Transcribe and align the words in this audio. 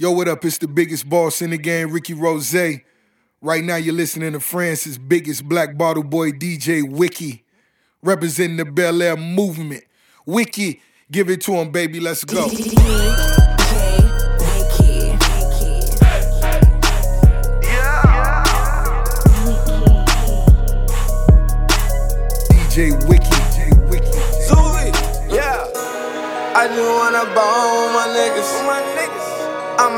Yo, 0.00 0.10
what 0.12 0.28
up? 0.28 0.42
It's 0.46 0.56
the 0.56 0.66
biggest 0.66 1.06
boss 1.10 1.42
in 1.42 1.50
the 1.50 1.58
game, 1.58 1.92
Ricky 1.92 2.14
Rozay. 2.14 2.84
Right 3.42 3.62
now, 3.62 3.76
you're 3.76 3.92
listening 3.92 4.32
to 4.32 4.40
France's 4.40 4.96
biggest 4.96 5.46
black 5.46 5.76
bottle 5.76 6.02
boy, 6.04 6.30
DJ 6.30 6.90
Wiki, 6.90 7.44
representing 8.02 8.56
the 8.56 8.64
Belaire 8.64 9.18
movement. 9.18 9.84
Wiki, 10.24 10.80
give 11.12 11.28
it 11.28 11.42
to 11.42 11.52
him, 11.52 11.70
baby. 11.70 12.00
Let's 12.00 12.24
go. 12.24 12.48
DJ 12.48 12.80
Yeah 17.62 18.42
DJ 22.48 23.06
Wiki. 23.06 23.36
Zuby, 24.48 24.96
yeah. 25.36 25.60
I 26.56 26.68
just 26.68 26.80
wanna 26.80 27.24
bone 27.34 27.92
my 27.92 28.06
niggas. 28.16 28.39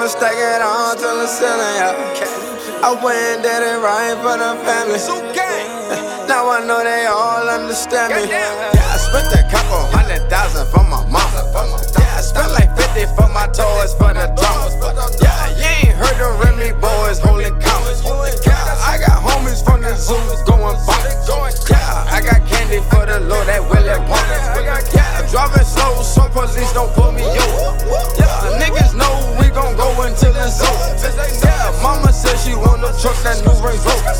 I'ma 0.02 0.10
stack 0.10 0.34
it 0.34 0.58
on 0.58 0.98
till 0.98 1.14
the 1.14 1.28
ceiling, 1.30 1.78
yeah. 1.78 2.82
I 2.82 2.90
went 2.90 3.14
and 3.22 3.38
did 3.38 3.62
it 3.62 3.78
right 3.78 4.18
for 4.18 4.34
the 4.34 4.58
family. 4.66 4.98
Now 6.26 6.50
I 6.50 6.58
know 6.66 6.82
they 6.82 7.06
all 7.06 7.46
understand 7.46 8.10
me. 8.10 8.26
Yeah, 8.26 8.82
I 8.82 8.98
spent 8.98 9.30
a 9.30 9.46
couple 9.46 9.78
hundred 9.94 10.26
thousand 10.26 10.66
for 10.74 10.82
my 10.82 11.06
mama. 11.06 11.46
Yeah, 11.94 12.18
I 12.18 12.20
spent 12.20 12.50
like 12.50 12.74
50 12.74 13.14
for 13.14 13.30
my 13.30 13.46
toys 13.54 13.94
for 13.94 14.10
the 14.10 14.26
drama. 14.34 14.74
Yeah, 15.22 15.54
you 15.54 15.70
ain't 15.70 15.94
heard 15.94 16.18
the 16.18 16.34
Remy 16.34 16.74
boys 16.82 17.22
holding 17.22 17.54
commas. 17.62 18.02
Yeah, 18.42 18.58
I 18.82 18.98
got 18.98 19.22
homies 19.52 19.64
from 19.64 19.80
the 19.80 19.94
zoo 19.96 20.16
going 20.46 20.76
bonkers. 20.86 21.68
Yeah, 21.68 22.04
I 22.08 22.20
got 22.20 22.46
candy 22.48 22.80
for 22.90 23.06
the 23.06 23.20
Lord 23.20 23.46
that 23.46 23.62
Willie 23.62 23.98
Wonka. 24.08 24.94
Yeah, 24.94 25.30
driving 25.30 25.64
slow 25.64 26.02
so 26.02 26.28
police 26.28 26.72
don't 26.72 26.92
pull 26.94 27.12
me 27.12 27.22
over. 27.24 27.76
Yeah, 28.18 28.58
niggas 28.60 28.94
know 28.96 29.12
we 29.38 29.48
gon' 29.50 29.76
go 29.76 29.88
until 30.02 30.34
it's 30.36 30.60
over. 30.60 30.96
Yeah, 31.44 31.82
mama 31.82 32.12
said 32.12 32.36
she 32.38 32.54
want 32.54 32.80
no 32.80 32.90
truck 33.00 33.16
that 33.24 33.40
new 33.44 33.52
Range 33.60 33.82
Rover. 33.84 34.14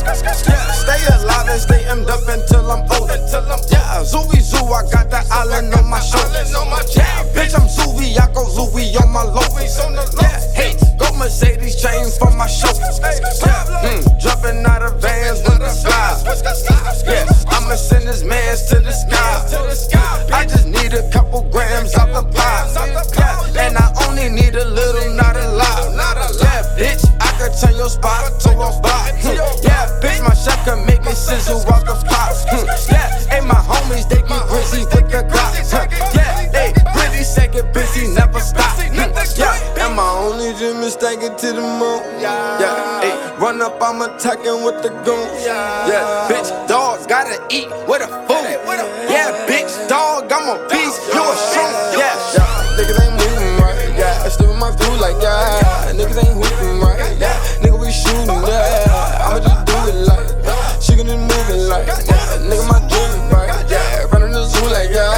Yeah, 0.49 0.73
stay 0.73 1.01
alive 1.17 1.49
and 1.49 1.61
stay 1.61 1.83
emmed 1.89 2.09
up 2.09 2.27
until 2.29 2.71
I'm 2.71 2.85
older. 2.93 3.19
Yeah, 3.71 4.05
Zooey 4.05 4.41
Zoo, 4.41 4.65
I 4.67 4.83
got 4.91 5.11
the 5.11 5.25
island 5.31 5.75
on 5.75 5.89
my 5.89 6.01
shoulders. 6.01 6.53
Yeah, 6.97 7.25
bitch, 7.33 7.55
I'm 7.57 7.69
Zooey, 7.69 8.19
I 8.21 8.27
go 8.33 8.45
Zooey 8.45 9.01
on 9.01 9.11
my 9.11 9.23
low. 9.25 9.41
Yeah, 10.21 10.41
hey, 10.55 10.77
go 10.99 11.13
Mercedes 11.17 11.81
chains 11.81 12.19
for 12.19 12.31
my 12.33 12.47
shoulders. 12.47 13.01
Yeah, 13.01 13.65
mm, 13.83 14.19
jumping 14.19 14.65
out 14.67 14.83
of 14.83 15.01
with 15.31 15.45
the. 15.45 15.71
Yeah, 17.07 17.27
I'ma 17.49 17.75
send 17.77 18.09
this 18.09 18.25
mans 18.25 18.67
to 18.71 18.81
the 18.81 18.93
sky. 18.93 20.27
I 20.33 20.45
just 20.45 20.67
need 20.67 20.95
a 20.95 21.09
couple 21.11 21.43
grams 21.51 21.95
off 21.95 22.11
the 22.13 22.23
pie. 22.35 22.67
Yeah, 23.55 23.67
and 23.67 23.79
I 23.79 23.93
only 24.09 24.29
need 24.29 24.55
a 24.55 24.65
little, 24.65 25.15
not 25.15 25.37
a 25.37 25.49
lot. 25.51 25.95
Yeah, 26.41 26.63
bitch, 26.77 27.05
could 27.43 27.59
turn 27.59 27.75
your 27.77 27.91
spot 27.91 28.39
to 28.39 28.51
a 28.55 28.71
spot. 28.71 29.11
Hmm, 29.19 29.35
Yeah, 29.67 29.91
bitch, 29.99 30.23
my 30.23 30.35
shot 30.35 30.63
can 30.65 30.87
make 30.87 31.03
me 31.03 31.11
sizzle 31.13 31.59
off 31.67 31.83
the 31.85 31.99
pot. 32.07 32.31
Hmm, 32.47 32.67
Yeah, 32.87 33.35
and 33.35 33.47
my 33.49 33.59
homies, 33.59 34.07
they 34.09 34.23
get 34.23 34.47
busy 34.47 34.87
with 34.87 35.11
the 35.11 35.27
Glock. 35.27 35.51
Huh, 35.75 35.87
Yeah, 36.15 36.47
they 36.55 36.71
really 36.95 37.25
second 37.25 37.73
busy, 37.75 38.07
never 38.15 38.39
stop. 38.39 38.79
Hmm, 38.79 39.11
Yeah, 39.35 39.83
and 39.83 39.97
my 39.97 40.09
only 40.23 40.55
dream 40.55 40.87
is 40.87 40.95
taking 40.95 41.35
to 41.35 41.49
the 41.59 41.65
moon. 41.81 42.01
Yeah, 42.23 43.03
hey, 43.03 43.15
run 43.43 43.61
up, 43.61 43.83
I'm 43.83 44.03
attacking 44.03 44.63
with 44.63 44.79
the 44.83 44.91
goons. 45.03 45.43
Yeah, 45.43 46.31
bitch, 46.31 46.51
dogs 46.69 47.07
gotta 47.07 47.43
eat 47.51 47.67
with 47.91 48.03
a 48.07 48.11
food. 48.31 48.47
Yeah, 49.11 49.35
bitch, 49.51 49.89
dog, 49.89 50.31
I'm 50.31 50.47
a 50.47 50.57
beast, 50.71 51.01
you 51.11 51.19
a 51.21 51.35
shroom. 51.51 51.73
Yeah, 51.99 52.15
yeah, 52.39 52.79
niggas 52.79 52.99
ain't 53.03 53.17
moving 53.19 53.55
right. 53.59 53.99
Yeah, 53.99 54.23
I 54.27 54.29
still 54.29 54.55
my 54.55 54.71
crew 54.77 54.95
like 55.03 55.19
yeah, 55.21 55.91
niggas 55.91 56.23
ain't 56.23 56.39
hooping 56.39 56.79
right. 56.81 56.92
Like 61.73 61.87
yeah. 61.89 62.37
Nigga 62.49 62.65
my 62.69 62.79
dream 62.89 63.13
right. 63.33 63.65
Yeah, 63.71 64.05
running 64.13 64.33
the 64.33 64.45
zoo 64.45 64.67
like 64.69 64.91
yeah, 64.91 65.09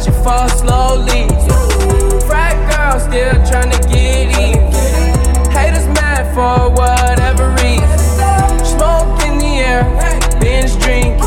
watch 0.00 0.08
it 0.08 0.24
fall 0.24 0.48
slowly. 0.48 1.28
Frat 2.26 2.56
girl 2.70 3.00
still 3.00 3.34
trying 3.46 3.70
to 3.70 3.78
get 3.88 4.38
in. 4.38 4.72
Haters 5.50 5.86
mad 5.88 6.24
for 6.34 6.70
whatever 6.70 7.50
reason. 7.62 8.64
Smoke 8.64 9.22
in 9.24 9.38
the 9.38 9.60
air, 9.60 9.84
binge 10.40 10.72
drinking. 10.78 11.18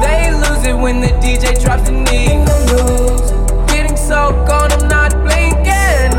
They 0.00 0.32
lose 0.32 0.64
it 0.66 0.74
when 0.74 1.00
the 1.00 1.08
DJ 1.20 1.60
drops 1.62 1.84
the 1.84 1.92
knee. 1.92 2.44
Getting 3.66 3.96
so 3.96 4.32
gone, 4.46 4.72
I'm 4.72 4.88
not 4.88 5.12
blinking. 5.22 6.10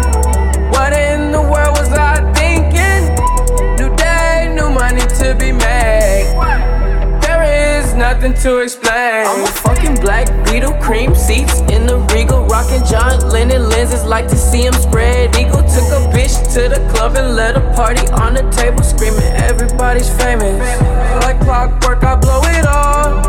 What 0.71 0.93
in 0.93 1.31
the 1.31 1.41
world 1.41 1.77
was 1.77 1.91
I 1.93 2.21
thinking? 2.33 3.15
New 3.77 3.95
day, 3.95 4.53
new 4.53 4.69
money 4.69 5.01
to 5.19 5.35
be 5.35 5.51
made. 5.51 6.29
There 7.21 7.43
is 7.79 7.93
nothing 7.95 8.33
to 8.43 8.59
explain. 8.59 8.80
Cream 10.91 11.15
seats 11.15 11.61
in 11.71 11.85
the 11.87 11.95
regal, 12.13 12.43
rocking 12.47 12.83
John 12.83 13.17
Lennon 13.29 13.69
lenses. 13.69 14.03
Like 14.03 14.27
to 14.27 14.35
see 14.35 14.63
him 14.63 14.73
spread 14.73 15.33
eagle. 15.37 15.63
Took 15.63 15.87
a 15.95 16.01
bitch 16.11 16.35
to 16.53 16.67
the 16.67 16.81
club 16.91 17.15
and 17.15 17.33
let 17.33 17.55
a 17.55 17.61
party 17.73 18.05
on 18.11 18.33
the 18.33 18.43
table, 18.51 18.83
screaming 18.83 19.31
everybody's 19.47 20.09
famous. 20.21 20.59
Like 21.23 21.39
clockwork, 21.39 22.03
I 22.03 22.15
blow 22.17 22.41
it 22.43 22.65
all, 22.67 23.23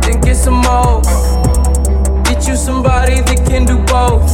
then 0.00 0.22
get 0.22 0.36
some 0.36 0.60
more. 0.64 1.02
Get 2.24 2.48
you 2.48 2.56
somebody 2.56 3.20
that 3.28 3.44
can 3.46 3.66
do 3.66 3.76
both. 3.84 4.32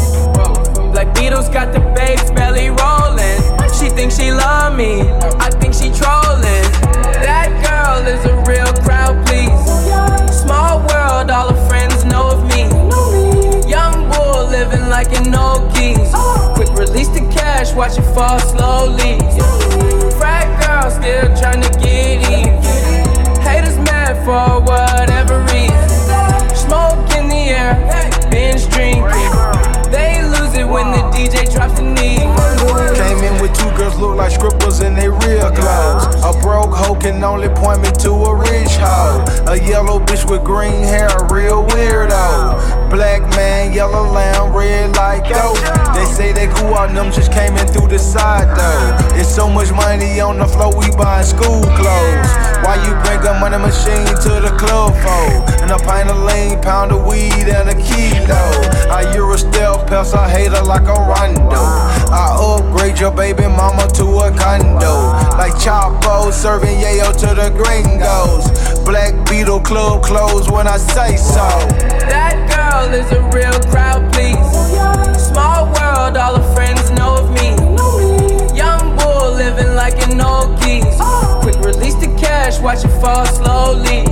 Black 0.92 1.08
Beatles 1.16 1.52
got 1.52 1.72
the 1.72 1.80
babes 1.98 2.30
belly 2.30 2.68
rolling. 2.70 3.38
She 3.74 3.90
thinks 3.90 4.16
she 4.16 4.30
love 4.30 4.76
me, 4.76 5.00
I 5.42 5.50
think 5.50 5.74
she 5.74 5.90
trolling. 5.90 6.66
That 7.26 7.50
girl 7.66 8.06
is 8.06 8.24
a 8.24 8.34
real 8.48 8.72
crowd, 8.84 9.26
please. 9.26 9.33
Small 10.44 10.78
world, 10.80 11.30
all 11.30 11.54
her 11.54 11.68
friends 11.68 12.04
know 12.04 12.28
of 12.28 12.42
me. 12.52 12.64
Young 13.66 14.10
bull 14.10 14.44
living 14.50 14.90
like 14.90 15.10
an 15.18 15.34
old 15.34 15.74
geese. 15.74 16.12
Quick 16.52 16.68
release 16.76 17.08
the 17.08 17.26
cash, 17.32 17.72
watch 17.72 17.96
it 17.96 18.02
fall 18.12 18.38
slowly. 18.38 19.18
Frat 20.18 20.46
girl 20.60 20.90
still 20.90 21.34
trying 21.40 21.62
to 21.62 21.70
get 21.80 22.28
in. 22.28 22.62
Haters 23.40 23.78
mad 23.88 24.20
for 24.26 24.60
whatever 24.60 25.40
reason. 25.48 25.88
Smoke 26.54 27.08
in 27.16 27.30
the 27.30 27.48
air, 27.48 27.74
binge 28.30 28.68
drinking. 28.68 29.04
They 29.90 30.22
lose 30.24 30.54
it 30.54 30.68
when 30.68 30.90
the 30.90 31.02
DJ 31.16 31.50
drops 31.50 31.80
the 31.80 31.84
knee. 31.84 32.53
Two 33.54 33.70
girls 33.76 33.96
look 33.96 34.16
like 34.16 34.32
scribbles 34.32 34.80
in 34.80 34.94
their 34.94 35.12
real 35.12 35.50
clothes. 35.50 36.14
A 36.24 36.32
broke 36.42 36.74
hoe 36.74 36.94
can 36.94 37.22
only 37.24 37.48
point 37.48 37.82
me 37.82 37.90
to 38.02 38.10
a 38.10 38.34
rich 38.34 38.76
hoe. 38.76 39.24
A 39.46 39.56
yellow 39.56 39.98
bitch 39.98 40.28
with 40.28 40.44
green 40.44 40.82
hair, 40.82 41.08
a 41.08 41.32
real 41.32 41.64
weirdo. 41.66 42.83
Black 42.94 43.22
man, 43.34 43.72
yellow 43.72 44.06
lamb, 44.06 44.54
red 44.54 44.94
like 44.94 45.24
dope. 45.28 45.58
They 45.96 46.04
say 46.04 46.30
they 46.30 46.46
cool 46.54 46.76
out, 46.76 46.94
them 46.94 47.10
just 47.10 47.32
came 47.32 47.56
in 47.56 47.66
through 47.66 47.88
the 47.88 47.98
side 47.98 48.46
though. 48.54 49.18
It's 49.18 49.28
so 49.28 49.50
much 49.50 49.72
money 49.72 50.20
on 50.20 50.38
the 50.38 50.46
floor, 50.46 50.70
we 50.78 50.94
buying 50.94 51.26
school 51.26 51.66
clothes. 51.74 52.30
Why 52.62 52.78
you 52.86 52.94
bring 53.02 53.18
a 53.26 53.34
money 53.40 53.58
machine 53.58 54.06
to 54.06 54.38
the 54.38 54.54
club 54.62 54.94
for? 55.02 55.26
And 55.60 55.72
a 55.72 55.78
pint 55.82 56.08
of 56.08 56.22
lean, 56.22 56.62
pound 56.62 56.92
of 56.92 57.04
weed, 57.04 57.50
and 57.50 57.68
a 57.68 57.74
kilo. 57.74 58.44
I 58.86 59.02
a 59.10 59.38
stale 59.38 59.82
pest, 59.88 60.14
I 60.14 60.30
hate 60.30 60.52
her 60.52 60.62
like 60.62 60.86
a 60.86 60.94
rondo. 60.94 61.66
I 62.14 62.30
upgrade 62.38 63.00
your 63.00 63.10
baby 63.10 63.42
mama 63.42 63.88
to 63.98 64.04
a 64.22 64.30
condo. 64.38 65.10
Like 65.36 65.54
Chapo 65.58 66.32
serving 66.32 66.78
yayo 66.78 67.10
to 67.10 67.34
the 67.34 67.50
gringos. 67.58 68.73
Black 68.84 69.14
Beatle 69.26 69.64
Club 69.64 70.02
closed 70.02 70.50
when 70.50 70.66
I 70.68 70.76
say 70.76 71.16
so. 71.16 71.48
That 72.04 72.36
girl 72.52 72.92
is 72.92 73.10
a 73.12 73.22
real 73.32 73.58
crowd, 73.72 74.12
please. 74.12 74.36
Small 75.16 75.66
world, 75.72 76.16
all 76.16 76.36
her 76.36 76.54
friends 76.54 76.90
know 76.90 77.16
of 77.16 77.30
me. 77.32 77.56
Young 78.54 78.94
bull 78.98 79.32
living 79.32 79.74
like 79.74 79.96
an 80.06 80.20
old 80.20 80.60
geese. 80.60 81.00
Quick 81.40 81.56
release 81.64 81.94
the 81.94 82.14
cash, 82.20 82.60
watch 82.60 82.84
it 82.84 82.92
fall 83.00 83.24
slowly. 83.24 84.04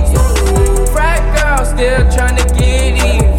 Frat 0.91 1.21
girl 1.37 1.63
still 1.65 2.01
trying 2.11 2.35
to 2.37 2.45
get 2.57 2.97
even. 2.97 3.29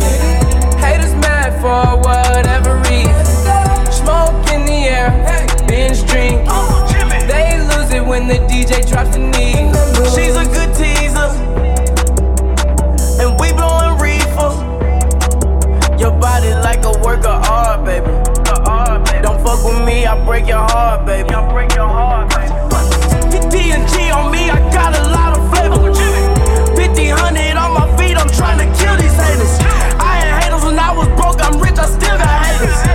Haters 0.79 1.15
mad 1.19 1.51
for 1.59 1.99
whatever 1.99 2.79
reason. 2.87 3.27
Smoke 3.91 4.39
in 4.55 4.65
the 4.65 4.87
air, 4.87 5.11
binge 5.67 6.07
drink. 6.07 6.47
They 7.27 7.59
lose 7.59 7.91
it 7.93 8.05
when 8.07 8.29
the 8.29 8.39
DJ 8.47 8.89
drops 8.89 9.17
the 9.17 9.19
knee. 9.19 9.67
She's 10.15 10.37
a 10.37 10.45
good 10.45 10.71
teaser, 10.77 10.94
body 16.35 16.53
like 16.67 16.83
a 16.85 16.91
work 17.05 17.25
of 17.25 17.43
oh, 17.47 17.53
art, 17.53 17.85
baby. 17.85 18.11
Don't 19.23 19.41
fuck 19.45 19.63
with 19.65 19.87
me, 19.87 20.05
I 20.05 20.15
break 20.25 20.49
your 20.49 20.59
heart, 20.59 21.07
baby. 21.07 21.31
I 21.31 21.41
break 21.53 21.73
your 21.75 21.87
heart, 21.87 22.29
baby. 22.35 22.51
D&G 23.51 24.11
on 24.11 24.33
me, 24.33 24.51
I 24.51 24.59
got 24.73 24.93
a 24.99 25.05
lot 25.15 25.39
of 25.39 25.43
flavor. 25.51 25.95
50, 26.75 27.11
on 27.13 27.73
my 27.79 27.87
feet, 27.97 28.17
I'm 28.17 28.31
trying 28.31 28.59
to 28.59 28.69
kill 28.79 28.97
these 28.97 29.15
haters. 29.15 29.55
I 30.01 30.13
had 30.19 30.43
haters 30.43 30.65
when 30.65 30.79
I 30.79 30.91
was 30.91 31.09
broke, 31.19 31.41
I'm 31.41 31.61
rich, 31.61 31.79
I 31.79 31.87
still 31.87 32.19
got 32.19 32.47
haters. 32.47 32.94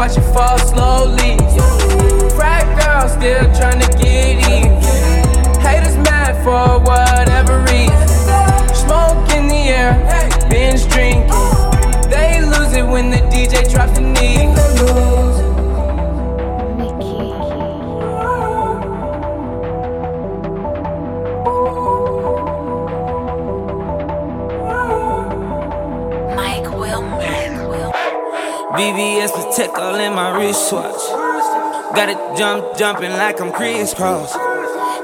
Watch 0.00 0.16
it 0.16 0.22
fall 0.32 0.56
slowly. 0.56 1.36
Frat 2.34 2.64
girl 2.80 3.06
still 3.06 3.44
trying 3.52 3.80
to 3.80 3.88
get 3.98 4.38
even. 4.48 4.80
Haters 5.60 5.98
mad 5.98 6.32
for 6.42 6.80
whatever 6.88 7.60
reason. 7.68 8.08
Smoke 8.74 9.28
in 9.36 9.46
the 9.46 9.68
air, 9.68 9.92
binge 10.48 10.88
drinking. 10.88 11.28
They 12.08 12.40
lose 12.40 12.72
it 12.72 12.86
when 12.86 13.10
the 13.10 13.18
DJ 13.28 13.70
drops 13.70 13.92
the 13.92 14.00
knee. 14.00 15.29
VVS 28.80 29.32
Patek 29.32 29.76
all 29.76 29.96
in 29.96 30.14
my 30.14 30.30
wristwatch. 30.38 31.04
Got 31.94 32.08
it 32.08 32.38
jump, 32.38 32.78
jumping 32.78 33.10
like 33.10 33.38
I'm 33.38 33.52
Kris 33.52 33.92
Kross. 33.92 34.32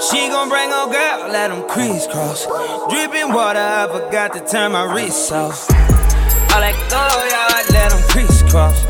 She 0.00 0.28
gon' 0.28 0.48
bring 0.48 0.70
her 0.70 0.86
girl, 0.86 1.28
let 1.30 1.48
them 1.48 1.68
crisscross. 1.68 2.46
Dripping 2.88 3.34
water, 3.34 3.60
I 3.60 3.86
forgot 3.92 4.32
to 4.32 4.40
turn 4.40 4.72
my 4.72 4.94
wrist 4.94 5.30
off. 5.30 5.68
All 5.68 6.62
that 6.64 6.72
go 6.88 7.04
yard, 7.28 7.66
let 7.76 7.90
them 7.92 8.02
crisscross. 8.08 8.80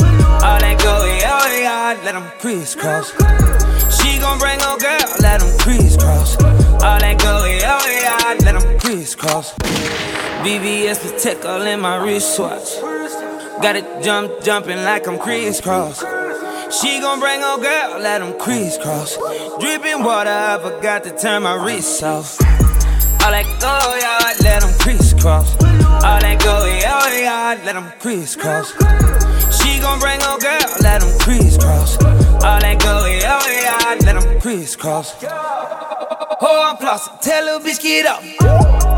All 0.46 0.60
that 0.60 0.78
go 0.78 1.04
yard, 1.18 2.04
let 2.04 2.12
them 2.14 2.30
crisscross. 2.38 3.10
She 3.98 4.20
gon' 4.20 4.38
bring 4.38 4.60
her 4.60 4.78
girl, 4.78 5.08
let 5.18 5.40
them 5.40 5.50
crisscross. 5.58 6.40
All 6.86 7.00
that 7.00 7.18
go 7.18 7.44
yard, 7.44 8.40
let 8.44 8.60
them 8.60 8.78
crisscross. 8.78 9.52
VVS 10.46 11.02
Patek 11.02 11.44
all 11.44 11.62
in 11.62 11.80
my 11.80 11.96
wristwatch. 11.96 12.95
Got 13.62 13.76
it 13.76 14.04
jump, 14.04 14.42
jumping 14.42 14.84
like 14.84 15.06
I'm 15.06 15.18
Kris 15.18 15.60
Kross. 15.60 16.00
She 16.70 17.00
gon' 17.00 17.20
bring 17.20 17.40
her 17.40 17.56
girl, 17.56 18.00
let 18.00 18.18
them 18.18 18.38
crisscross. 18.38 19.16
Dripping 19.58 20.02
water, 20.02 20.30
I 20.30 20.58
forgot 20.60 21.04
to 21.04 21.16
turn 21.16 21.44
my 21.44 21.54
wrist 21.64 22.02
off. 22.02 22.38
All 23.22 23.32
that 23.32 23.46
go 23.60 23.76
yard, 23.96 24.36
let 24.42 24.60
them 24.60 24.78
crisscross. 24.78 25.50
All 26.04 26.20
that 26.20 26.38
go 26.42 26.66
yard, 26.66 27.64
let 27.64 27.74
them 27.74 27.92
crisscross. 27.98 28.72
She 29.58 29.80
gon' 29.80 30.00
bring 30.00 30.20
her 30.20 30.38
girl, 30.38 30.68
let 30.82 31.00
them 31.00 31.18
crisscross. 31.18 31.96
All 32.44 32.60
that 32.60 32.78
go 32.80 33.06
yard, 33.06 34.04
let 34.04 34.20
them 34.20 34.40
crisscross. 34.40 35.14
Oh, 35.24 36.62
I'm 36.68 36.76
flossing, 36.76 37.20
tell 37.22 37.44
little 37.44 37.60
bitch 37.60 37.80
get 37.80 38.06
up. 38.06 38.95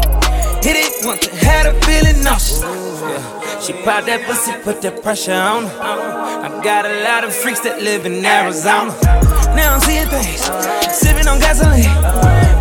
Hit 0.63 0.77
it 0.77 1.07
once 1.07 1.27
and 1.27 1.39
had 1.39 1.67
her 1.67 1.81
feeling 1.83 2.23
nauseous. 2.23 2.63
Yeah. 2.63 3.61
She 3.61 3.73
pop 3.73 4.05
that 4.07 4.27
pussy, 4.27 4.53
put 4.63 4.83
that 4.83 5.03
pressure 5.03 5.33
on 5.33 5.65
her. 5.65 5.81
I 5.81 6.61
got 6.63 6.85
a 6.87 7.03
lot 7.05 7.25
of 7.25 7.35
freaks 7.35 7.61
that 7.61 7.83
live 7.83 8.07
in 8.07 8.25
Arizona. 8.25 8.95
Now 9.55 9.75
I'm 9.75 9.81
seeing 9.81 10.07
things, 10.09 10.43
sipping 10.95 11.27
on 11.27 11.39
gasoline, 11.39 11.91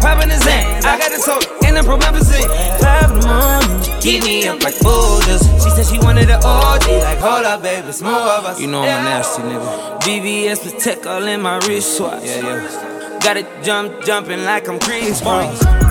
popping 0.02 0.30
the 0.30 0.36
Xan. 0.36 0.86
I 0.86 0.98
got 0.98 1.12
the 1.12 1.20
soda 1.20 1.46
in 1.68 1.76
the 1.76 1.82
promethazine. 1.82 2.50
Five 2.82 3.12
in 3.12 3.20
the 3.20 3.28
morning, 3.28 3.84
she 3.84 3.92
keep 4.02 4.24
me 4.24 4.48
up 4.48 4.64
like 4.64 4.80
boulders. 4.82 5.42
She 5.64 5.70
said 5.70 5.86
she 5.86 6.00
wanted 6.00 6.30
an 6.30 6.42
OG, 6.44 6.88
like 7.02 7.20
hold 7.20 7.46
up, 7.46 7.62
baby, 7.62 7.88
it's 7.88 8.02
more 8.02 8.14
of 8.14 8.46
us. 8.46 8.60
You 8.60 8.68
know 8.68 8.82
I'm 8.82 9.06
a 9.06 9.10
nasty 9.10 9.42
nigga. 9.44 10.00
VVS 10.02 10.60
Patek 10.66 11.06
all 11.06 11.28
in 11.28 11.42
my 11.42 11.58
wristwatch. 11.60 12.24
Yeah, 12.24 12.42
yeah. 12.42 13.20
Got 13.22 13.38
it 13.38 13.48
jump, 13.64 14.04
jumping 14.06 14.44
like 14.46 14.68
I'm 14.68 14.80
Kris 14.80 15.22
Kross. 15.22 15.87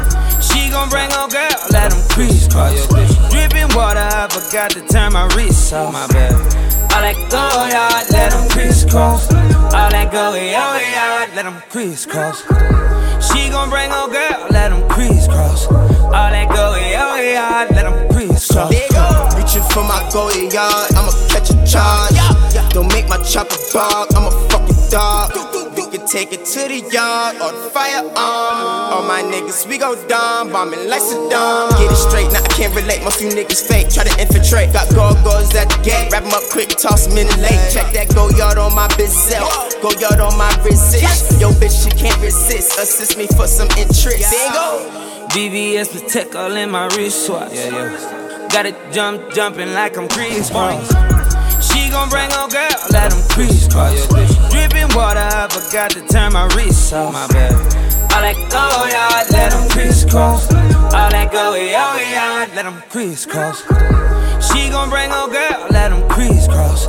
She 0.76 0.80
gon' 0.82 0.90
bring 0.90 1.10
her 1.10 1.28
girl, 1.28 1.56
let 1.70 1.90
them 1.90 2.02
crisscross. 2.10 2.86
Dripping 3.32 3.74
water, 3.74 3.98
I 3.98 4.28
forgot 4.28 4.72
to 4.72 4.86
turn 4.86 5.14
my 5.14 5.24
wrist 5.34 5.72
off. 5.72 5.90
My 5.90 6.06
bad. 6.08 6.34
All 6.92 7.00
that 7.00 7.16
go 7.32 7.40
yard, 7.72 8.04
let 8.10 8.32
them 8.32 8.46
crisscross. 8.50 9.32
All 9.72 9.88
that 9.88 10.12
go 10.12 10.34
yard, 10.34 11.30
let 11.34 11.44
them 11.44 11.62
crisscross. 11.70 12.42
She 13.24 13.48
gon' 13.48 13.70
bring 13.70 13.88
her 13.88 14.06
girl, 14.12 14.48
let 14.50 14.68
them 14.68 14.86
crisscross. 14.90 15.66
All 15.66 16.12
that 16.12 16.48
go 16.50 16.76
yard, 16.76 17.70
let 17.70 17.84
them 17.88 18.12
crisscross. 18.12 18.70
Reaching 19.34 19.64
for 19.72 19.82
my 19.82 20.06
goal 20.12 20.30
yard, 20.52 20.92
I'ma 20.92 21.12
catch 21.32 21.48
a 21.48 21.56
charge. 21.64 22.20
Don't 22.74 22.92
make 22.92 23.08
my 23.08 23.16
chopper 23.24 23.56
bark, 23.72 24.10
I'm 24.14 24.26
a 24.26 24.48
fucking 24.50 24.90
dog. 24.90 25.55
We 25.86 25.98
can 25.98 26.06
take 26.08 26.32
it 26.32 26.44
to 26.44 26.66
the 26.66 26.82
yard 26.90 27.36
or 27.36 27.52
the 27.54 27.70
firearm. 27.70 28.10
Um, 28.10 28.90
all 28.90 29.06
my 29.06 29.22
niggas, 29.22 29.68
we 29.68 29.78
go 29.78 29.94
dumb, 30.08 30.50
bombing 30.50 30.88
like 30.88 31.00
Saddam. 31.00 31.70
Get 31.78 31.92
it 31.92 31.94
straight, 31.94 32.26
now 32.32 32.42
I 32.42 32.48
can't 32.48 32.74
relate. 32.74 33.04
Most 33.04 33.20
you 33.22 33.28
niggas 33.28 33.62
fake, 33.62 33.94
try 33.94 34.02
to 34.02 34.10
infiltrate. 34.20 34.72
Got 34.72 34.90
go-go's 34.90 35.54
at 35.54 35.70
the 35.70 35.78
gate, 35.84 36.10
wrap 36.10 36.24
'em 36.24 36.34
up 36.34 36.42
quick, 36.50 36.70
toss 36.70 37.06
'em 37.06 37.16
in 37.18 37.28
the 37.28 37.36
lake. 37.36 37.62
Check 37.70 37.92
that 37.92 38.12
go 38.16 38.28
yard 38.30 38.58
on 38.58 38.74
my 38.74 38.88
bizel, 38.98 39.46
go 39.80 39.92
yard 40.02 40.18
on 40.18 40.36
my 40.36 40.50
resist. 40.64 41.38
Yo, 41.38 41.52
bitch, 41.52 41.84
she 41.84 41.90
can't 41.90 42.20
resist. 42.20 42.76
Assist 42.80 43.16
me 43.16 43.28
for 43.36 43.46
some 43.46 43.68
interest. 43.78 44.26
Bingo. 44.34 44.90
VVS 45.30 45.88
Patek 45.94 46.34
all 46.34 46.56
in 46.56 46.68
my 46.68 46.86
wristwatch. 46.96 47.52
Yeah, 47.54 47.70
yeah. 47.70 48.48
Got 48.50 48.66
it 48.66 48.76
jump, 48.92 49.32
jumping 49.32 49.72
like 49.72 49.96
I'm 49.96 50.08
Kris 50.08 50.50
Kross. 50.50 50.88
She 51.62 51.90
gon' 51.90 52.08
bring 52.08 52.30
her 52.32 52.48
girl, 52.48 52.76
let 52.90 53.12
them 53.12 53.22
crisscross. 53.28 54.35
Dripping 54.56 54.96
water, 54.96 55.20
I 55.20 55.48
forgot 55.50 55.90
to 55.90 56.00
turn 56.08 56.32
my 56.32 56.46
wrist 56.54 56.90
off. 56.94 57.12
My 57.12 57.26
bad. 57.26 57.52
All 57.52 58.22
that 58.22 58.36
go 58.48 58.64
yard, 58.88 59.30
let 59.30 59.52
them 59.52 59.68
crisscross. 59.68 60.50
All 60.50 61.10
that 61.10 61.30
go 61.30 61.54
yard, 61.54 62.48
let 62.54 62.64
them 62.64 62.82
crisscross. 62.88 63.60
She 64.48 64.70
gon' 64.70 64.88
bring 64.88 65.10
her 65.10 65.28
girl, 65.28 65.66
let 65.70 65.90
them 65.90 66.08
crisscross. 66.08 66.86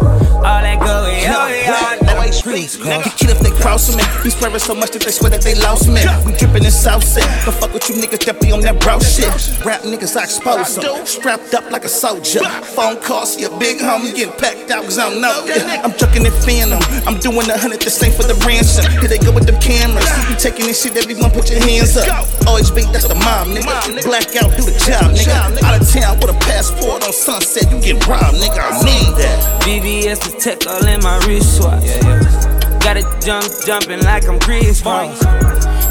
All 0.48 0.63
that 0.63 0.80
go 0.80 1.04
yard, 1.12 1.51
let 1.68 2.00
them 2.00 2.18
crisscross. 2.42 3.04
Kid 3.20 3.30
if 3.30 3.39
they 3.39 3.51
cross 3.60 3.92
me. 3.92 4.04
We 4.24 4.30
swearing 4.30 4.60
so 4.60 4.74
much 4.74 4.92
that 4.92 5.04
they 5.04 5.12
swear 5.12 5.30
that 5.32 5.42
they 5.44 5.56
lost 5.60 5.92
me. 5.92 6.00
We 6.24 6.32
dripping 6.39 6.63
in 6.63 6.72
South 6.72 7.04
Set. 7.04 7.27
Don't 7.44 7.56
fuck 7.60 7.74
with 7.74 7.84
you 7.89 7.96
niggas 8.00 8.24
that 8.25 8.39
be 8.39 8.51
on 8.51 8.62
that 8.62 8.80
bro 8.80 9.00
shit. 9.00 9.27
Rap 9.68 9.82
niggas, 9.84 10.16
I 10.16 10.24
expose 10.24 10.75
them. 10.75 11.06
Strapped 11.06 11.54
up 11.54 11.70
like 11.72 11.84
a 11.84 11.89
soldier. 11.92 12.44
Phone 12.75 12.96
calls, 13.04 13.36
a 13.44 13.51
big 13.60 13.80
homie 13.84 14.16
getting 14.16 14.32
packed 14.39 14.72
out 14.72 14.84
cause 14.86 14.98
I 14.98 15.10
don't 15.12 15.20
know. 15.20 15.44
I'm 15.84 15.92
chucking 16.00 16.24
it 16.25 16.36
phantom. 16.48 16.80
I'm 17.04 17.20
doing 17.20 17.50
a 17.51 17.58
hundred 17.58 17.82
the 17.82 17.92
same 17.92 18.16
for 18.16 18.24
the 18.24 18.36
ransom. 18.48 18.88
Here 19.04 19.12
they 19.12 19.20
go 19.20 19.36
with 19.36 19.46
them 19.46 19.60
cameras. 19.60 20.08
You 20.32 20.36
taking 20.39 20.68
this 20.68 20.82
shit, 20.82 20.96
everyone 20.96 21.32
put 21.32 21.51
your 21.51 21.60
hands 21.60 21.98
up. 22.00 22.08
Always 22.48 22.72
beat, 22.72 22.88
that's 22.96 23.08
the 23.08 23.20
mom, 23.20 23.51
nigga. 23.51 24.04
Blackout, 24.08 24.56
do 24.56 24.63
the 24.63 24.75
job, 24.80 25.12
nigga. 25.12 25.60
Out 25.63 25.75
of 25.75 25.84
town 25.92 26.16
with 26.24 26.32
a 26.32 26.39
passport 26.39 27.04
on 27.04 27.12
sunset, 27.12 27.68
you 27.68 27.80
get 27.84 28.00
robbed, 28.08 28.39
nigga. 28.39 28.63
I 28.63 28.80
mean 28.88 29.12
that. 29.20 29.63
VVS 29.68 30.37
Patek 30.38 30.67
all 30.67 30.86
in 30.88 31.01
my 31.01 31.17
wristwatch. 31.25 31.84
Yeah, 31.84 31.98
yeah. 32.03 32.79
Got 32.79 32.98
it 32.98 33.06
jump, 33.25 33.46
jumping 33.65 34.01
like 34.03 34.27
I'm 34.27 34.39
Kris 34.39 34.82
Kross. 34.82 35.17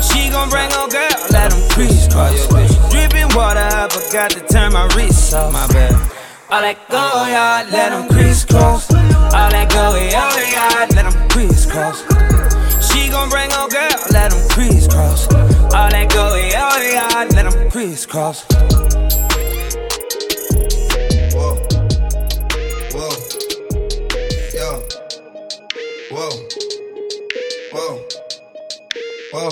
She 0.00 0.30
gon' 0.30 0.48
bring 0.48 0.70
her 0.70 0.88
girl, 0.88 1.26
let 1.30 1.50
them 1.50 1.68
crisscross. 1.70 2.46
Dripping 2.90 3.34
water, 3.34 3.58
I 3.58 3.88
forgot 3.90 4.30
to 4.32 4.40
turn 4.46 4.72
my 4.72 4.86
wrist 4.94 5.34
off. 5.34 5.52
My 5.52 5.66
bad. 5.68 5.94
All 6.48 6.60
that 6.60 6.78
go 6.88 7.26
yard, 7.26 7.72
let 7.72 7.90
them 7.90 8.08
crisscross. 8.08 8.92
All 8.94 9.50
that 9.50 9.68
go 9.68 9.96
yard, 9.96 10.94
let 10.94 11.10
them 11.10 11.28
crisscross. 11.28 12.02
She 12.88 13.10
gon' 13.10 13.28
bring 13.28 13.50
her 13.50 13.68
girl, 13.68 13.98
let 14.12 14.30
them 14.30 14.48
crisscross. 14.48 15.26
All 15.74 15.90
that 15.90 16.08
go 16.08 16.36
yard, 16.36 17.32
let 17.34 17.50
them 17.50 17.70
crisscross. 17.70 18.46
Whoa. 26.16 26.30
Whoa. 27.72 28.00
Whoa. 29.34 29.50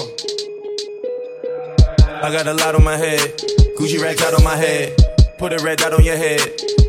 I 2.22 2.32
got 2.32 2.46
a 2.46 2.54
lot 2.54 2.74
on 2.74 2.82
my 2.82 2.96
head. 2.96 3.20
Gucci 3.76 4.00
racks 4.00 4.22
out 4.22 4.32
on 4.32 4.42
my 4.42 4.56
head. 4.56 4.96
Put 5.36 5.52
a 5.52 5.62
red 5.62 5.76
dot 5.76 5.92
on 5.92 6.02
your 6.02 6.16
head. 6.16 6.40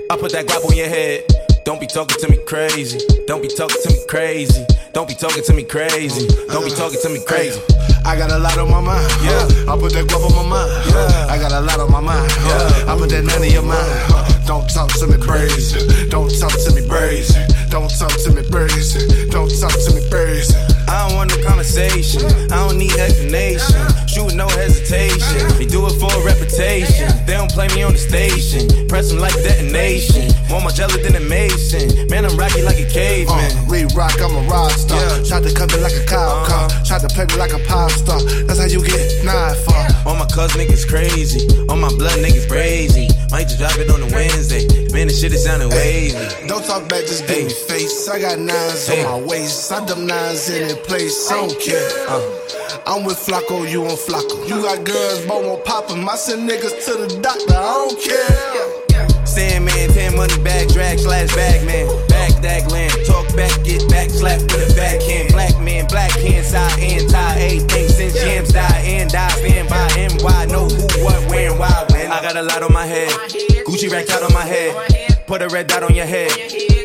I 0.09 0.15
put 0.15 0.31
that 0.31 0.45
guap 0.45 0.63
on 0.63 0.77
your 0.77 0.87
head. 0.87 1.25
Don't 1.65 1.81
be 1.81 1.87
talking 1.87 2.17
to 2.21 2.29
me 2.29 2.37
crazy. 2.45 2.99
Don't 3.27 3.41
be 3.41 3.49
talking 3.49 3.81
to 3.83 3.89
me 3.91 3.99
crazy. 4.07 4.65
Don't 4.93 5.09
be 5.09 5.13
talking 5.13 5.43
to 5.43 5.53
me 5.53 5.65
crazy. 5.65 6.25
Don't 6.47 6.63
be 6.63 6.71
talking 6.71 7.01
to 7.01 7.09
me 7.09 7.21
crazy. 7.25 7.59
I 8.05 8.15
got 8.17 8.31
a 8.31 8.39
lot 8.39 8.57
on 8.57 8.71
my 8.71 8.79
mind. 8.79 9.11
Yeah. 9.23 9.43
I 9.67 9.75
put 9.77 9.91
that 9.91 10.05
guap 10.07 10.23
on 10.23 10.47
my 10.47 10.55
mind. 10.55 10.71
Yeah. 10.87 11.27
I 11.29 11.37
got 11.37 11.51
a 11.51 11.59
lot 11.59 11.81
on 11.81 11.91
my 11.91 11.99
mind. 11.99 12.31
Yeah. 12.31 12.93
I 12.93 12.97
put 12.97 13.09
that 13.09 13.25
none 13.25 13.43
in 13.43 13.51
your 13.51 13.63
mind. 13.63 14.34
Don't 14.45 14.69
talk 14.69 14.89
to 14.99 15.07
me 15.07 15.17
crazy. 15.17 16.07
Don't 16.09 16.29
talk 16.39 16.51
to 16.51 16.71
me 16.73 16.87
crazy. 16.87 17.39
Don't 17.69 17.89
talk 17.89 18.11
to 18.23 18.31
me 18.31 18.43
crazy. 18.49 19.29
Don't 19.29 19.49
talk 19.59 19.71
to 19.71 19.95
me 19.95 20.07
crazy. 20.09 20.55
I 20.87 21.07
don't 21.07 21.17
want 21.17 21.35
no 21.35 21.43
conversation. 21.43 22.25
I 22.51 22.67
don't 22.67 22.77
need 22.77 22.93
explanation. 22.93 24.04
Shoot 24.15 24.31
with 24.31 24.35
no 24.35 24.47
hesitation. 24.47 25.43
They 25.59 25.65
do 25.67 25.83
it 25.87 25.95
for 25.99 26.07
a 26.07 26.23
reputation. 26.23 27.11
They 27.27 27.33
don't 27.35 27.51
play 27.51 27.67
me 27.75 27.83
on 27.83 27.91
the 27.91 27.99
station. 27.99 28.87
Press 28.87 29.09
them 29.11 29.19
like 29.19 29.33
detonation. 29.43 30.31
More 30.49 30.61
my 30.61 30.71
jelly 30.71 31.03
than 31.03 31.15
a 31.17 31.19
mason. 31.19 32.07
Man, 32.07 32.23
I'm 32.23 32.37
rocky 32.37 32.61
like 32.63 32.79
a 32.79 32.87
caveman. 32.87 33.51
Uh, 33.51 33.65
we 33.67 33.83
rock, 33.91 34.15
I'm 34.23 34.31
a 34.31 34.47
rock 34.47 34.71
star. 34.71 34.95
Yeah. 34.95 35.23
Tried 35.27 35.43
to 35.43 35.51
cut 35.53 35.67
me 35.75 35.83
like 35.83 35.91
a 35.99 36.05
cow 36.07 36.47
car. 36.47 36.71
Uh-huh. 36.71 36.83
Tried 36.87 37.01
to 37.03 37.09
play 37.11 37.25
me 37.27 37.35
like 37.35 37.51
a 37.51 37.59
pop 37.67 37.91
star. 37.91 38.21
That's 38.47 38.59
how 38.59 38.71
you 38.71 38.79
get 38.85 39.03
knife 39.25 39.59
for. 39.67 39.75
All 40.07 40.15
my 40.15 40.25
cuz 40.31 40.55
niggas 40.55 40.87
crazy. 40.87 41.43
All 41.67 41.75
my 41.75 41.89
blood 41.99 42.15
niggas 42.23 42.47
crazy. 42.47 43.09
Might 43.31 43.51
just 43.51 43.59
drop 43.59 43.75
it 43.83 43.89
on 43.91 43.99
a 43.99 44.07
Wednesday. 44.15 44.63
Man, 44.95 45.07
the 45.07 45.13
shit 45.13 45.33
is 45.33 45.43
sounding 45.43 45.67
wavy. 45.75 46.15
Don't 46.47 46.63
talk 46.63 46.87
back, 46.87 47.03
just 47.03 47.27
give 47.27 47.35
Hey. 47.35 47.43
me 47.43 47.53
face. 47.67 48.07
I 48.07 48.19
got 48.21 48.39
nines 48.39 48.87
Hey. 48.87 49.03
on 49.03 49.19
my 49.21 49.27
waist. 49.27 49.69
I 49.73 49.83
dumb 49.85 50.07
nines 50.07 50.47
in 50.47 50.69
the 50.69 50.75
place. 50.87 51.29
I 51.29 51.35
don't 51.35 51.59
care. 51.59 51.89
Uh, 52.07 52.21
I'm 52.85 53.03
with 53.03 53.17
Flacco, 53.17 53.69
you 53.69 53.83
on 53.83 53.97
Flacco. 53.97 54.47
You 54.47 54.61
got 54.61 54.83
girls, 54.83 55.25
but 55.25 55.43
won't 55.43 55.63
pop 55.65 55.89
'em. 55.91 56.07
I 56.07 56.15
send 56.15 56.49
niggas 56.49 56.85
to 56.85 56.93
the 57.05 57.19
doctor. 57.21 57.55
I 57.55 57.87
don't 57.87 58.01
care. 58.01 59.25
Sandman, 59.25 59.89
10 59.91 60.15
money 60.15 60.37
bag, 60.43 60.69
drag 60.69 60.99
slash 60.99 61.33
bag 61.35 61.65
man. 61.65 61.87
Back 62.07 62.31
that 62.41 62.71
land, 62.71 62.93
talk 63.05 63.27
back, 63.35 63.51
get 63.63 63.87
back, 63.89 64.09
slap 64.09 64.39
with 64.41 64.71
a 64.71 64.75
backhand. 64.75 65.33
Black 65.33 65.59
man, 65.59 65.85
black 65.87 66.11
hand, 66.11 66.45
side 66.45 66.79
and 66.79 67.09
tie. 67.09 67.37
Everything 67.39 67.89
since 67.89 68.13
jams 68.13 68.53
die 68.53 68.81
and 68.85 69.09
die. 69.11 69.35
Been 69.41 69.67
by 69.67 69.87
NY, 69.97 70.45
know 70.45 70.67
who, 70.69 71.03
what, 71.03 71.19
where, 71.29 71.51
and 71.51 71.59
why. 71.59 71.85
When 71.91 72.11
I 72.11 72.21
got 72.21 72.37
a 72.37 72.43
lot 72.43 72.63
on 72.63 72.71
my 72.71 72.85
head, 72.85 73.09
Gucci 73.67 73.91
racked 73.91 74.11
out 74.11 74.23
on 74.23 74.33
my 74.33 74.45
head. 74.45 75.25
Put 75.27 75.41
a 75.41 75.49
red 75.49 75.67
dot 75.67 75.83
on 75.83 75.93
your 75.95 76.05
head. 76.05 76.31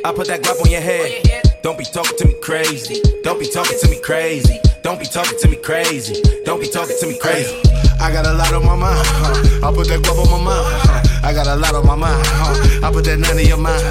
I 0.04 0.12
put 0.12 0.26
that 0.28 0.42
guap 0.42 0.60
on 0.64 0.70
your 0.70 0.80
head. 0.80 1.52
Don't 1.62 1.78
be 1.78 1.84
talking 1.84 2.16
to 2.16 2.26
me 2.26 2.34
crazy. 2.42 3.02
Don't 3.22 3.38
be 3.38 3.46
talking 3.48 3.78
to 3.78 3.88
me 3.90 4.00
crazy. 4.00 4.58
Don't 4.82 4.98
be 4.98 5.04
talking 5.04 5.38
to 5.38 5.48
me 5.48 5.56
crazy. 5.56 6.22
Don't 6.44 6.60
be 6.60 6.68
talking 6.68 6.96
to 6.98 7.06
me 7.06 7.18
crazy. 7.18 7.54
I 8.00 8.10
got 8.10 8.26
a 8.26 8.32
lot 8.32 8.52
on 8.54 8.64
my 8.64 8.74
mind. 8.74 9.06
Huh. 9.06 9.68
I 9.68 9.74
put 9.74 9.88
that 9.88 10.02
glove 10.02 10.18
on 10.20 10.30
my 10.30 10.44
mind. 10.44 10.66
Huh. 10.88 11.26
I 11.28 11.34
got 11.34 11.46
a 11.46 11.56
lot 11.56 11.74
on 11.74 11.86
my 11.86 11.94
mind. 11.94 12.26
Huh. 12.26 12.88
I 12.88 12.92
put 12.92 13.04
that 13.04 13.18
none 13.18 13.38
in 13.38 13.46
your 13.46 13.58
mind. 13.58 13.84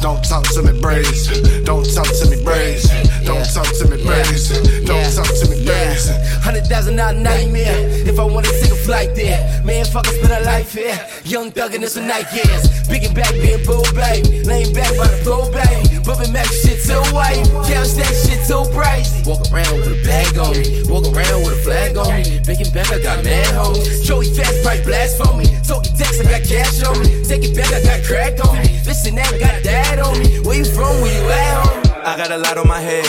Don't 0.00 0.24
talk 0.24 0.44
to 0.54 0.62
me 0.62 0.72
brazy. 0.80 1.64
Don't 1.64 1.84
talk 1.94 2.06
to 2.06 2.30
me 2.30 2.36
brazy. 2.42 3.09
Don't 3.24 3.44
talk 3.52 3.66
to 3.78 3.84
me 3.88 3.96
brazy. 4.02 4.86
Don't 4.86 5.14
talk 5.14 5.26
to 5.26 5.48
me 5.50 5.64
brazy. 5.64 6.14
Hundred 6.40 6.66
thousand 6.66 6.96
dollar 6.96 7.18
nightmare. 7.18 7.88
If 8.06 8.18
I 8.18 8.24
wanna 8.24 8.48
take 8.60 8.72
a 8.72 8.76
flight 8.76 9.14
there, 9.14 9.62
man, 9.64 9.84
fuck, 9.84 10.06
I 10.06 10.12
spend 10.12 10.32
a 10.32 10.44
life 10.44 10.72
here. 10.72 10.98
Young 11.24 11.50
thug 11.50 11.74
and 11.74 11.84
it's 11.84 11.96
a 11.96 12.02
night 12.02 12.26
years. 12.32 12.88
Big 12.88 13.04
and 13.04 13.14
back, 13.14 13.32
being 13.34 13.64
bull 13.64 13.84
baby. 13.94 14.42
Laying 14.44 14.72
back 14.74 14.96
by 14.96 15.06
the 15.06 15.20
flow, 15.22 15.50
baby. 15.52 16.02
Bumping 16.04 16.32
Mac 16.32 16.46
shit 16.46 16.80
so 16.80 17.02
white. 17.14 17.44
Couch 17.68 17.94
that 18.00 18.12
shit 18.24 18.42
so 18.44 18.64
pricey. 18.64 19.26
Walk 19.26 19.46
around 19.52 19.78
with 19.78 19.94
a 19.94 19.98
bag 20.02 20.36
on 20.38 20.56
me. 20.56 20.82
Walk 20.88 21.04
around 21.06 21.44
with 21.44 21.60
a 21.60 21.62
flag 21.62 21.96
on 21.96 22.08
me. 22.18 22.40
Big 22.46 22.60
and 22.60 22.72
back, 22.72 22.90
I 22.90 22.98
got 22.98 23.22
mad 23.22 23.54
hoes. 23.54 24.02
Joey 24.06 24.32
fast, 24.34 24.62
price 24.64 24.84
blast 24.84 25.22
for 25.22 25.36
me. 25.36 25.46
Talking 25.66 25.94
text, 25.96 26.20
I 26.20 26.24
got 26.24 26.42
cash 26.42 26.82
on 26.82 26.98
me. 27.00 27.22
Take 27.24 27.44
it 27.44 27.54
back, 27.54 27.70
I 27.72 27.82
got 27.82 28.02
crack 28.04 28.42
on 28.46 28.58
me. 28.58 28.80
Listen, 28.86 29.14
that, 29.16 29.30
got 29.38 29.62
dad 29.62 30.00
on 30.00 30.18
me. 30.18 30.40
Where 30.40 30.58
you 30.58 30.64
from? 30.64 31.00
Where 31.00 31.14
you 31.14 31.28
at, 31.30 31.66
homie? 31.66 31.89
I 32.04 32.16
got 32.16 32.30
a 32.30 32.38
lot 32.38 32.56
on 32.56 32.66
my 32.66 32.80
head. 32.80 33.04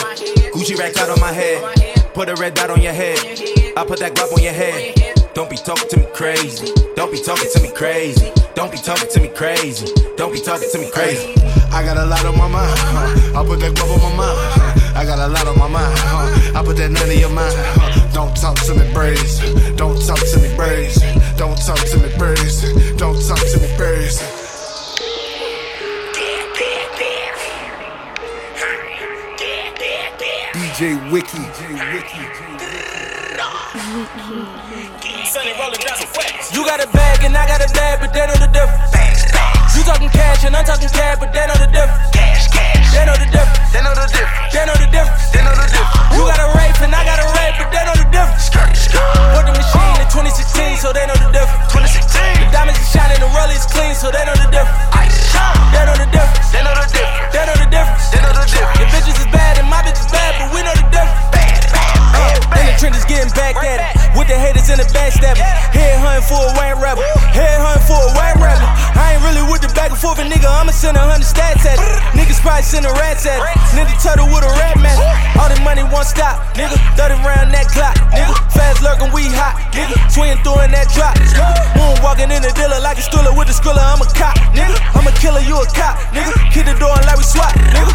Gucci 0.52 0.76
rack 0.78 0.96
out 0.98 1.08
on 1.08 1.18
my 1.20 1.32
head. 1.32 1.62
Put 2.12 2.28
a 2.28 2.34
red 2.34 2.54
dot 2.54 2.70
on 2.70 2.82
your 2.82 2.92
head. 2.92 3.18
I 3.76 3.84
put 3.86 3.98
that 4.00 4.14
guap 4.14 4.32
on 4.32 4.42
your 4.42 4.52
head. 4.52 4.94
Don't 5.34 5.48
be 5.48 5.56
talking 5.56 5.88
to 5.88 5.96
me 5.96 6.06
crazy. 6.12 6.72
Don't 6.94 7.10
be 7.10 7.22
talking 7.22 7.48
to 7.52 7.62
me 7.62 7.70
crazy. 7.72 8.30
Don't 8.54 8.70
be 8.70 8.76
talking 8.76 9.08
to 9.08 9.20
me 9.20 9.28
crazy. 9.28 9.86
Don't 10.16 10.32
be 10.32 10.40
talking 10.40 10.68
to 10.70 10.78
me 10.78 10.90
crazy. 10.90 11.32
I 11.72 11.82
got 11.84 11.96
a 11.96 12.04
lot 12.04 12.24
on 12.26 12.36
my 12.36 12.48
mind. 12.48 12.78
Huh. 12.78 13.40
I 13.40 13.46
put 13.46 13.60
that 13.60 13.72
guap 13.72 13.88
on 13.88 14.00
my 14.12 14.16
mind. 14.16 14.38
Huh. 14.60 14.98
I 15.00 15.04
got 15.06 15.18
a 15.18 15.28
lot 15.28 15.46
on 15.46 15.58
my 15.58 15.68
mind. 15.68 15.98
Huh. 15.98 16.60
I 16.60 16.64
put 16.64 16.76
that 16.76 16.90
none 16.90 17.10
in 17.10 17.18
your 17.18 17.30
mind. 17.30 17.56
Don't 18.12 18.36
talk 18.36 18.56
to 18.66 18.74
me 18.74 18.84
brazy. 18.92 19.61
You 36.52 36.66
got 36.66 36.82
a 36.82 36.90
bag 36.90 37.22
and 37.22 37.36
I 37.36 37.46
got 37.46 37.62
a 37.62 37.70
bag, 37.72 38.00
but 38.02 38.10
they 38.10 38.26
know 38.26 38.34
the 38.42 38.50
difference. 38.50 38.90
You 39.78 39.86
talking 39.86 40.10
cash 40.10 40.42
and 40.42 40.56
I'm 40.56 40.64
talking 40.66 40.90
cash, 40.90 41.18
but 41.22 41.30
they 41.32 41.46
know 41.46 41.54
the 41.54 41.70
difference. 41.70 42.10
They 42.90 43.06
know 43.06 43.14
the 43.14 43.30
difference. 43.30 43.70
They 43.70 43.82
know 43.86 43.94
the 43.94 44.10
difference. 44.10 44.50
They 44.50 44.66
know 44.66 44.74
the 44.74 44.90
difference. 44.90 45.30
They 45.30 45.46
know 45.46 45.54
the 45.54 45.62
difference. 45.70 46.10
You 46.10 46.26
got 46.26 46.42
a 46.42 46.50
rape 46.58 46.82
and 46.82 46.90
I 46.90 47.06
got 47.06 47.22
a 47.22 47.26
rape, 47.38 47.54
but 47.62 47.70
they 47.70 47.86
know 47.86 47.94
the 47.94 48.10
difference. 48.10 48.50
Bought 48.50 49.46
the 49.46 49.54
machine 49.54 50.02
in 50.02 50.08
2016, 50.10 50.82
so 50.82 50.90
they 50.90 51.06
know 51.06 51.14
the 51.14 51.30
difference. 51.30 51.70
2016. 51.70 52.18
The 52.42 52.50
diamonds 52.50 52.82
are 52.82 52.90
shining, 52.90 53.22
the 53.22 53.30
rollies 53.30 53.62
clean, 53.70 53.94
so 53.94 54.10
they 54.10 54.26
know 54.26 54.34
the 54.34 54.50
difference. 54.50 54.81
The. 65.36 65.44
Head 65.72 65.98
hunting 66.00 66.26
for 66.28 66.40
a 66.40 66.52
white 66.56 66.76
rapper. 66.76 67.04
Head 67.32 67.58
hunting 67.60 67.84
for 67.88 67.96
a 67.96 68.10
white 68.12 68.36
rapper. 68.36 68.68
I 68.98 69.16
ain't 69.16 69.22
really 69.24 69.44
with 69.48 69.64
the 69.64 69.72
back 69.72 69.90
and 69.90 69.98
forth, 69.98 70.20
and 70.20 70.28
nigga, 70.28 70.48
I'ma 70.48 70.72
send 70.72 70.96
a 70.96 71.02
hundred 71.02 71.28
stats 71.28 71.64
at 71.64 71.80
it. 71.80 71.88
Niggas 72.12 72.40
probably 72.44 72.64
sending 72.64 72.92
rats 73.00 73.24
at 73.24 73.40
it. 73.40 73.48
Nigga 73.72 73.94
turtle 74.00 74.28
with 74.28 74.44
a 74.44 74.52
rat 74.60 74.76
mask. 74.76 75.00
All 75.40 75.48
the 75.48 75.58
money 75.64 75.82
won't 75.82 76.04
stop. 76.04 76.44
Nigga, 76.52 76.76
30 76.98 77.24
round 77.24 77.48
that 77.56 77.68
clock. 77.72 77.96
Nigga, 78.12 78.34
fast 78.52 78.84
lurking, 78.84 79.08
we 79.16 79.32
hot. 79.32 79.56
Nigga, 79.72 79.96
swing 80.12 80.36
through 80.44 80.68
in 80.68 80.70
that 80.76 80.92
drop. 80.92 81.16
Nigga, 81.16 81.48
moon 81.78 81.96
walking 82.04 82.28
in 82.28 82.44
the 82.44 82.52
dealer 82.52 82.80
like 82.84 83.00
a 83.00 83.04
stroller 83.04 83.32
with 83.32 83.48
the 83.48 83.56
stroller. 83.56 83.82
I'm 83.82 84.02
a 84.04 84.08
cop. 84.12 84.36
Nigga, 84.52 84.76
I'm 84.92 85.08
a 85.08 85.12
killer, 85.16 85.40
you 85.40 85.56
a 85.56 85.66
cop. 85.72 85.96
Nigga, 86.12 86.32
kick 86.52 86.68
the 86.68 86.76
door 86.76 86.92
and 86.92 87.06
like 87.08 87.16
we 87.16 87.24
swap. 87.24 87.52
Nigga, 87.72 87.92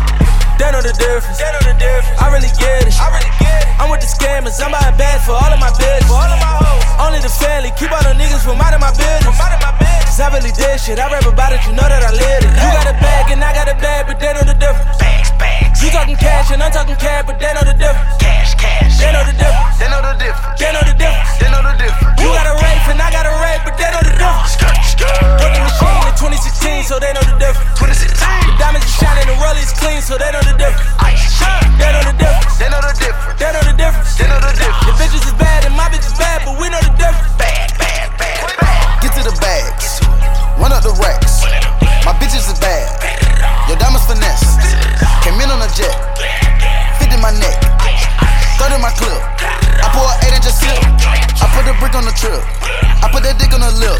they 0.57 0.69
know 0.73 0.81
the 0.81 0.93
difference. 0.97 1.37
The 1.37 1.75
difference. 1.77 2.17
I 2.17 2.33
really 2.33 2.51
get 2.57 2.87
it. 2.87 2.95
I 2.97 3.07
really 3.13 3.31
get 3.37 3.41
it. 3.41 3.46
I'm 3.87 3.95
with 3.95 4.03
the 4.03 4.11
scammers. 4.11 4.59
I'm 4.59 4.75
buying 4.75 4.97
bags 4.99 5.23
for 5.23 5.31
all 5.31 5.47
of 5.47 5.59
my 5.63 5.71
business. 5.71 6.03
For 6.11 6.19
all 6.19 6.27
of 6.27 6.39
my 6.43 6.59
hoes. 6.59 6.83
Only 6.99 7.23
the 7.23 7.31
family. 7.31 7.71
Keep 7.79 7.95
all 7.95 8.03
the 8.03 8.11
niggas 8.19 8.43
from 8.43 8.59
out 8.59 8.75
of 8.75 8.83
my 8.83 8.91
business. 8.91 9.23
From 9.23 9.39
out 9.39 9.55
of 9.55 9.63
my 9.63 9.71
business. 9.79 10.11
Cause 10.11 10.19
I 10.19 10.27
really 10.35 10.51
did 10.51 10.75
shit. 10.75 10.99
I 10.99 11.07
rap 11.07 11.23
about 11.23 11.55
it. 11.55 11.63
You 11.63 11.71
know 11.71 11.87
that 11.87 12.03
I 12.03 12.11
live 12.11 12.43
it. 12.43 12.51
You 12.51 12.67
got 12.75 12.83
a 12.83 12.95
bag 12.99 13.31
and 13.31 13.39
I 13.39 13.55
got 13.55 13.71
a 13.71 13.79
bag, 13.79 14.11
but 14.11 14.19
they 14.19 14.33
know 14.35 14.43
the 14.43 14.59
difference. 14.59 14.99
Bags. 14.99 15.56
You 15.87 15.93
talking 15.95 16.19
cash 16.19 16.51
and 16.51 16.59
I'm 16.59 16.67
talking 16.67 16.99
cash, 16.99 17.23
but 17.23 17.39
they 17.39 17.47
know 17.55 17.63
the 17.63 17.71
difference. 17.71 18.19
Cash, 18.19 18.59
cash. 18.59 18.99
They 18.99 19.07
know 19.07 19.23
the 19.23 19.31
difference. 19.31 19.79
They 19.79 19.87
know 19.87 20.03
the 20.03 20.19
difference. 20.19 20.59
They 20.59 20.67
know 20.75 20.83
the 20.83 20.95
difference. 20.99 21.31
They 21.39 21.47
know 21.47 21.63
the 21.63 21.73
difference. 21.79 22.19
You 22.19 22.27
got 22.27 22.43
a 22.43 22.59
rape 22.59 22.91
and 22.91 22.99
I 22.99 23.07
got 23.07 23.23
a 23.23 23.31
rape, 23.39 23.63
but 23.63 23.79
they 23.79 23.87
know 23.95 24.03
the 24.03 24.19
difference. 24.19 24.51
Put 25.39 25.47
the 25.47 25.63
machine 25.63 26.11
in 26.11 26.15
2016, 26.83 26.91
so 26.91 26.99
they 26.99 27.15
know 27.15 27.23
the 27.23 27.39
difference. 27.39 27.71
2016. 27.79 28.19
The 28.19 28.53
diamonds 28.59 28.83
are 28.83 28.95
shining, 28.99 29.31
the 29.31 29.35
rollies 29.39 29.71
clean, 29.79 30.03
so 30.03 30.19
they 30.19 30.27
know 30.27 30.43
the 30.43 30.59
difference. 30.59 30.83
Ice, 30.99 31.39
They 31.79 31.87
know 31.87 32.03
the 32.03 32.15
difference. 32.19 32.55
They 32.59 32.67
know 32.67 32.83
the 32.83 32.91
difference. 32.91 33.39
They 33.39 33.47
know 33.47 33.63
the 33.63 33.75
difference. 33.79 34.11
They 34.19 34.27
know 34.27 34.39
the 34.43 34.51
difference. 34.59 34.83
Your 34.91 34.95
bitches 34.99 35.23
is 35.23 35.35
bad 35.39 35.71
and 35.71 35.71
my 35.71 35.87
bitch 35.87 36.03
is 36.03 36.19
bad, 36.19 36.43
but 36.43 36.59
we 36.59 36.67
know 36.67 36.83
the 36.83 36.91
difference. 36.99 37.31
Bad, 37.39 37.71
bad, 37.79 38.11
bad, 38.19 38.43
bad. 38.59 39.07
Get 39.07 39.15
to 39.15 39.23
the 39.23 39.35
bags, 39.39 40.03
run 40.59 40.75
up 40.75 40.83
the 40.83 40.91
racks. 40.99 41.47
My 42.07 42.15
bitches 42.15 42.47
is 42.47 42.55
bad, 42.63 42.87
your 43.67 43.75
diamonds 43.75 44.07
finesse. 44.07 44.55
Came 45.27 45.35
in 45.43 45.51
on 45.51 45.59
a 45.59 45.67
jet, 45.75 45.91
fit 46.95 47.11
in 47.11 47.19
my 47.19 47.35
neck. 47.35 47.59
Study 48.55 48.79
my 48.79 48.95
clip. 48.95 49.19
I 49.83 49.91
pour 49.91 50.07
an 50.07 50.15
eight 50.23 50.39
of 50.39 50.55
sip. 50.55 50.79
I 51.03 51.51
put 51.51 51.67
a 51.67 51.75
brick 51.83 51.99
on 51.99 52.07
the 52.07 52.15
trip. 52.15 52.39
I 53.03 53.11
put 53.11 53.27
that 53.27 53.35
dick 53.35 53.51
on 53.51 53.59
the 53.59 53.75
lip. 53.75 53.99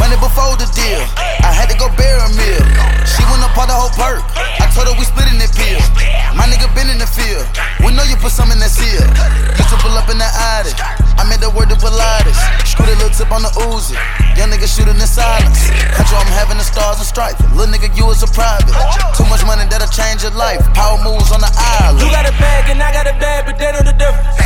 Money 0.00 0.16
before 0.16 0.56
the 0.56 0.64
deal. 0.72 1.04
I 1.44 1.52
had 1.52 1.68
to 1.68 1.76
go 1.76 1.92
bear 2.00 2.16
a 2.16 2.32
meal. 2.32 2.64
She 3.04 3.20
wanna 3.28 3.52
part 3.52 3.68
the 3.68 3.76
whole 3.76 3.92
perk. 3.92 4.24
I 4.40 4.64
told 4.72 4.88
her 4.88 4.96
we 4.96 5.04
split 5.04 5.28
in 5.28 5.36
that 5.36 5.52
pill. 5.52 5.84
My 6.32 6.48
nigga 6.48 6.72
been 6.72 6.88
in 6.88 6.96
the 6.96 7.06
field. 7.06 7.44
We 7.84 7.92
know 7.92 8.08
you 8.08 8.16
put 8.16 8.32
some 8.32 8.56
in 8.56 8.58
that 8.64 8.72
seal. 8.72 9.04
Used 9.52 9.68
to 9.68 9.76
pull 9.84 9.92
up 10.00 10.08
in 10.08 10.16
that 10.16 10.32
Audi. 10.32 10.72
I 11.20 11.28
made 11.28 11.44
the 11.44 11.52
word 11.52 11.68
to 11.68 11.76
Pilates. 11.76 12.40
Screw 12.64 12.88
the 12.88 12.96
little 12.96 13.12
tip 13.12 13.28
on 13.28 13.44
the 13.44 13.52
Uzi. 13.68 14.00
Young 14.32 14.48
nigga 14.48 14.64
shooting 14.64 14.96
in 14.96 15.06
silence. 15.06 15.70
Country, 16.14 16.30
I'm 16.30 16.38
having 16.38 16.58
the 16.58 16.66
stars 16.66 16.98
and 16.98 17.06
stripes. 17.06 17.42
Little 17.54 17.74
nigga, 17.74 17.90
you 17.98 18.06
is 18.10 18.22
a 18.22 18.30
private. 18.30 18.70
Too 19.18 19.26
much 19.26 19.42
money 19.42 19.66
that'll 19.66 19.90
change 19.90 20.22
your 20.22 20.34
life. 20.38 20.62
Power 20.74 21.02
moves 21.02 21.34
on 21.34 21.40
the 21.42 21.50
island. 21.82 21.98
You 21.98 22.10
got 22.10 22.26
a 22.26 22.34
bag 22.38 22.70
and 22.70 22.78
I 22.78 22.92
got 22.94 23.06
a 23.10 23.14
bag, 23.18 23.46
but 23.46 23.58
they 23.58 23.70
know 23.74 23.82
the 23.82 23.94
difference. 23.94 24.38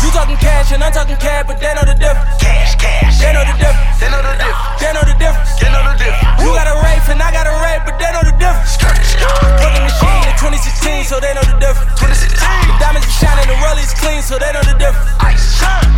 You 0.00 0.08
talking 0.12 0.36
cash 0.40 0.72
and 0.72 0.80
I'm 0.80 0.92
talking 0.92 1.16
cash, 1.20 1.44
but 1.44 1.60
they 1.60 1.72
know 1.76 1.84
the 1.84 1.96
difference. 1.96 2.40
Cash, 2.40 2.76
cash. 2.80 3.20
They 3.20 3.32
know 3.32 3.44
the 3.44 3.56
difference. 3.60 4.00
They 4.00 4.08
know 4.08 4.22
the 4.24 4.32
difference. 4.40 4.80
They 4.80 4.92
know 4.92 5.04
the 5.04 5.16
difference. 5.20 5.50
They 5.60 5.68
know 5.68 5.82
the 5.84 5.94
difference. 6.00 6.40
You 6.40 6.48
got 6.56 6.68
a 6.68 6.76
rape 6.80 7.06
and 7.12 7.20
I 7.20 7.28
got 7.32 7.44
a 7.44 7.54
rape, 7.60 7.82
but 7.84 7.96
they 8.00 8.10
know 8.12 8.24
the 8.24 8.36
difference. 8.40 8.80
Working 9.60 9.84
machine 9.84 10.24
in 10.24 10.36
2016, 10.40 11.04
so 11.12 11.20
they 11.20 11.32
know 11.36 11.44
the 11.44 11.56
difference. 11.60 11.92
2016. 12.00 12.40
The 12.40 12.74
diamonds 12.80 13.04
be 13.04 13.12
shining, 13.20 13.48
the 13.50 13.56
rollies 13.60 13.92
clean, 14.00 14.22
so 14.24 14.40
they 14.40 14.52
know 14.52 14.64
the 14.64 14.76
difference. 14.80 15.12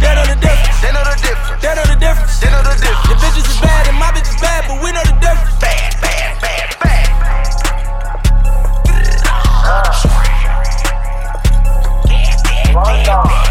They 0.02 0.14
know 0.14 0.24
the 0.26 0.38
difference. 0.38 0.78
They 0.82 0.90
know 0.94 1.04
the 1.04 1.14
difference. 1.18 1.58
They 1.62 1.74
know 1.74 1.84
the 1.86 1.98
difference. 1.98 2.34
They 2.38 2.50
know 2.50 2.62
the 2.62 2.74
difference. 2.78 3.06
Your 3.10 3.18
bitches 3.18 3.46
is 3.50 3.60
bad 3.60 3.90
and 3.90 3.98
my 3.98 4.14
bitch 4.14 4.30
is 4.30 4.40
bad, 4.40 4.64
but 4.70 4.78
we 4.80 4.88
know 4.92 5.02
the 5.02 5.12
difference. 5.21 5.59
Bad, 5.59 6.00
bad, 6.00 6.40
bad, 6.40 6.78
bad. 6.80 7.09
Huh. 13.07 13.47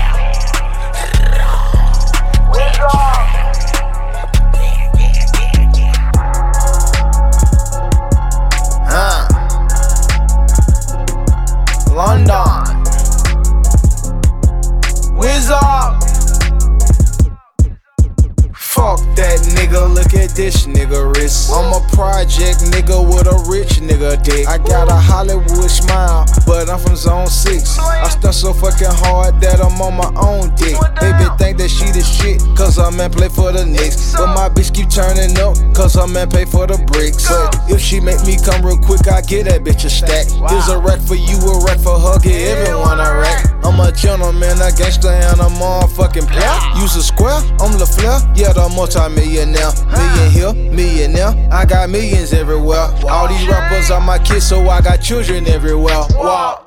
Nigga, 20.37 21.15
wrist. 21.15 21.49
I'm 21.51 21.73
a 21.73 21.81
project 21.89 22.61
nigga 22.69 23.01
with 23.01 23.25
a 23.25 23.49
rich 23.49 23.81
nigga 23.81 24.21
dick. 24.21 24.47
I 24.47 24.59
got 24.59 24.87
a 24.87 24.93
Hollywood 24.93 25.69
smile, 25.69 26.25
but 26.45 26.69
I'm 26.69 26.77
from 26.77 26.95
zone 26.95 27.25
6. 27.25 27.79
I 27.79 28.07
stunt 28.09 28.35
so 28.35 28.53
fucking 28.53 28.93
hard 29.01 29.41
that 29.41 29.59
I'm 29.59 29.81
on 29.81 29.97
my 29.97 30.13
own 30.21 30.53
dick. 30.53 30.77
Baby 31.01 31.25
think 31.41 31.57
that 31.57 31.69
she 31.69 31.89
the 31.89 32.05
shit, 32.05 32.37
cause 32.55 32.77
her 32.77 32.91
man 32.91 33.09
play 33.09 33.29
for 33.29 33.51
the 33.51 33.65
Knicks. 33.65 34.13
But 34.13 34.27
my 34.35 34.49
bitch 34.49 34.73
keep 34.73 34.89
turning 34.89 35.33
up, 35.41 35.57
cause 35.73 35.95
her 35.95 36.07
man 36.07 36.29
pay 36.29 36.45
for 36.45 36.67
the 36.67 36.77
bricks. 36.85 37.27
But 37.27 37.57
if 37.73 37.81
she 37.81 37.99
make 37.99 38.21
me 38.21 38.37
come 38.37 38.61
real 38.61 38.77
quick, 38.77 39.07
I 39.09 39.21
get 39.21 39.45
that 39.45 39.63
bitch 39.63 39.85
a 39.85 39.89
stack. 39.89 40.29
There's 40.49 40.69
a 40.69 40.77
rack 40.77 41.01
for 41.01 41.15
you, 41.17 41.37
a 41.41 41.65
rack 41.65 41.79
for 41.81 41.97
her, 41.97 42.19
get 42.21 42.57
everyone 42.57 42.99
a 43.01 43.09
rack. 43.17 43.49
I'm 43.65 43.79
a 43.81 43.91
gentleman, 43.91 44.61
a 44.61 44.69
gangster, 44.69 45.09
and 45.09 45.41
a 45.41 45.49
motherfucking 45.57 46.29
player. 46.29 46.57
Use 46.77 46.95
a 46.95 47.01
square, 47.01 47.41
I'm 47.57 47.73
LaFleur, 47.73 48.37
yeah, 48.37 48.53
the 48.53 48.69
multi-millionaire. 48.69 49.73
Million 49.89 50.26
here, 50.29 50.53
millionaire, 50.53 51.33
I 51.51 51.65
got 51.65 51.89
millions 51.89 52.33
everywhere. 52.33 52.89
All 53.09 53.27
these 53.27 53.47
rappers 53.47 53.91
are 53.91 54.01
my 54.01 54.19
kids, 54.19 54.47
so 54.47 54.69
I 54.69 54.81
got 54.81 54.97
children 54.97 55.47
everywhere. 55.47 56.05
Wow. 56.11 56.61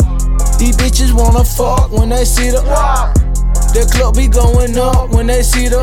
These 0.59 0.77
bitches 0.77 1.13
wanna 1.13 1.45
fuck 1.45 1.91
when 1.91 2.11
they 2.11 2.25
see 2.25 2.51
the 2.51 2.61
The 3.73 3.89
club 3.93 4.17
be 4.17 4.29
going 4.29 4.77
up 4.77 5.11
when 5.11 5.27
they 5.27 5.43
see 5.43 5.69
the 5.69 5.81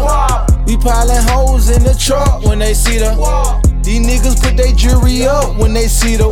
We 0.67 0.77
piling 0.77 1.23
hoes 1.29 1.69
in 1.69 1.83
the 1.83 1.95
truck 1.95 2.43
when 2.43 2.59
they 2.59 2.73
see 2.73 2.97
the 2.97 3.15
These 3.87 4.05
niggas 4.05 4.43
put 4.43 4.57
their 4.57 4.73
jury 4.73 5.23
up 5.23 5.55
when 5.55 5.71
they 5.73 5.87
see 5.87 6.17
the 6.17 6.27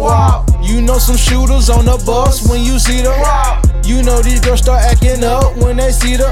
You 0.62 0.82
know 0.82 0.98
some 0.98 1.16
shooters 1.16 1.70
on 1.70 1.86
the 1.86 1.96
bus 2.06 2.46
when 2.50 2.62
you 2.62 2.78
see 2.80 3.00
the 3.02 3.16
You 3.86 4.04
know 4.04 4.22
these 4.22 4.42
girls 4.42 4.60
start 4.60 4.84
acting 4.84 5.24
up 5.24 5.56
when 5.56 5.78
they 5.78 5.94
see 5.94 6.18
the 6.18 6.28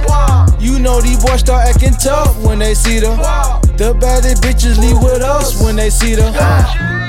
You 0.60 0.80
know 0.80 1.00
these 1.00 1.24
boys 1.24 1.40
start 1.40 1.66
acting 1.66 1.94
tough 1.94 2.36
when 2.44 2.60
they 2.60 2.74
see 2.74 3.00
the 3.00 3.16
The 3.78 3.94
baddest 4.02 4.44
bitches 4.44 4.78
leave 4.78 5.02
with 5.02 5.22
us 5.22 5.64
when 5.64 5.78
they 5.78 5.90
see 5.90 6.16
the 6.16 6.28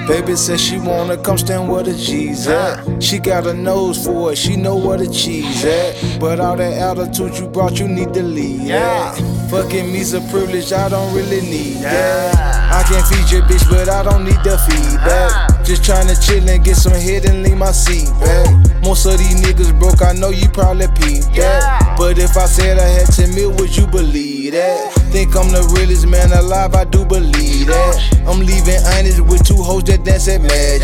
Baby 0.06 0.36
says 0.36 0.60
she 0.60 0.78
wanna 0.78 1.16
come 1.16 1.36
stand 1.36 1.68
where 1.68 1.82
the 1.82 1.94
G's 1.94 2.46
at. 2.46 3.02
She 3.02 3.18
got 3.18 3.48
a 3.48 3.54
nose 3.54 4.04
for 4.04 4.30
it, 4.30 4.36
she 4.36 4.54
know 4.54 4.76
where 4.76 4.98
the 4.98 5.08
cheese 5.08 5.64
at. 5.64 6.20
But 6.20 6.38
all 6.38 6.56
that 6.56 6.74
altitude 6.74 7.36
you 7.38 7.48
brought, 7.48 7.80
you 7.80 7.88
need 7.88 8.12
to 8.14 8.22
leave. 8.22 8.60
Yeah. 8.60 9.14
Fucking 9.54 9.92
me's 9.92 10.14
a 10.14 10.20
privilege, 10.32 10.72
I 10.72 10.88
don't 10.88 11.14
really 11.14 11.40
need 11.40 11.76
that. 11.76 12.34
I 12.74 12.82
can 12.82 13.04
feed 13.06 13.30
your 13.30 13.42
bitch, 13.42 13.62
but 13.70 13.88
I 13.88 14.02
don't 14.02 14.24
need 14.24 14.42
the 14.42 14.58
feedback. 14.66 15.62
Just 15.64 15.84
tryna 15.84 16.18
chill 16.18 16.42
and 16.48 16.64
get 16.64 16.74
some 16.74 16.92
head 16.92 17.24
and 17.24 17.44
leave 17.44 17.56
my 17.56 17.70
seat 17.70 18.10
back. 18.18 18.82
Most 18.82 19.06
of 19.06 19.16
these 19.16 19.40
niggas 19.40 19.78
broke, 19.78 20.02
I 20.02 20.12
know 20.12 20.30
you 20.30 20.48
probably 20.48 20.88
peeped 20.98 21.36
that. 21.36 21.94
But 21.96 22.18
if 22.18 22.36
I 22.36 22.46
said 22.46 22.78
I 22.78 22.88
had 22.98 23.06
10 23.06 23.32
mil, 23.36 23.52
would 23.52 23.76
you 23.76 23.86
believe 23.86 24.54
that? 24.54 24.92
Think 25.14 25.36
I'm 25.36 25.46
the 25.52 25.62
realest 25.78 26.08
man 26.08 26.32
alive, 26.32 26.74
I 26.74 26.82
do 26.82 27.04
believe 27.04 27.68
that. 27.68 28.26
I'm 28.26 28.40
leaving 28.40 28.82
honest 28.98 29.20
with 29.20 29.46
two 29.46 29.62
hoes 29.62 29.84
that 29.84 30.02
dance 30.02 30.26
at 30.26 30.42
magic. 30.42 30.82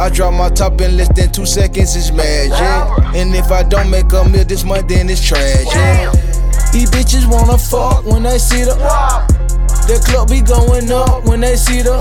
I 0.00 0.08
drop 0.08 0.32
my 0.32 0.48
top 0.48 0.80
in 0.80 0.96
less 0.96 1.12
than 1.14 1.30
two 1.30 1.44
seconds, 1.44 1.94
it's 1.94 2.10
magic. 2.10 2.56
And 3.14 3.34
if 3.34 3.52
I 3.52 3.64
don't 3.64 3.90
make 3.90 4.10
a 4.14 4.24
meal 4.24 4.46
this 4.46 4.64
month, 4.64 4.88
then 4.88 5.10
it's 5.10 5.20
tragic. 5.20 6.24
These 6.72 6.90
bitches 6.90 7.26
wanna 7.26 7.56
fuck 7.56 8.04
when 8.04 8.22
they 8.22 8.38
see 8.38 8.64
the 8.64 8.74
The 9.88 9.98
club 10.04 10.28
be 10.28 10.42
going 10.42 10.92
up 10.92 11.24
when 11.24 11.40
they 11.40 11.56
see 11.56 11.80
the 11.80 11.96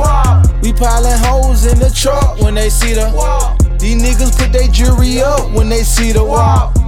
We 0.61 0.73
piling 0.73 1.17
hoes 1.23 1.65
in 1.65 1.79
the 1.79 1.89
truck 1.89 2.39
when 2.41 2.55
they 2.55 2.69
see 2.69 2.93
the 2.93 3.07
These 3.79 4.01
niggas 4.03 4.37
put 4.37 4.51
their 4.51 4.67
jewelry 4.67 5.21
up 5.21 5.51
when 5.53 5.69
they 5.69 5.83
see 5.83 6.11
the 6.11 6.23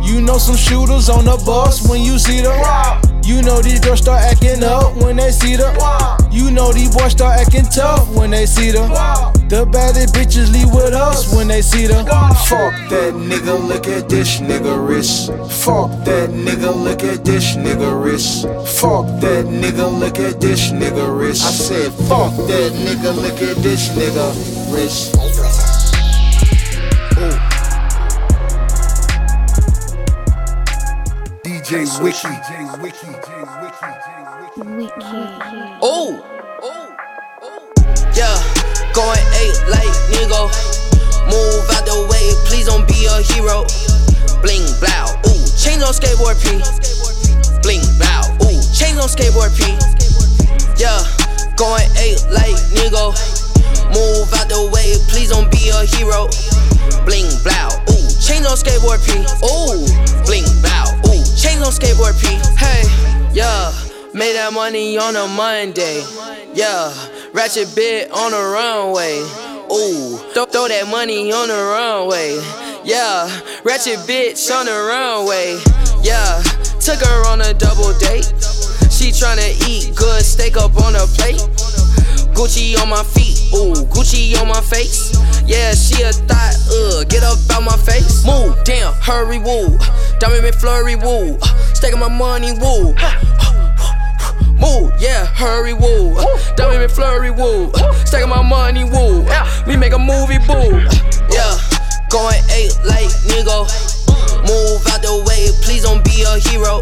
You 0.03 0.21
know 0.21 0.37
some 0.37 0.57
shooters 0.57 1.09
on 1.09 1.23
the 1.23 1.41
bus 1.45 1.87
when 1.87 2.01
you 2.01 2.19
see 2.19 2.41
the 2.41 2.51
You 3.23 3.41
know 3.41 3.61
these 3.61 3.79
girls 3.79 3.99
start 3.99 4.23
acting 4.23 4.63
up 4.63 4.97
when 4.97 5.15
they 5.15 5.31
see 5.31 5.55
the 5.55 5.71
You 6.31 6.51
know 6.51 6.73
these 6.73 6.93
boys 6.93 7.13
start 7.13 7.39
acting 7.39 7.65
tough 7.65 8.09
when 8.13 8.31
they 8.31 8.45
see 8.45 8.71
the 8.71 9.38
The 9.49 9.65
baddest 9.65 10.13
bitches 10.13 10.53
leave 10.53 10.71
with 10.71 10.93
us 10.93 11.33
when 11.33 11.47
they 11.47 11.63
see 11.63 11.87
the 11.87 12.05
Fuck 12.45 12.73
that 12.91 13.15
nigga, 13.15 13.57
look 13.67 13.87
at 13.87 14.07
this 14.07 14.39
nigga 14.39 14.77
wrist. 14.87 15.31
Fuck 15.65 15.89
that 16.05 16.29
nigga, 16.29 16.71
look 16.71 17.03
at 17.03 17.25
this 17.25 17.55
nigga 17.55 17.99
wrist. 17.99 18.43
Fuck 18.79 19.07
that 19.21 19.45
nigga, 19.45 19.89
look 19.99 20.19
at 20.19 20.39
this 20.39 20.71
nigga 20.71 21.19
wrist. 21.19 21.43
I 21.43 21.49
said, 21.49 21.91
fuck 22.07 22.31
that 22.45 22.73
nigga, 22.73 23.11
look 23.15 23.41
at 23.41 23.57
this 23.63 23.89
nigga 23.97 24.35
wrist. 24.71 25.15
DJ 31.43 31.89
Wiki. 32.03 32.27
Ooh. 35.83 36.21
Yeah, 36.21 36.38
going 38.99 39.23
eight 39.39 39.55
like 39.71 39.95
nigga. 40.11 40.51
Move 41.31 41.63
out 41.71 41.85
the 41.87 41.95
way, 42.11 42.25
please 42.43 42.67
don't 42.67 42.83
be 42.83 43.07
a 43.07 43.23
hero. 43.31 43.63
Bling 44.43 44.67
blow, 44.83 45.07
ooh, 45.31 45.43
chains 45.55 45.79
on 45.79 45.95
skateboard 45.95 46.35
P. 46.43 46.59
Bling 47.63 47.85
blow, 47.95 48.27
ooh, 48.43 48.59
chains 48.75 48.99
on 48.99 49.07
skateboard 49.07 49.55
P. 49.55 49.71
Yeah, 50.75 50.99
going 51.55 51.87
eight 51.95 52.19
like 52.27 52.59
nigga. 52.75 53.15
Move 53.95 54.27
out 54.35 54.51
the 54.51 54.67
way, 54.75 54.99
please 55.07 55.31
don't 55.31 55.47
be 55.47 55.71
a 55.71 55.87
hero. 55.95 56.27
Bling 57.07 57.31
blow, 57.39 57.71
ooh, 57.95 58.07
chains 58.19 58.43
on 58.43 58.59
skateboard 58.59 58.99
P. 59.07 59.23
Ooh, 59.47 59.87
bling 60.27 60.49
blow, 60.59 60.91
ooh, 61.07 61.23
chains 61.39 61.63
on 61.63 61.71
skateboard 61.71 62.19
P. 62.19 62.35
Hey, 62.59 62.83
yeah, 63.31 63.71
made 64.13 64.35
that 64.35 64.51
money 64.51 64.97
on 64.97 65.15
a 65.15 65.27
Monday. 65.27 66.03
Yeah, 66.51 66.91
ratchet 67.39 67.73
bit 67.73 68.11
on 68.11 68.31
the 68.31 68.43
runway. 68.51 69.23
Ooh, 69.71 70.17
throw, 70.35 70.67
that 70.67 70.89
money 70.91 71.31
on 71.31 71.47
the 71.47 71.55
runway. 71.55 72.35
Yeah, 72.83 73.31
ratchet 73.63 74.03
bitch 74.03 74.51
on 74.51 74.65
the 74.65 74.75
runway. 74.75 75.55
Yeah, 76.03 76.43
took 76.83 76.99
her 76.99 77.31
on 77.31 77.39
a 77.39 77.53
double 77.53 77.95
date. 77.95 78.27
She 78.91 79.15
tryna 79.15 79.55
eat 79.69 79.95
good 79.95 80.21
steak 80.21 80.57
up 80.57 80.75
on 80.83 80.99
a 80.99 81.07
plate. 81.15 81.39
Gucci 82.35 82.75
on 82.83 82.89
my 82.89 83.03
feet, 83.07 83.39
ooh, 83.55 83.87
Gucci 83.87 84.35
on 84.41 84.49
my 84.49 84.59
face. 84.59 85.15
Yeah, 85.47 85.71
she 85.71 86.03
a 86.03 86.11
thought, 86.11 86.59
uh, 86.67 87.05
get 87.05 87.23
up 87.23 87.39
out 87.55 87.63
my 87.63 87.77
face. 87.87 88.25
Move, 88.27 88.51
damn, 88.65 88.91
hurry, 88.99 89.39
woo. 89.39 89.79
Diamond 90.19 90.43
McFlurry, 90.43 90.99
woo. 90.99 91.39
Staking 91.73 92.01
my 92.01 92.09
money, 92.09 92.51
woo. 92.59 92.93
Move, 94.59 94.91
yeah, 94.99 95.25
hurry, 95.25 95.73
woo. 95.73 96.15
Diamond 96.55 96.83
McFlurry, 96.89 97.31
woo. 97.35 97.71
Staking 98.05 98.29
my 98.29 98.41
money, 98.41 98.83
woo. 98.83 99.25
We 99.65 99.75
make 99.77 99.93
a 99.93 99.99
movie, 99.99 100.39
boo. 100.39 100.83
Yeah, 101.31 101.57
going 102.09 102.41
eight 102.51 102.75
like 102.85 103.09
nigga. 103.29 103.67
Move 104.43 104.81
out 104.87 105.01
the 105.01 105.23
way, 105.27 105.51
please 105.63 105.83
don't 105.83 106.03
be 106.03 106.23
a 106.23 106.39
hero. 106.49 106.81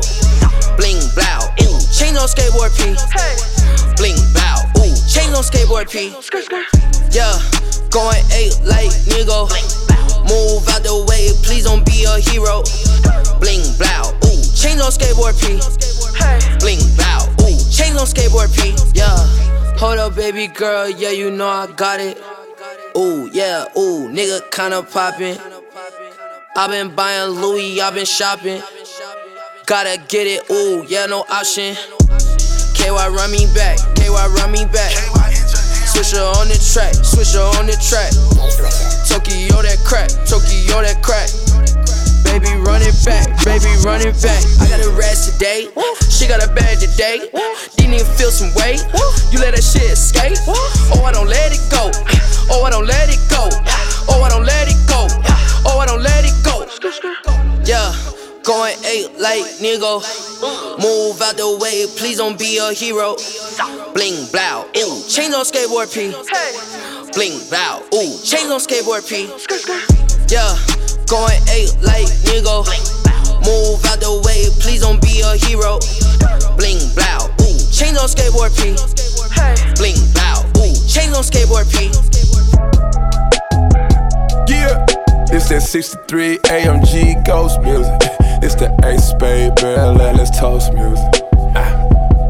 Bling 0.78 1.02
blow, 1.18 1.42
ooh, 1.66 1.78
change 1.92 2.18
on 2.18 2.30
skateboard 2.30 2.72
P. 2.78 2.94
Bling 3.98 4.18
bow, 4.34 4.62
ooh, 4.78 4.94
change 5.10 5.34
on 5.34 5.44
skateboard 5.44 5.90
P. 5.90 6.13
Yeah, 7.12 7.34
going 7.90 8.24
eight 8.34 8.58
like 8.63 8.94
nigga. 9.10 9.50
Move 10.30 10.68
out 10.70 10.84
the 10.84 11.06
way, 11.10 11.30
please 11.44 11.63
don't 11.66 11.86
be 11.86 12.06
a 12.06 12.20
hero. 12.20 12.63
Bling 13.42 13.66
blow, 13.78 14.13
ooh, 14.30 14.42
change 14.54 14.80
on 14.82 14.92
skateboard 14.94 15.36
P. 15.42 15.58
Bling 16.60 16.82
bow, 16.96 17.26
change 17.78 17.96
on 17.96 18.08
skateboard 18.08 18.50
P. 18.58 18.74
Yeah, 18.98 19.16
hold 19.78 20.00
up, 20.00 20.16
baby 20.16 20.48
girl, 20.48 20.90
yeah, 20.90 21.12
you 21.12 21.30
know 21.30 21.48
I 21.48 21.68
got 21.68 22.00
it. 22.00 22.18
Ooh, 22.98 23.30
yeah, 23.32 23.66
ooh, 23.78 24.10
nigga 24.10 24.42
kinda 24.50 24.82
poppin'. 24.82 25.38
i 26.56 26.68
been 26.68 26.96
buying 26.96 27.30
Louis, 27.30 27.80
i 27.80 27.92
been 27.92 28.06
shopping. 28.06 28.63
Gotta 29.68 30.02
get 30.08 30.26
it, 30.26 30.50
ooh, 30.50 30.86
yeah, 30.88 31.06
no 31.06 31.24
option. 31.30 31.76
KY 32.74 32.90
run 32.90 33.32
me 33.32 33.46
back, 33.54 33.78
KY 33.96 34.10
run 34.10 34.52
me 34.52 34.66
back. 34.66 34.92
Switch 35.86 36.12
her 36.18 36.26
on 36.42 36.48
the 36.48 36.58
track, 36.74 36.96
switch 36.96 37.34
her 37.34 37.46
on 37.60 37.68
the 37.68 37.78
track. 37.78 38.10
Tokyo 39.08 39.62
that 39.62 39.78
crack, 39.86 40.10
Tokyo 40.26 40.82
that 40.82 41.04
crack. 41.04 41.30
Baby 42.28 42.54
run 42.62 42.82
it 42.84 42.94
back, 43.04 43.26
baby 43.44 43.72
run 43.84 44.02
it 44.02 44.13
back. 44.22 44.44
I 44.62 44.68
got 44.70 44.84
a 44.86 44.92
rest 44.92 45.34
today, 45.34 45.70
she 46.10 46.28
got 46.28 46.44
a 46.44 46.52
bag 46.54 46.78
today. 46.80 47.30
Didn't 47.78 47.96
even 47.96 48.06
feel 48.13 48.32
some 48.32 48.54
weight. 48.56 48.84
You 49.32 49.40
let 49.40 49.56
that 49.56 49.63
shit 49.63 49.90
escape. 49.90 50.38
Oh, 50.48 51.04
I 51.04 51.12
don't 51.12 51.28
let 51.28 51.52
it 51.52 51.63
go. 51.72 51.90
Oh, 52.52 52.63
I 52.63 52.70
don't 52.70 52.86
let 52.86 53.10
it 53.10 53.20
go. 53.30 53.50
Oh, 54.10 54.22
I 54.22 54.30
don't 54.30 54.46
let 54.46 54.68
it 54.68 54.78
go. 54.88 55.08
Oh, 55.66 55.80
I 55.80 55.86
don't 55.86 56.04
let 56.04 56.26
it 56.26 56.36
go. 56.44 56.68
Yeah. 57.66 57.94
Going 58.44 58.78
eight 58.86 59.12
like 59.20 59.44
nigga. 59.60 60.00
Move 60.80 61.22
out 61.22 61.36
the 61.36 61.58
way, 61.60 61.86
please 61.98 62.18
don't 62.18 62.40
be 62.40 62.58
a 62.60 62.72
hero. 62.72 63.18
Bling 63.94 64.28
blow, 64.32 64.63
ooh, 64.78 65.04
change 65.10 65.34
on 65.34 65.44
skateboard 65.44 65.92
P. 65.92 66.16
Bling 67.12 67.44
blow, 67.50 67.84
ooh, 67.92 68.16
change 68.24 68.48
on 68.48 68.62
skateboard 68.63 69.04
P. 69.04 69.28
Yeah, 70.32 70.56
going 71.08 71.39
eight 71.50 71.72
like 71.82 72.08
nigga. 72.28 72.67
Move 73.48 73.80
out 73.88 74.00
the 74.04 74.12
way, 74.28 74.52
please 74.60 74.82
don't 74.82 75.02
be 75.02 75.24
a 75.24 75.39
hero. 75.48 75.80
Bling 76.60 76.84
blow, 76.93 77.32
ooh, 77.48 77.58
change 77.72 77.96
on 77.96 78.12
skateboard 78.12 78.52
P. 78.60 78.76
Bling 79.80 80.00
blow, 80.12 80.43
ooh, 80.60 80.76
change 80.88 81.15
on 81.15 81.24
skateboard 81.24 81.67
P. 81.72 81.88
Yeah, 84.52 84.84
it's 85.32 85.50
that 85.50 85.62
63 85.63 86.39
AMG 86.39 87.26
Ghost 87.26 87.62
music. 87.62 87.96
It's 88.43 88.56
the 88.56 88.70
Ace 88.84 89.10
Spade 89.10 89.56
Bell, 89.56 89.93
let's 89.93 90.38
toast 90.38 90.74
music. 90.74 91.24
Ah. 91.56 91.88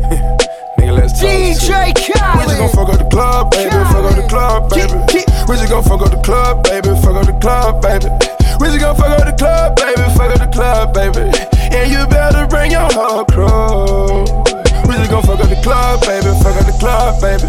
Nigga, 0.77 0.93
let's 0.93 1.19
toast. 1.19 1.65
DJ 1.65 1.93
Khaled. 1.97 2.37
We 2.37 2.45
just 2.45 2.57
gon' 2.57 2.69
fuck 2.69 2.93
up 2.93 2.99
the 2.99 3.09
club, 3.09 3.51
baby. 3.51 3.71
Fuck 3.71 4.05
up 4.05 4.15
the 4.15 4.27
club, 4.29 4.69
baby. 4.69 4.93
We 5.49 5.55
just 5.57 5.69
gon' 5.69 5.83
fuck 5.83 6.01
up 6.01 6.11
the 6.11 6.21
club, 6.23 6.63
baby. 6.63 6.89
Fuck 7.01 7.15
up 7.15 7.25
the 7.25 7.37
club, 7.41 7.81
baby. 7.81 8.37
We 8.59 8.67
just 8.67 8.79
gon' 8.79 8.95
fuck 8.95 9.13
up 9.13 9.25
the 9.25 9.35
club, 9.37 9.75
baby. 9.75 10.01
Fuck 10.17 10.33
up 10.33 10.39
the 10.39 10.49
club, 10.49 10.93
baby. 10.93 11.29
And 11.75 11.91
you 11.91 12.05
better 12.07 12.47
bring 12.47 12.71
your 12.71 12.89
whole 12.89 13.25
crew. 13.25 14.25
We 14.89 14.97
just 14.97 15.11
gon' 15.11 15.23
fuck 15.23 15.39
up 15.39 15.49
the 15.49 15.59
club, 15.61 16.01
baby. 16.01 16.33
Fuck 16.41 16.57
up 16.57 16.65
the 16.65 16.77
club, 16.79 17.21
baby. 17.21 17.47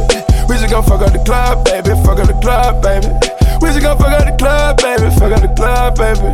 We 0.49 0.57
just 0.61 0.71
gon' 0.71 0.85
fuck 0.85 1.01
up 1.01 1.13
the 1.13 1.23
club, 1.25 1.65
baby. 1.65 1.97
Fuck 2.05 2.21
up 2.21 2.29
the 2.29 2.39
club, 2.45 2.83
baby. 2.83 3.09
We 3.61 3.69
just 3.73 3.81
gon' 3.81 3.97
fuck 3.97 4.13
up 4.13 4.25
the 4.29 4.37
club, 4.37 4.77
baby. 4.85 5.09
Fuck 5.17 5.33
up 5.33 5.41
the 5.41 5.53
club, 5.57 5.97
baby. 5.97 6.29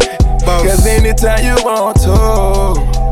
Cause 0.44 0.86
anytime 0.86 1.44
you 1.44 1.56
want 1.64 1.96
to. 2.02 3.04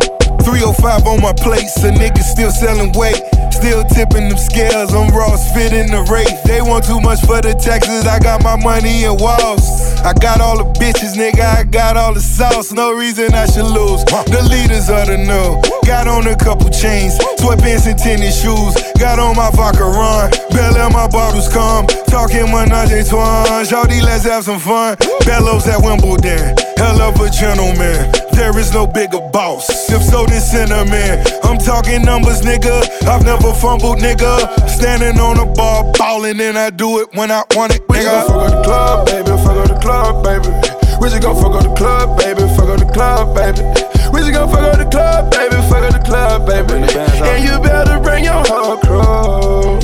305 0.42 1.06
on 1.06 1.22
my 1.22 1.32
plate, 1.32 1.70
so 1.70 1.90
niggas 1.90 2.26
still 2.26 2.50
selling 2.50 2.92
weight. 2.92 3.22
Still 3.54 3.84
tipping 3.84 4.28
them 4.28 4.38
scales, 4.38 4.92
I'm 4.92 5.14
Ross 5.14 5.52
fitting 5.54 5.90
the 5.90 6.02
rate. 6.10 6.34
They 6.44 6.60
want 6.60 6.84
too 6.84 7.00
much 7.00 7.20
for 7.20 7.40
the 7.40 7.54
taxes, 7.54 8.06
I 8.06 8.18
got 8.18 8.42
my 8.42 8.56
money 8.56 9.04
in 9.04 9.16
walls. 9.16 9.91
I 10.04 10.12
got 10.14 10.40
all 10.40 10.58
the 10.58 10.64
bitches, 10.80 11.14
nigga, 11.14 11.44
I 11.44 11.64
got 11.64 11.96
all 11.96 12.12
the 12.14 12.20
sauce. 12.20 12.72
No 12.72 12.92
reason 12.92 13.34
I 13.34 13.46
should 13.46 13.64
lose. 13.66 14.04
The 14.04 14.42
leaders 14.50 14.90
of 14.90 15.06
the 15.06 15.16
new. 15.16 15.60
Got 15.86 16.06
on 16.08 16.26
a 16.26 16.36
couple 16.36 16.70
chains, 16.70 17.18
sweatpants 17.38 17.86
and 17.86 17.98
tennis 17.98 18.40
shoes. 18.40 18.74
Got 18.98 19.18
on 19.18 19.36
my 19.36 19.50
vodka 19.50 19.84
run, 19.84 20.30
Bell 20.50 20.90
my 20.90 21.06
bottles 21.08 21.48
come. 21.48 21.86
Talking 22.08 22.50
menage 22.50 22.92
a 22.92 23.04
trois, 23.08 23.64
Shawty, 23.64 24.02
let's 24.02 24.24
have 24.24 24.44
some 24.44 24.58
fun. 24.60 24.96
Bellows 25.24 25.66
at 25.66 25.80
Wimbledon, 25.82 26.56
hell 26.76 27.00
of 27.00 27.20
a 27.20 27.30
gentleman. 27.30 28.10
There 28.32 28.58
is 28.58 28.72
no 28.72 28.86
bigger 28.86 29.20
boss. 29.32 29.66
Sip 29.86 30.02
soda 30.02 30.40
cinnamon. 30.40 31.24
I'm 31.44 31.58
talking 31.58 32.02
numbers, 32.02 32.40
nigga. 32.42 32.82
I've 33.06 33.24
never 33.24 33.52
fumbled, 33.54 33.98
nigga. 33.98 34.68
Standing 34.68 35.20
on 35.20 35.38
a 35.38 35.46
bar, 35.46 35.84
ballin', 35.92 36.40
and 36.40 36.58
I 36.58 36.70
do 36.70 37.00
it 37.00 37.08
when 37.14 37.30
I 37.30 37.42
want 37.54 37.74
it, 37.74 37.82
We 37.88 37.98
just 37.98 38.26
gon' 38.28 38.40
nigga. 38.40 38.50
fuck 38.50 38.52
up 38.52 38.56
the 38.56 38.62
club, 38.64 39.06
baby. 39.06 39.30
Fuck 39.44 39.56
up 39.56 39.68
the 39.68 39.80
club, 39.80 39.91
baby. 40.22 40.48
We 41.00 41.08
just 41.10 41.22
gon' 41.22 41.36
fuck 41.36 41.54
up 41.58 41.62
the 41.66 41.74
club, 41.74 42.16
baby. 42.18 42.46
Fuck 42.54 42.68
up 42.70 42.78
the 42.78 42.86
club, 42.86 43.34
baby. 43.34 43.60
We 44.12 44.20
just 44.20 44.32
gon' 44.32 44.48
fuck 44.48 44.62
up 44.62 44.78
the 44.78 44.86
club, 44.86 45.30
baby. 45.30 45.56
Fuck 45.68 45.82
up 45.82 45.92
the 45.92 46.02
club, 46.04 46.46
baby. 46.46 46.86
And 47.26 47.42
you 47.42 47.58
better 47.60 47.98
bring 47.98 48.24
your 48.24 48.42
whole 48.46 48.76
crew. 48.78 49.82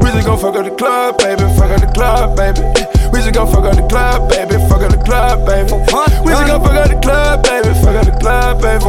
We 0.00 0.08
just 0.10 0.26
gon' 0.26 0.38
fuck 0.38 0.56
up 0.56 0.64
the 0.64 0.74
club, 0.74 1.18
baby. 1.18 1.44
Fuck 1.54 1.70
up 1.70 1.80
the 1.84 1.90
club, 1.92 2.36
baby. 2.36 2.62
We 3.12 3.20
just 3.20 3.34
gon' 3.34 3.46
fuck 3.52 3.64
up 3.64 3.76
the 3.76 3.86
club, 3.86 4.28
baby. 4.30 4.56
Fuck 4.66 4.82
up 4.82 4.90
the 4.90 5.02
club, 5.04 5.44
baby. 5.46 5.70
We 6.24 6.32
just 6.32 6.46
gon' 6.46 6.62
fuck 6.64 6.74
up 6.74 6.88
the 6.88 6.98
club, 7.04 7.42
baby. 7.44 7.70
Fuck 7.84 7.96
up 8.00 8.06
the 8.08 8.16
club, 8.18 8.62
baby. 8.62 8.88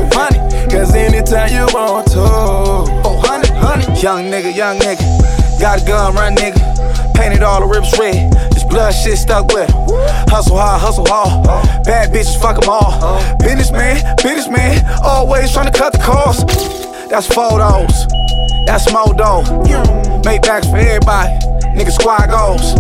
Cause 0.72 0.96
anytime 0.96 1.52
you 1.52 1.68
want 1.76 2.08
to. 2.16 2.24
Oh, 2.24 3.22
honey, 3.24 3.52
honey. 3.54 3.86
Young 4.02 4.32
nigga, 4.32 4.56
young 4.56 4.80
nigga. 4.80 5.04
Got 5.60 5.82
a 5.82 5.86
gun, 5.86 6.16
run 6.16 6.36
nigga. 6.36 6.62
Painted 7.14 7.44
all 7.44 7.62
the 7.62 7.68
rips 7.68 7.98
red. 8.00 8.32
Blood 8.70 8.92
shit 8.92 9.18
stuck 9.18 9.48
with. 9.54 9.70
Hustle 10.30 10.58
hard, 10.58 10.82
hustle 10.82 11.06
hard. 11.08 11.44
Bad 11.86 12.12
bitches, 12.12 12.40
fuck 12.40 12.60
them 12.60 12.70
all. 12.70 12.92
Businessman, 13.38 14.16
businessman. 14.18 14.86
Always 15.04 15.52
trying 15.52 15.72
to 15.72 15.78
cut 15.78 15.94
the 15.94 16.00
cost. 16.00 16.48
That's 17.10 17.28
photos. 17.28 18.08
That's 18.66 18.92
Modo. 18.92 19.42
Make 20.26 20.42
backs 20.42 20.68
for 20.68 20.78
everybody. 20.78 21.38
Nigga 21.76 21.92
squad 21.92 22.30
goals. 22.30 22.74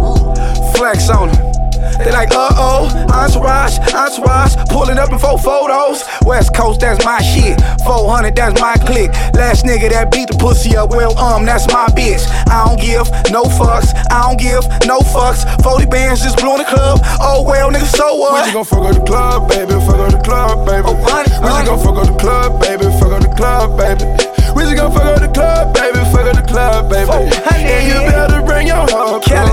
Flex 0.75 1.09
on 1.09 1.29
them. 1.29 1.54
They 1.97 2.11
like, 2.11 2.31
uh 2.31 2.49
oh, 2.57 2.87
entourage, 3.13 3.77
entourage, 3.93 4.55
pulling 4.69 4.97
up 4.97 5.11
in 5.11 5.19
four 5.19 5.37
photos. 5.39 6.03
West 6.25 6.53
Coast, 6.53 6.79
that's 6.81 7.03
my 7.05 7.21
shit. 7.21 7.59
400, 7.85 8.35
that's 8.35 8.59
my 8.61 8.75
click. 8.85 9.11
Last 9.33 9.65
nigga 9.65 9.89
that 9.91 10.11
beat 10.11 10.27
the 10.29 10.37
pussy 10.37 10.75
up, 10.75 10.89
well, 10.89 11.17
um, 11.17 11.45
that's 11.45 11.67
my 11.71 11.87
bitch. 11.95 12.25
I 12.47 12.65
don't 12.65 12.79
give 12.79 13.07
no 13.31 13.43
fucks, 13.43 13.93
I 14.11 14.27
don't 14.27 14.39
give 14.39 14.63
no 14.87 14.99
fucks. 14.99 15.45
40 15.63 15.85
bands 15.87 16.21
just 16.21 16.37
blew 16.37 16.51
in 16.53 16.57
the 16.59 16.65
club. 16.65 16.99
Oh 17.19 17.43
well, 17.47 17.71
nigga, 17.71 17.85
so 17.87 18.15
We 18.15 18.19
what? 18.21 18.43
just 18.45 18.53
gon' 18.53 18.65
fuck 18.65 18.85
up 18.85 18.95
the 18.95 19.01
club, 19.05 19.49
baby. 19.49 19.73
Fuck 19.85 19.99
up 19.99 20.11
the 20.11 20.21
club, 20.23 20.65
baby. 20.65 20.87
Oh, 20.87 20.95
honey, 21.07 21.31
we 21.41 21.47
just 21.47 21.65
gon' 21.65 21.79
fuck 21.79 21.97
up 21.97 22.07
the 22.07 22.19
club, 22.19 22.61
baby. 22.61 22.83
Fuck 22.99 23.11
up 23.13 23.21
the 23.21 23.33
club, 23.35 23.77
baby. 23.77 24.05
We 24.55 24.63
just 24.63 24.75
gon' 24.77 24.91
fuck 24.91 25.03
up 25.03 25.19
the 25.19 25.27
club, 25.27 25.73
baby. 25.75 25.99
Fuck 26.15 26.25
up 26.31 26.35
the 26.35 26.47
club, 26.47 26.89
baby. 26.89 27.11
Oh. 27.11 27.27
And 27.51 27.87
you 27.87 27.99
better 28.07 28.41
bring 28.41 28.67
your 28.67 28.87
whole 28.87 29.19
Kelly. 29.19 29.51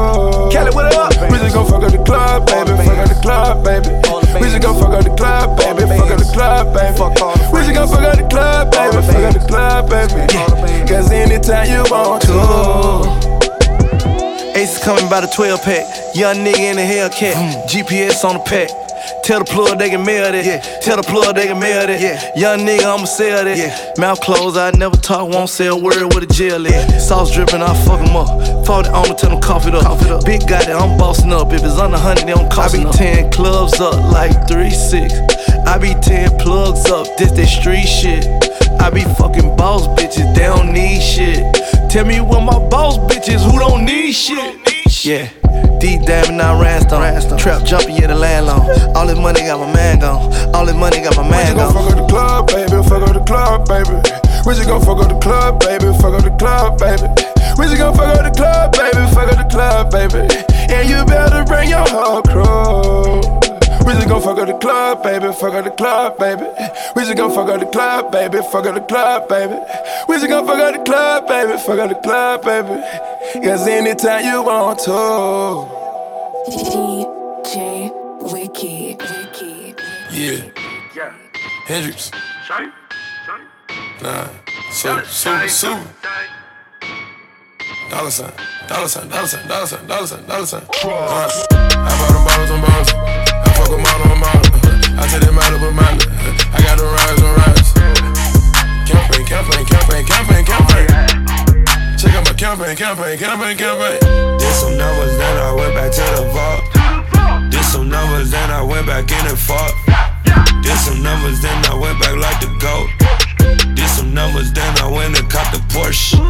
Kelly, 0.54 0.70
what 0.70 0.94
up? 0.94 1.10
We 1.30 1.38
just 1.38 1.54
gon' 1.54 1.66
fuck 1.66 1.82
up 1.82 1.90
the 1.90 1.98
club, 1.98 2.46
baby. 2.46 2.70
Fuck 2.86 2.98
up 2.98 3.08
the 3.10 3.18
club, 3.20 3.64
baby. 3.64 3.90
We 4.38 4.46
just 4.46 4.62
gon' 4.62 4.78
fuck 4.78 4.94
up 4.94 5.02
the 5.02 5.14
club, 5.18 5.58
baby. 5.58 5.82
Fuck 5.90 6.10
up 6.10 6.18
the 6.18 6.30
club, 6.30 6.72
baby. 6.72 6.94
We 7.50 7.58
just 7.66 7.74
gon' 7.74 7.88
fuck 7.90 8.06
up 8.06 8.16
the 8.16 8.26
club, 8.30 8.70
baby. 8.70 9.02
Fuck 9.02 9.26
up 9.26 9.34
the 9.34 9.42
club, 9.50 9.90
baby. 9.90 10.22
Cause 10.86 11.10
anytime 11.10 11.66
you 11.66 11.82
want 11.90 12.22
to. 12.22 12.38
Ace 14.54 14.78
coming 14.84 15.08
by 15.08 15.20
the 15.20 15.26
12 15.26 15.62
pack. 15.62 16.14
Young 16.14 16.36
nigga 16.36 16.70
in 16.70 16.76
the 16.76 16.82
Hellcat. 16.82 17.34
Mm. 17.34 17.66
GPS 17.66 18.22
on 18.24 18.34
the 18.38 18.44
pack. 18.44 18.81
Tell 19.24 19.38
the 19.38 19.44
plug 19.44 19.78
they 19.78 19.88
can 19.88 20.04
mail 20.04 20.32
that. 20.32 20.82
Tell 20.82 20.96
the 20.96 21.02
plug 21.02 21.36
they 21.36 21.46
can 21.46 21.60
mail 21.60 21.86
that. 21.86 22.36
Young 22.36 22.60
nigga, 22.60 22.84
I'ma 22.84 23.04
sell 23.04 23.44
that. 23.44 23.98
Mouth 23.98 24.20
closed, 24.20 24.56
I 24.56 24.72
never 24.72 24.96
talk, 24.96 25.32
won't 25.32 25.48
say 25.48 25.68
a 25.68 25.76
word 25.76 26.12
with 26.12 26.24
a 26.24 26.26
jail 26.26 26.66
at. 26.66 27.00
Sauce 27.00 27.32
dripping, 27.32 27.62
I 27.62 27.72
fuck 27.84 28.00
'em 28.00 28.16
up. 28.16 28.66
40 28.66 28.90
on 28.90 29.08
me, 29.08 29.14
tell 29.14 29.30
them 29.30 29.40
cough 29.40 29.66
it 29.66 29.74
up. 29.74 30.24
Big 30.24 30.40
guy 30.48 30.64
that 30.64 30.74
I'm 30.74 30.98
bossing 30.98 31.32
up. 31.32 31.52
If 31.52 31.62
it's 31.62 31.78
under 31.78 31.98
100, 31.98 32.26
they 32.26 32.32
don't 32.34 32.50
cost 32.50 32.74
I 32.74 32.78
be 32.78 32.90
10 32.90 33.30
clubs 33.30 33.80
up 33.80 33.94
like 34.12 34.48
3 34.48 34.70
6. 34.70 35.14
I 35.66 35.78
be 35.78 35.94
10 35.94 36.38
plugs 36.38 36.90
up, 36.90 37.06
this 37.16 37.30
that 37.32 37.46
street 37.46 37.86
shit. 37.86 38.26
I 38.80 38.90
be 38.90 39.02
fucking 39.02 39.56
boss 39.56 39.86
bitches, 39.88 40.34
they 40.34 40.46
don't 40.46 40.72
need 40.72 41.00
shit. 41.00 41.44
Tell 41.90 42.04
me 42.04 42.20
what 42.20 42.40
my 42.40 42.58
boss 42.68 42.98
bitches 42.98 43.40
who 43.48 43.58
don't 43.58 43.84
need 43.84 44.12
shit. 44.12 44.58
Yeah, 45.04 45.28
deep 45.82 46.02
diving 46.02 46.36
now 46.36 46.58
rhinestone. 46.60 47.38
Trap 47.38 47.64
jumping, 47.64 47.96
yeah, 47.96 48.06
the 48.06 48.14
landlord. 48.14 48.62
All 48.96 49.06
this 49.06 49.18
money 49.18 49.40
got 49.40 49.58
my 49.58 49.70
man 49.74 49.98
gone. 49.98 50.32
All 50.54 50.64
this 50.64 50.76
money 50.76 51.02
got 51.02 51.16
my 51.16 51.28
man 51.28 51.56
gone. 51.56 51.74
fuck 51.74 51.90
up 51.90 51.96
the 51.98 52.06
club, 52.06 52.46
baby. 52.46 52.78
Fuck 52.88 53.02
up 53.02 53.12
the 53.12 53.24
club, 53.26 53.66
baby. 53.66 53.98
We 54.46 54.54
just 54.54 54.68
gon' 54.68 54.80
fuck 54.80 55.02
up 55.02 55.08
the 55.08 55.18
club, 55.18 55.58
baby. 55.58 55.90
Fuck 55.98 56.14
up 56.14 56.22
the 56.22 56.30
club, 56.38 56.78
baby. 56.78 57.10
We 57.58 57.66
just 57.66 57.78
gon' 57.78 57.94
fuck 57.96 58.14
up 58.14 58.22
the 58.22 58.30
club, 58.30 58.72
baby. 58.72 59.02
Fuck 59.10 59.28
up 59.32 59.38
the 59.42 59.48
club, 59.50 59.90
baby. 59.90 60.22
And 60.72 60.88
you 60.88 61.04
better 61.04 61.42
bring 61.44 61.68
your 61.68 61.86
whole 61.90 62.22
crew. 62.22 63.51
We 63.86 63.92
just 63.94 64.08
gon' 64.08 64.22
fuck 64.22 64.38
up 64.38 64.46
the 64.46 64.58
club, 64.58 65.02
baby. 65.02 65.32
Fuck 65.32 65.54
up 65.54 65.64
the 65.64 65.70
club, 65.70 66.18
baby. 66.18 66.44
We 66.94 67.02
just 67.02 67.16
gon' 67.16 67.32
fuck 67.34 67.48
up 67.48 67.60
the 67.60 67.66
club, 67.66 68.12
baby. 68.12 68.38
Fuck 68.38 68.66
up 68.66 68.74
the 68.74 68.80
club, 68.80 69.28
baby. 69.28 69.58
We 70.08 70.16
just 70.16 70.28
gon' 70.28 70.46
fuck 70.46 70.58
up 70.58 70.74
the 70.74 70.82
club, 70.84 71.26
baby. 71.26 71.58
Fuck 71.58 71.78
up 71.78 71.88
the 71.88 71.96
club, 71.96 72.42
baby. 72.42 73.46
Cause 73.46 73.66
anytime 73.66 74.24
you 74.24 74.42
want 74.42 74.78
to. 74.80 74.90
DJ 76.48 77.90
Wiki. 78.32 78.96
Wiki. 79.00 79.74
Yeah. 80.10 81.12
Hendrix. 81.66 82.10
Nah. 84.02 84.28
Super, 84.72 85.04
super, 85.04 85.48
super. 85.48 85.88
Dollar 87.90 88.10
sign, 88.10 88.32
dollar 88.68 88.88
sign, 88.88 89.08
dollar 89.08 89.26
sign, 89.26 89.46
dollar 89.46 89.66
sign, 89.66 89.86
dollar 89.86 90.06
sign, 90.06 90.26
dollar 90.26 90.46
sign. 90.46 90.62
Uh, 90.82 91.28
I 91.72 91.88
bought 91.98 92.12
them 92.12 92.24
bottles 92.24 92.50
on 92.50 92.60
bottles. 92.62 93.21
All 93.72 93.80
on 93.80 94.20
model. 94.20 94.52
I 95.00 95.08
take 95.08 95.24
them 95.24 95.38
out 95.40 95.48
of 95.48 95.62
a 95.64 95.72
model. 95.72 96.04
I 96.52 96.60
got 96.60 96.76
them 96.76 96.92
rise 96.92 97.22
on 97.24 97.32
rise. 97.40 97.72
Campaign, 98.84 99.24
campaign, 99.24 99.64
campaign, 99.64 100.04
campaign, 100.04 100.44
campaign. 100.44 100.88
Check 101.96 102.12
out 102.12 102.24
my 102.28 102.34
campaign, 102.36 102.76
campaign, 102.76 103.16
campaign, 103.16 103.56
campaign. 103.56 103.98
Did 104.36 104.54
some 104.60 104.76
numbers, 104.76 105.16
then 105.16 105.36
I 105.40 105.52
went 105.56 105.72
back 105.72 105.90
to 105.90 106.04
the 106.04 106.24
vault. 106.36 106.62
Did 107.50 107.64
some 107.64 107.88
numbers, 107.88 108.30
then 108.30 108.50
I 108.50 108.60
went 108.60 108.86
back 108.86 109.08
in 109.08 109.24
and 109.24 109.38
fought. 109.38 109.72
Did 110.60 110.76
some 110.76 111.02
numbers, 111.02 111.40
then 111.40 111.64
I 111.64 111.74
went 111.74 111.98
back 111.98 112.16
like 112.20 112.40
the 112.44 112.52
goat. 112.60 112.92
Did 113.74 113.88
some 113.88 114.12
numbers, 114.12 114.52
then 114.52 114.68
I 114.84 114.86
went 114.86 115.18
and 115.18 115.30
caught 115.32 115.48
the 115.48 115.64
Porsche. 115.72 116.20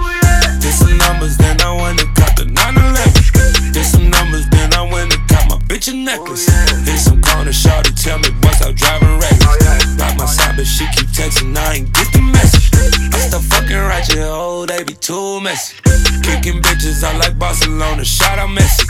Did 0.63 0.73
some 0.73 0.97
numbers, 0.97 1.37
then 1.39 1.61
I 1.61 1.75
went 1.75 2.01
and 2.01 2.15
caught 2.15 2.37
the 2.39 2.47
911. 2.47 3.75
Did 3.75 3.85
some 3.85 4.09
numbers, 4.09 4.47
then 4.51 4.62
I 4.83 4.91
went 4.91 5.15
and 5.15 5.29
caught 5.29 5.47
my 5.47 5.59
bitch 5.71 5.87
a 5.87 5.95
necklace. 5.95 6.51
Oh, 6.51 6.83
Hit 6.83 6.99
some 6.99 7.23
corner 7.23 7.55
shawty, 7.55 7.95
tell 7.95 8.19
me 8.19 8.31
what's 8.43 8.61
out 8.63 8.75
driving 8.75 9.15
reckless. 9.15 9.63
Oh, 9.63 9.97
Rock 10.03 10.19
my 10.19 10.27
side, 10.27 10.57
but 10.57 10.67
she 10.67 10.91
keep 10.91 11.07
texting, 11.15 11.57
I 11.57 11.75
ain't 11.75 11.93
get 11.93 12.11
the 12.13 12.19
message. 12.19 12.67
I 13.15 13.19
still 13.31 13.39
fucking 13.47 13.79
ratchet, 13.79 14.19
oh, 14.27 14.67
they 14.67 14.83
be 14.83 14.95
too 14.95 15.41
messy. 15.41 15.79
Kicking 16.27 16.61
bitches 16.63 17.05
I 17.05 17.17
like 17.17 17.39
Barcelona, 17.39 18.05
shout 18.05 18.41
out 18.41 18.51
Messi. 18.51 18.83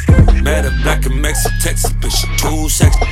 Met 0.42 0.64
a 0.64 0.70
black 0.82 1.04
and 1.04 1.20
Mexican 1.20 1.60
Texas, 1.60 1.92
but 2.00 2.08
she 2.08 2.26
too 2.40 2.70
sexy. 2.70 3.04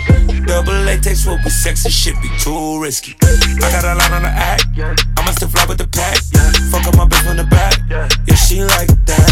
Double 0.46 0.72
latex 0.72 1.26
will 1.26 1.36
be 1.44 1.50
sexy, 1.50 1.90
shit 1.90 2.16
be 2.22 2.30
too 2.40 2.80
risky. 2.80 3.14
I 3.20 3.68
got 3.76 3.84
a 3.84 3.92
line 3.92 4.12
on 4.12 4.22
the 4.22 4.32
act, 4.32 4.64
I'ma 5.18 5.32
still 5.32 5.48
fly 5.48 5.66
with 5.66 5.76
the 5.76 5.88
pack. 5.88 6.16
Fuck 6.72 6.88
up 6.88 6.96
my 6.96 7.04
bitch 7.04 7.28
on 7.28 7.36
the 7.36 7.44
back, 7.44 7.76
yeah, 7.90 8.34
she 8.36 8.64
like 8.64 8.88
that. 9.04 9.29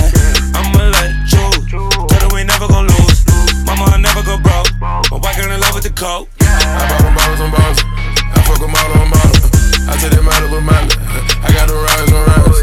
Coke. 5.99 6.31
I 6.47 6.87
bought 6.87 7.03
them 7.03 7.15
bottles 7.19 7.43
on 7.43 7.51
bottles. 7.51 7.83
I 7.83 8.39
fuck 8.47 8.63
them 8.63 8.71
all 8.71 8.91
on 9.03 9.11
model. 9.11 9.43
I 9.91 9.99
take 9.99 10.15
them 10.15 10.31
out 10.31 10.47
of 10.47 10.55
a 10.55 10.61
model. 10.63 10.95
I 11.43 11.51
got 11.51 11.67
them 11.67 11.75
rise 11.75 12.11
on 12.15 12.23
rise. 12.23 12.63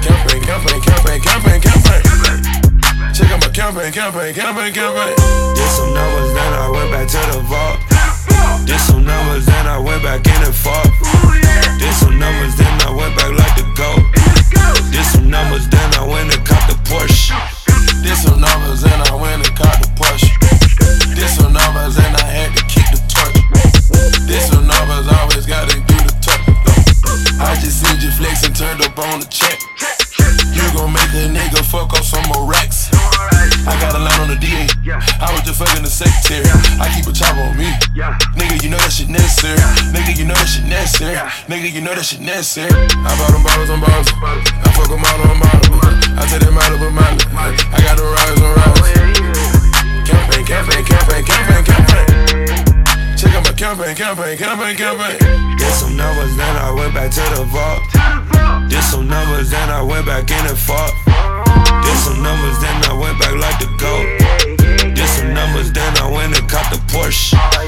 Campaign, 0.00 0.40
campaign, 0.40 0.80
campaign, 0.80 1.20
campaign, 1.20 1.60
campaign. 1.60 2.02
Check 3.12 3.28
out 3.28 3.44
my 3.44 3.52
campaign, 3.52 3.92
campaign, 3.92 4.32
campaign, 4.32 4.72
campaign. 4.72 5.12
Did 5.52 5.68
some 5.68 5.92
numbers, 5.92 6.32
then 6.32 6.52
I 6.56 6.66
went 6.72 6.88
back 6.96 7.06
to 7.12 7.20
the 7.28 7.44
vault. 7.44 7.76
Did 8.64 8.80
some 8.80 9.04
numbers, 9.04 9.44
then 9.44 9.66
I 9.68 9.76
went 9.76 10.00
back 10.00 10.24
in 10.24 10.40
and 10.48 10.56
fought. 10.56 10.88
Did 11.76 11.92
some 11.92 12.16
numbers, 12.16 12.56
then 12.56 12.72
I 12.88 12.90
went 12.96 13.12
back 13.20 13.36
like 13.36 13.52
the 13.60 13.68
goat. 13.76 14.00
Did 14.88 15.04
some 15.12 15.28
numbers, 15.28 15.68
then 15.68 15.92
I 15.92 16.08
went 16.08 16.32
and 16.32 16.40
caught 16.48 16.72
the 16.72 16.76
Porsche. 16.88 17.36
Did 18.00 18.16
some 18.16 18.40
numbers 18.40 18.84
and 18.84 19.00
I 19.08 19.14
went 19.14 19.46
and 19.46 19.56
caught 19.56 19.76
the 19.80 19.88
Porsche. 19.96 20.32
Did 21.14 21.28
some 21.28 21.52
numbers 21.52 21.73
Did 24.26 24.40
some 24.40 24.66
numbers, 24.66 25.06
always 25.20 25.44
gotta 25.44 25.74
do 25.74 25.96
the 26.00 26.14
talk. 26.24 26.40
I 27.40 27.52
just 27.60 27.84
seen 27.84 28.00
you 28.00 28.10
flex 28.16 28.44
and 28.44 28.56
turned 28.56 28.80
up 28.80 28.98
on 28.98 29.20
the 29.20 29.28
check. 29.28 29.60
You 30.56 30.64
gon' 30.72 30.92
make 30.96 31.12
a 31.12 31.28
nigga 31.28 31.60
fuck 31.60 31.92
up 31.92 32.04
some 32.04 32.24
more 32.32 32.48
racks. 32.48 32.88
I 33.68 33.76
got 33.84 33.92
a 33.92 34.00
line 34.00 34.20
on 34.24 34.28
the 34.32 34.40
DA. 34.40 34.64
I 35.20 35.28
was 35.28 35.42
just 35.44 35.60
fucking 35.60 35.84
the 35.84 35.92
secretary. 35.92 36.48
I 36.80 36.88
keep 36.96 37.04
a 37.04 37.12
chopper 37.12 37.44
on 37.44 37.56
me. 37.56 37.68
Nigga, 38.32 38.64
you 38.64 38.70
know 38.70 38.80
that 38.80 38.92
shit 38.96 39.12
necessary. 39.12 39.60
Nigga, 39.92 40.16
you 40.16 40.24
know 40.24 40.34
that 40.34 40.48
shit 40.48 40.64
necessary. 40.64 41.20
Nigga, 41.44 41.68
you 41.68 41.80
know 41.84 41.94
that 41.94 42.04
shit 42.04 42.20
necessary. 42.20 42.72
I 42.72 43.12
bought 43.20 43.32
them 43.36 43.44
bottles 43.44 43.68
on 43.68 43.80
bottles. 43.84 44.08
I 44.08 44.72
fuck 44.72 44.88
them 44.88 45.04
all 45.04 45.20
on 45.20 45.36
model. 45.36 45.84
I 46.16 46.24
take 46.32 46.40
them 46.40 46.56
out 46.56 46.72
of 46.72 46.80
a 46.80 46.88
model. 46.88 47.20
I 47.36 47.76
got 47.84 48.00
them 48.00 48.08
rise 48.08 48.40
on 48.40 48.56
rise. 48.56 48.88
Campaign, 50.08 50.44
campaign, 50.48 50.84
campaign, 50.88 51.24
campaign, 51.28 51.64
campaign. 51.64 52.73
Check 53.24 53.34
out 53.34 53.44
my 53.44 53.52
campaign, 53.54 53.96
campaign, 53.96 54.36
campaign, 54.36 54.76
campaign. 54.76 55.16
Did 55.56 55.72
some 55.72 55.96
numbers, 55.96 56.36
then 56.36 56.56
I 56.60 56.70
went 56.76 56.92
back 56.92 57.10
to 57.10 57.24
the 57.32 57.44
vault. 57.48 57.80
Did 58.68 58.84
some 58.84 59.08
numbers, 59.08 59.48
then 59.50 59.70
I 59.70 59.80
went 59.80 60.04
back 60.04 60.30
in 60.30 60.44
and 60.44 60.58
fought. 60.58 60.92
Did 61.84 61.96
some 62.04 62.22
numbers, 62.22 62.60
then 62.60 62.84
I 62.84 62.92
went 62.92 63.18
back 63.18 63.32
like 63.40 63.58
the 63.64 63.72
goat. 63.80 64.04
Did 64.94 65.08
some 65.08 65.32
numbers, 65.32 65.72
then 65.72 65.96
I 65.96 66.10
went 66.10 66.36
and 66.38 66.46
caught 66.50 66.70
the 66.70 66.76
Porsche. 66.92 67.32
Ay, 67.32 67.64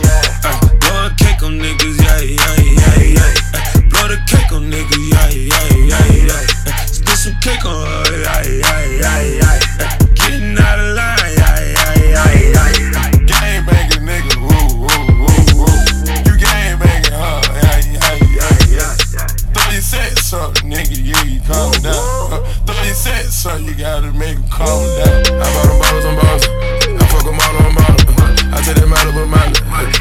blowing 0.77 1.17
cake 1.17 1.43
on 1.43 1.57
niggas, 1.57 1.97
yeah, 2.05 2.21
yeah, 2.21 2.61
yeah, 2.61 3.17
yeah. 3.17 3.33
Blow 3.89 4.13
the 4.13 4.21
cake 4.29 4.53
on 4.53 4.69
niggas, 4.69 5.09
yeah, 5.09 5.33
yeah, 5.33 5.73
yeah, 5.89 6.05
yeah. 6.29 6.85
Spit 6.85 7.17
some 7.17 7.37
cake 7.41 7.65
on 7.65 7.81
her, 7.81 8.13
yeah, 8.13 8.45
yeah, 8.45 8.85
yeah, 9.01 9.41
yeah. 9.41 9.97
Getting 10.13 10.59
out 10.59 10.79
of 10.79 10.97
line, 10.97 11.33
yeah, 11.33 11.65
yeah, 11.65 11.97
yeah, 11.97 12.53
yeah. 12.53 12.76
Calm 21.47 21.73
down. 21.79 22.43
Uh, 22.67 22.83
your 22.85 22.95
sets 22.95 23.47
up, 23.47 23.61
you 23.63 23.75
gotta 23.75 24.13
make 24.13 24.37
them 24.37 24.49
calm 24.51 24.83
down. 24.99 25.39
I 25.39 25.47
bought 25.55 25.67
them 25.71 25.79
bottles 25.79 26.05
on 26.05 26.15
bottles. 26.19 26.47
I 26.47 27.05
fuck 27.07 27.25
them 27.25 27.39
all 27.39 27.57
on 27.63 27.75
model. 27.75 28.07
I 28.55 28.59
take 28.63 28.77
them 28.77 28.93
out 28.93 29.07
of 29.07 29.17
a. 29.17 29.25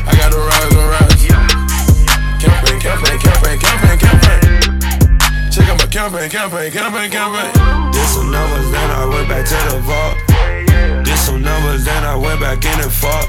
I 0.06 0.14
got 0.18 0.30
them 0.34 0.42
rise 0.42 0.76
on 0.76 0.88
rise. 0.90 1.26
Campaign, 2.42 2.78
campaign, 2.82 3.18
campaign, 3.22 3.58
campaign, 3.62 3.98
campaign. 4.02 4.42
Check 5.54 5.70
out 5.70 5.78
my 5.78 5.88
campaign, 5.88 6.30
campaign, 6.30 6.72
campaign, 6.72 7.10
campaign. 7.12 7.52
Did 7.94 8.08
some 8.10 8.32
numbers, 8.32 8.70
then 8.72 8.90
I 8.92 9.06
went 9.06 9.30
back 9.30 9.46
to 9.46 9.58
the 9.70 9.80
vault. 9.86 10.16
Did 11.06 11.18
some 11.18 11.42
numbers, 11.42 11.86
then 11.86 12.04
I 12.04 12.16
went 12.16 12.40
back 12.40 12.66
in 12.66 12.80
and 12.82 12.92
fought. 12.92 13.25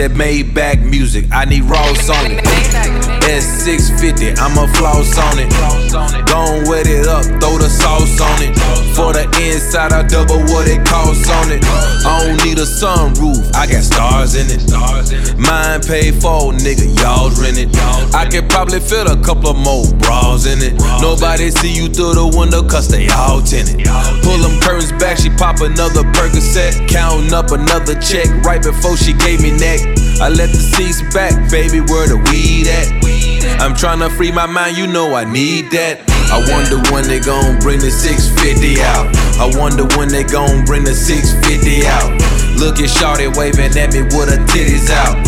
This 0.00 0.16
made 0.16 0.54
back 0.54 0.80
music, 0.80 1.26
I 1.30 1.44
need 1.44 1.64
Ross 1.64 2.08
on 2.08 2.32
it. 2.32 2.42
S650, 3.28 4.38
I'ma 4.38 4.66
floss 4.72 5.18
on 5.18 5.38
it. 5.38 5.50
Gon' 6.26 6.64
wet 6.70 6.86
it 6.86 7.06
up, 7.06 7.22
throw 7.38 7.58
the 7.58 7.68
sauce 7.68 8.18
on 8.18 8.42
it. 8.42 8.56
For 9.00 9.16
the 9.16 9.24
inside, 9.40 9.96
I 9.96 10.04
double 10.04 10.44
what 10.52 10.68
it 10.68 10.84
costs 10.84 11.24
on 11.32 11.48
it. 11.48 11.64
I 12.04 12.20
don't 12.20 12.36
need 12.44 12.60
a 12.60 12.68
sunroof, 12.68 13.48
I 13.56 13.64
got 13.64 13.80
stars 13.80 14.36
in 14.36 14.44
it. 14.52 14.60
Mine 15.40 15.80
paid 15.80 16.20
for, 16.20 16.52
nigga, 16.52 16.84
y'all's 17.00 17.40
rented. 17.40 17.72
I 18.12 18.28
could 18.28 18.50
probably 18.52 18.78
fit 18.78 19.08
a 19.08 19.16
couple 19.24 19.56
of 19.56 19.56
more 19.56 19.88
bras 20.04 20.44
in 20.44 20.60
it. 20.60 20.76
Nobody 21.00 21.48
see 21.48 21.72
you 21.72 21.88
through 21.88 22.12
the 22.12 22.28
window, 22.28 22.60
cause 22.60 22.92
they 22.92 23.08
all 23.08 23.40
tinted. 23.40 23.88
Pull 24.20 24.36
them 24.36 24.60
curtains 24.60 24.92
back, 25.00 25.16
she 25.16 25.30
pop 25.32 25.64
another 25.64 26.04
Percocet. 26.12 26.84
Counting 26.86 27.32
up 27.32 27.56
another 27.56 27.96
check 28.04 28.28
right 28.44 28.62
before 28.62 29.00
she 29.00 29.16
gave 29.16 29.40
me 29.40 29.56
neck. 29.56 29.80
I 30.20 30.28
let 30.28 30.52
the 30.52 30.60
seats 30.76 31.00
back, 31.16 31.32
baby, 31.50 31.80
where 31.80 32.04
the 32.04 32.20
weed 32.28 32.68
at? 32.68 33.00
I'm 33.64 33.72
tryna 33.72 34.14
free 34.14 34.30
my 34.30 34.44
mind, 34.44 34.76
you 34.76 34.86
know 34.86 35.14
I 35.14 35.24
need 35.24 35.72
that. 35.72 36.04
I 36.30 36.38
wonder 36.46 36.78
when 36.94 37.04
they 37.10 37.18
gon' 37.18 37.58
bring 37.58 37.80
the 37.80 37.90
650 37.90 38.80
out. 38.86 39.10
I 39.42 39.50
wonder 39.58 39.84
when 39.98 40.08
they 40.08 40.22
gon' 40.22 40.64
bring 40.64 40.84
the 40.84 40.94
650 40.94 41.86
out. 41.90 42.14
Look 42.54 42.78
at 42.78 42.86
Shawty 42.86 43.26
waving 43.34 43.74
at 43.74 43.90
me 43.92 44.06
with 44.14 44.30
her 44.30 44.38
titties 44.46 44.86
out. 44.94 45.18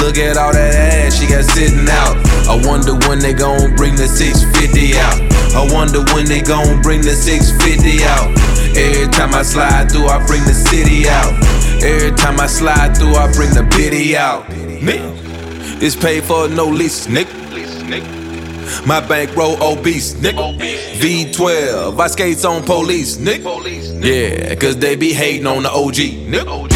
Look 0.00 0.16
at 0.16 0.36
all 0.36 0.52
that 0.52 0.74
ass 0.74 1.20
she 1.20 1.28
got 1.28 1.44
sitting 1.44 1.84
out. 1.92 2.16
I 2.48 2.56
wonder 2.64 2.96
when 3.06 3.20
they 3.20 3.34
gon' 3.34 3.76
bring 3.76 3.96
the 3.96 4.08
650 4.08 4.96
out. 4.96 5.20
I 5.52 5.68
wonder 5.72 6.00
when 6.16 6.24
they 6.24 6.40
gon' 6.40 6.80
bring 6.80 7.02
the 7.02 7.12
650 7.12 8.04
out. 8.08 8.32
Every 8.76 9.12
time 9.12 9.34
I 9.34 9.42
slide 9.42 9.92
through, 9.92 10.08
I 10.08 10.24
bring 10.26 10.42
the 10.44 10.56
city 10.56 11.04
out. 11.06 11.36
Every 11.84 12.16
time 12.16 12.40
I 12.40 12.46
slide 12.46 12.96
through, 12.96 13.14
I 13.14 13.30
bring 13.32 13.52
the 13.52 13.68
pity 13.76 14.16
out. 14.16 14.48
Nigga, 14.48 15.82
it's 15.82 15.94
paid 15.94 16.24
for, 16.24 16.48
no 16.48 16.66
lease, 16.66 17.06
nigga. 17.06 18.23
My 18.86 19.00
bankroll 19.00 19.62
obese, 19.62 20.14
nigga. 20.14 20.58
V12, 20.98 22.00
I 22.00 22.06
skates 22.08 22.44
on 22.44 22.62
police, 22.64 23.16
nigga. 23.16 23.44
Yeah, 24.02 24.54
cause 24.56 24.76
they 24.76 24.96
be 24.96 25.12
hating 25.12 25.46
on 25.46 25.62
the 25.62 25.70
OG, 25.70 26.28
nigga. 26.28 26.70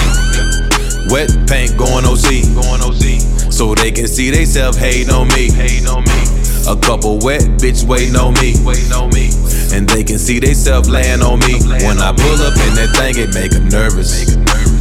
Wet 1.11 1.31
paint 1.49 1.77
going 1.79 2.05
OC, 2.05 2.45
going 2.55 2.83
OC. 2.83 3.53
So 3.53 3.75
they 3.75 3.91
can 3.91 4.07
see 4.07 4.31
they 4.31 4.45
self 4.45 4.77
hating 4.77 5.11
on 5.11 5.29
me. 5.29 5.49
A 6.69 6.77
couple 6.77 7.19
wet 7.21 7.41
bitch 7.57 7.83
waiting 7.89 8.15
on 8.17 8.35
me. 8.35 8.53
Waiting 8.63 8.93
on 8.93 9.09
me. 9.11 9.31
And 9.73 9.89
they 9.89 10.05
can 10.05 10.19
see 10.19 10.39
they 10.39 10.53
self 10.53 10.87
laying 10.87 11.23
on 11.23 11.39
me. 11.41 11.55
When 11.65 11.99
I 11.99 12.13
pull 12.13 12.43
up 12.45 12.53
in 12.69 12.75
that 12.77 12.93
thing, 12.95 13.17
it 13.17 13.33
make 13.33 13.53
them 13.53 13.69
nervous. 13.71 14.37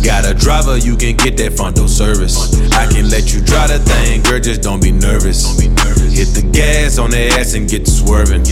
Got 0.07 0.23
a 0.25 0.33
driver, 0.33 0.77
you 0.77 0.95
can 0.95 1.17
get 1.17 1.35
that 1.35 1.57
front 1.57 1.75
door 1.75 1.89
service. 1.89 2.55
I 2.71 2.87
can 2.87 3.09
let 3.09 3.33
you 3.33 3.41
drive 3.41 3.71
the 3.71 3.79
thing, 3.79 4.23
girl, 4.23 4.39
just 4.39 4.61
don't 4.61 4.81
be 4.81 4.89
nervous. 4.89 5.59
Hit 5.59 6.31
the 6.33 6.49
gas 6.53 6.97
on 6.97 7.09
the 7.11 7.27
ass 7.27 7.55
and 7.55 7.67
get 7.69 7.85
swerving. 7.85 8.45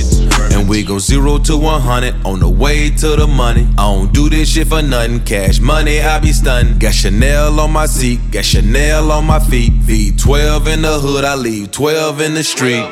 And 0.52 0.68
we 0.68 0.84
go 0.84 1.00
zero 1.00 1.38
to 1.48 1.56
100 1.56 2.26
on 2.26 2.42
the 2.42 2.50
way 2.50 2.90
to 2.90 3.16
the 3.16 3.26
money. 3.26 3.70
I 3.78 3.84
don't 3.84 4.12
do 4.12 4.30
this 4.30 4.50
shit 4.50 4.68
for 4.68 4.82
nothing. 4.82 5.24
Cash 5.24 5.62
money, 5.62 6.02
I 6.02 6.20
be 6.20 6.34
stunned. 6.34 6.82
Got 6.82 6.94
Chanel 6.94 7.58
on 7.58 7.72
my 7.72 7.86
seat, 7.86 8.20
got 8.32 8.44
Chanel 8.44 9.10
on 9.14 9.24
my 9.24 9.40
feet. 9.40 9.72
V12 9.80 10.68
in 10.68 10.82
the 10.82 11.00
hood, 11.00 11.24
I 11.24 11.36
leave 11.36 11.72
12 11.72 12.20
in 12.20 12.34
the 12.34 12.44
street. 12.44 12.84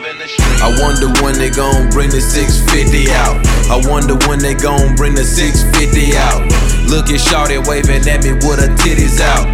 I 0.64 0.74
wonder 0.80 1.12
when 1.22 1.38
they 1.38 1.50
gon' 1.50 1.90
bring 1.90 2.10
the 2.10 2.22
650 2.22 3.12
out. 3.12 3.46
I 3.68 3.86
wonder 3.92 4.16
when 4.30 4.40
they 4.40 4.54
gon' 4.54 4.96
bring 4.96 5.16
the 5.16 5.26
650 5.26 6.16
out. 6.16 6.83
Look 6.90 7.10
at 7.10 7.20
Shawty 7.20 7.60
waving 7.68 8.08
at 8.08 8.24
me 8.24 8.34
with 8.34 8.60
her 8.60 8.72
titties 8.82 9.20
out. 9.20 9.48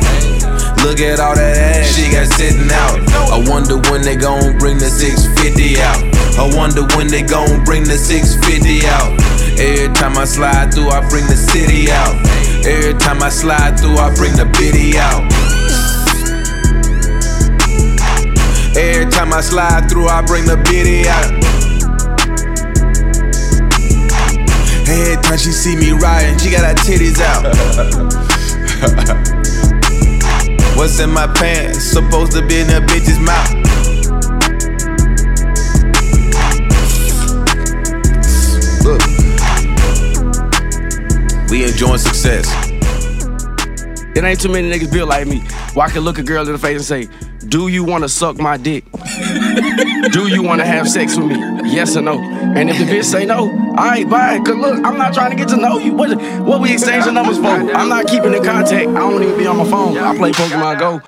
Look 0.83 0.99
at 0.99 1.19
all 1.19 1.35
that 1.35 1.57
ass 1.57 1.91
she 1.91 2.07
got 2.11 2.27
sitting 2.39 2.71
out. 2.71 3.03
I 3.31 3.37
wonder 3.49 3.77
when 3.91 4.01
they 4.01 4.15
gon' 4.15 4.57
bring 4.57 4.77
the 4.77 4.89
650 4.89 5.81
out. 5.81 5.99
I 6.39 6.47
wonder 6.55 6.87
when 6.95 7.07
they 7.07 7.21
gon' 7.21 7.63
bring 7.65 7.83
the 7.83 7.97
650 7.97 8.87
out. 8.87 9.11
Every 9.59 9.93
time 9.93 10.17
I 10.17 10.23
slide 10.23 10.73
through, 10.73 10.89
I 10.89 11.03
bring 11.09 11.27
the 11.27 11.35
city 11.35 11.91
out. 11.91 12.15
Every 12.65 12.93
time 12.99 13.21
I 13.21 13.29
slide 13.29 13.79
through, 13.79 13.97
I 13.97 14.13
bring 14.15 14.35
the 14.35 14.45
biddy 14.45 14.97
out. 14.97 15.27
Every 18.77 19.11
time 19.11 19.33
I 19.33 19.41
slide 19.41 19.89
through, 19.89 20.07
I 20.07 20.21
bring 20.21 20.45
the 20.45 20.55
biddy 20.55 21.09
out. 21.09 21.48
Every 24.89 25.21
time 25.21 25.37
she 25.37 25.51
see 25.51 25.75
me 25.75 25.91
riding, 25.91 26.39
she 26.39 26.49
got 26.49 26.65
her 26.65 26.73
titties 26.73 27.21
out. 27.21 27.45
What's 30.75 30.99
in 30.99 31.11
my 31.11 31.27
pants? 31.27 31.83
Supposed 31.83 32.31
to 32.31 32.43
be 32.47 32.61
in 32.61 32.69
a 32.69 32.81
bitch's 32.81 33.19
mouth. 33.19 33.53
Look, 38.83 39.01
we 41.51 41.65
enjoying 41.65 41.99
success. 41.99 42.68
It 44.19 44.25
ain't 44.25 44.41
too 44.41 44.49
many 44.49 44.69
niggas 44.69 44.91
built 44.91 45.07
like 45.07 45.27
me. 45.27 45.39
Where 45.75 45.87
I 45.87 45.89
can 45.89 46.01
look 46.01 46.17
a 46.17 46.23
girl 46.23 46.45
in 46.45 46.51
the 46.51 46.57
face 46.57 46.91
and 46.91 47.09
say, 47.09 47.47
Do 47.47 47.69
you 47.69 47.85
wanna 47.85 48.09
suck 48.09 48.37
my 48.37 48.57
dick? 48.57 48.83
Do 50.11 50.27
you 50.27 50.43
wanna 50.43 50.65
have 50.65 50.89
sex 50.89 51.15
with 51.15 51.27
me? 51.27 51.37
Yes 51.63 51.95
or 51.95 52.01
no? 52.01 52.19
And 52.19 52.69
if 52.69 52.77
the 52.79 52.83
bitch 52.83 53.05
say 53.05 53.25
no, 53.25 53.49
alright, 53.77 54.09
bye. 54.09 54.39
Cause 54.39 54.57
look, 54.57 54.85
I'm 54.85 54.97
not 54.97 55.13
trying 55.13 55.31
to 55.31 55.37
get 55.37 55.47
to 55.49 55.55
know 55.55 55.77
you. 55.77 55.93
What, 55.93 56.21
what 56.41 56.59
we 56.59 56.73
exchanging 56.73 57.13
numbers 57.13 57.37
for? 57.37 57.45
I'm 57.47 57.87
not 57.87 58.07
keeping 58.07 58.33
in 58.33 58.43
contact. 58.43 58.89
I 58.89 58.93
don't 58.93 59.23
even 59.23 59.37
be 59.37 59.47
on 59.47 59.55
my 59.55 59.69
phone. 59.69 59.97
I 59.97 60.13
play 60.17 60.33
Pokemon 60.33 60.79
Go. 60.79 61.01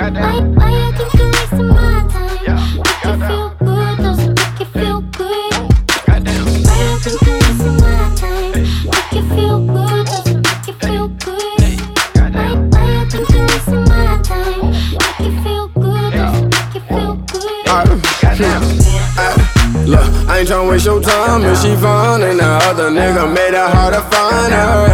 I 0.00 0.59
tryna 20.50 20.68
waste 20.68 20.86
your 20.86 21.00
time. 21.00 21.44
If 21.44 21.62
she 21.62 21.76
fine 21.76 22.22
And 22.22 22.40
the 22.40 22.50
other 22.66 22.90
nigga 22.90 23.30
made 23.30 23.54
it 23.54 23.70
hard 23.70 23.94
to 23.94 24.02
find 24.10 24.50
her. 24.50 24.90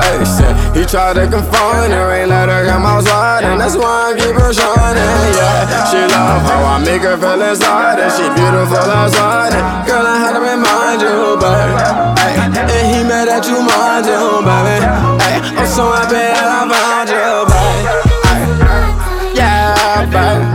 Hey, 0.00 0.24
shit, 0.24 0.54
he 0.72 0.82
tried 0.88 1.20
to 1.20 1.28
confine 1.28 1.90
her 1.92 2.08
Ain't 2.16 2.30
let 2.30 2.48
her 2.48 2.64
come 2.64 2.86
outside 2.86 3.44
And 3.44 3.60
that's 3.60 3.76
why 3.76 4.12
I 4.12 4.16
keep 4.16 4.32
her 4.32 4.52
shining, 4.52 5.36
yeah. 5.36 5.84
She 5.92 6.00
love 6.08 6.40
how 6.48 6.64
I 6.64 6.78
make 6.80 7.02
her 7.02 7.18
feel 7.20 7.42
inside 7.42 8.00
And 8.00 8.12
she 8.16 8.24
beautiful 8.32 8.88
outside. 8.88 9.52
And 9.52 9.86
Girl, 9.86 10.06
I 10.08 10.16
had 10.24 10.32
to 10.32 10.40
remind 10.40 11.04
you, 11.04 11.36
baby 11.36 11.76
And 12.56 12.84
he 12.88 13.04
mad 13.04 13.28
that 13.28 13.44
you 13.44 13.60
mind 13.60 14.08
you, 14.08 14.40
baby 14.40 14.88
hey, 15.20 15.36
I'm 15.52 15.68
so 15.68 15.92
happy 15.92 16.16
that 16.16 16.48
I 16.48 16.64
found 16.64 17.12
you, 17.12 17.44
baby 17.52 17.92
Yeah, 19.36 20.08
baby 20.08 20.47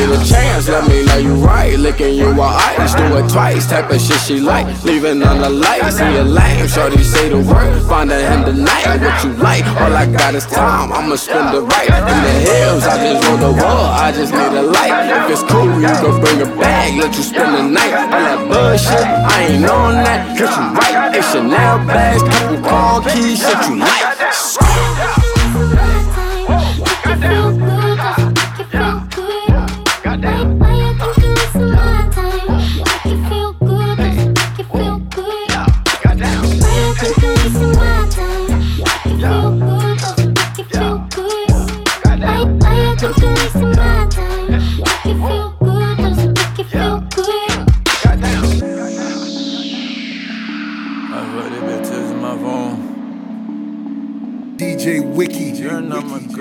need 0.00 0.16
a 0.16 0.24
chance, 0.24 0.68
let 0.68 0.88
me 0.88 1.04
know 1.04 1.18
you 1.18 1.34
right. 1.34 1.78
Licking 1.78 2.14
you 2.14 2.32
while 2.34 2.56
ice, 2.56 2.94
do 2.94 3.04
it 3.16 3.28
twice. 3.28 3.66
Type 3.68 3.90
of 3.90 4.00
shit 4.00 4.20
she 4.20 4.40
like, 4.40 4.66
leaving 4.84 5.22
on 5.22 5.40
the 5.40 5.50
light. 5.50 5.82
See 5.92 6.16
a 6.16 6.24
lame, 6.24 6.66
shorty 6.68 7.02
say 7.02 7.28
the 7.28 7.38
word. 7.38 7.82
Find 7.88 8.10
a 8.10 8.18
him 8.20 8.44
tonight, 8.44 9.00
what 9.00 9.24
you 9.24 9.32
like. 9.34 9.64
All 9.80 9.92
I 9.92 10.06
got 10.06 10.34
is 10.34 10.46
time, 10.46 10.92
I'ma 10.92 11.16
spend 11.16 11.54
it 11.56 11.60
right. 11.60 11.88
In 11.88 12.18
the 12.26 12.36
hills, 12.48 12.84
I 12.84 12.96
just 13.04 13.26
roll 13.26 13.38
the 13.38 13.52
wall, 13.60 13.84
I 14.04 14.12
just 14.12 14.32
need 14.32 14.52
a 14.56 14.62
light. 14.62 14.94
If 15.24 15.30
it's 15.32 15.44
cool, 15.50 15.80
you 15.80 15.94
can 16.02 16.20
bring 16.20 16.40
a 16.42 16.50
bag, 16.56 16.98
let 16.98 17.14
you 17.16 17.22
spend 17.22 17.54
the 17.54 17.62
night. 17.62 17.94
All 17.94 18.10
that 18.10 18.40
bullshit, 18.48 19.04
I 19.04 19.48
ain't 19.50 19.64
on 19.64 19.94
that, 20.04 20.38
cause 20.38 20.54
you 20.56 20.64
right. 20.78 21.16
It's 21.16 21.30
Chanel 21.32 21.78
bags, 21.86 22.22
couple 22.22 22.60
car 22.62 23.02
keys, 23.02 23.40
shit 23.40 23.68
you 23.68 23.76
like. 23.76 24.19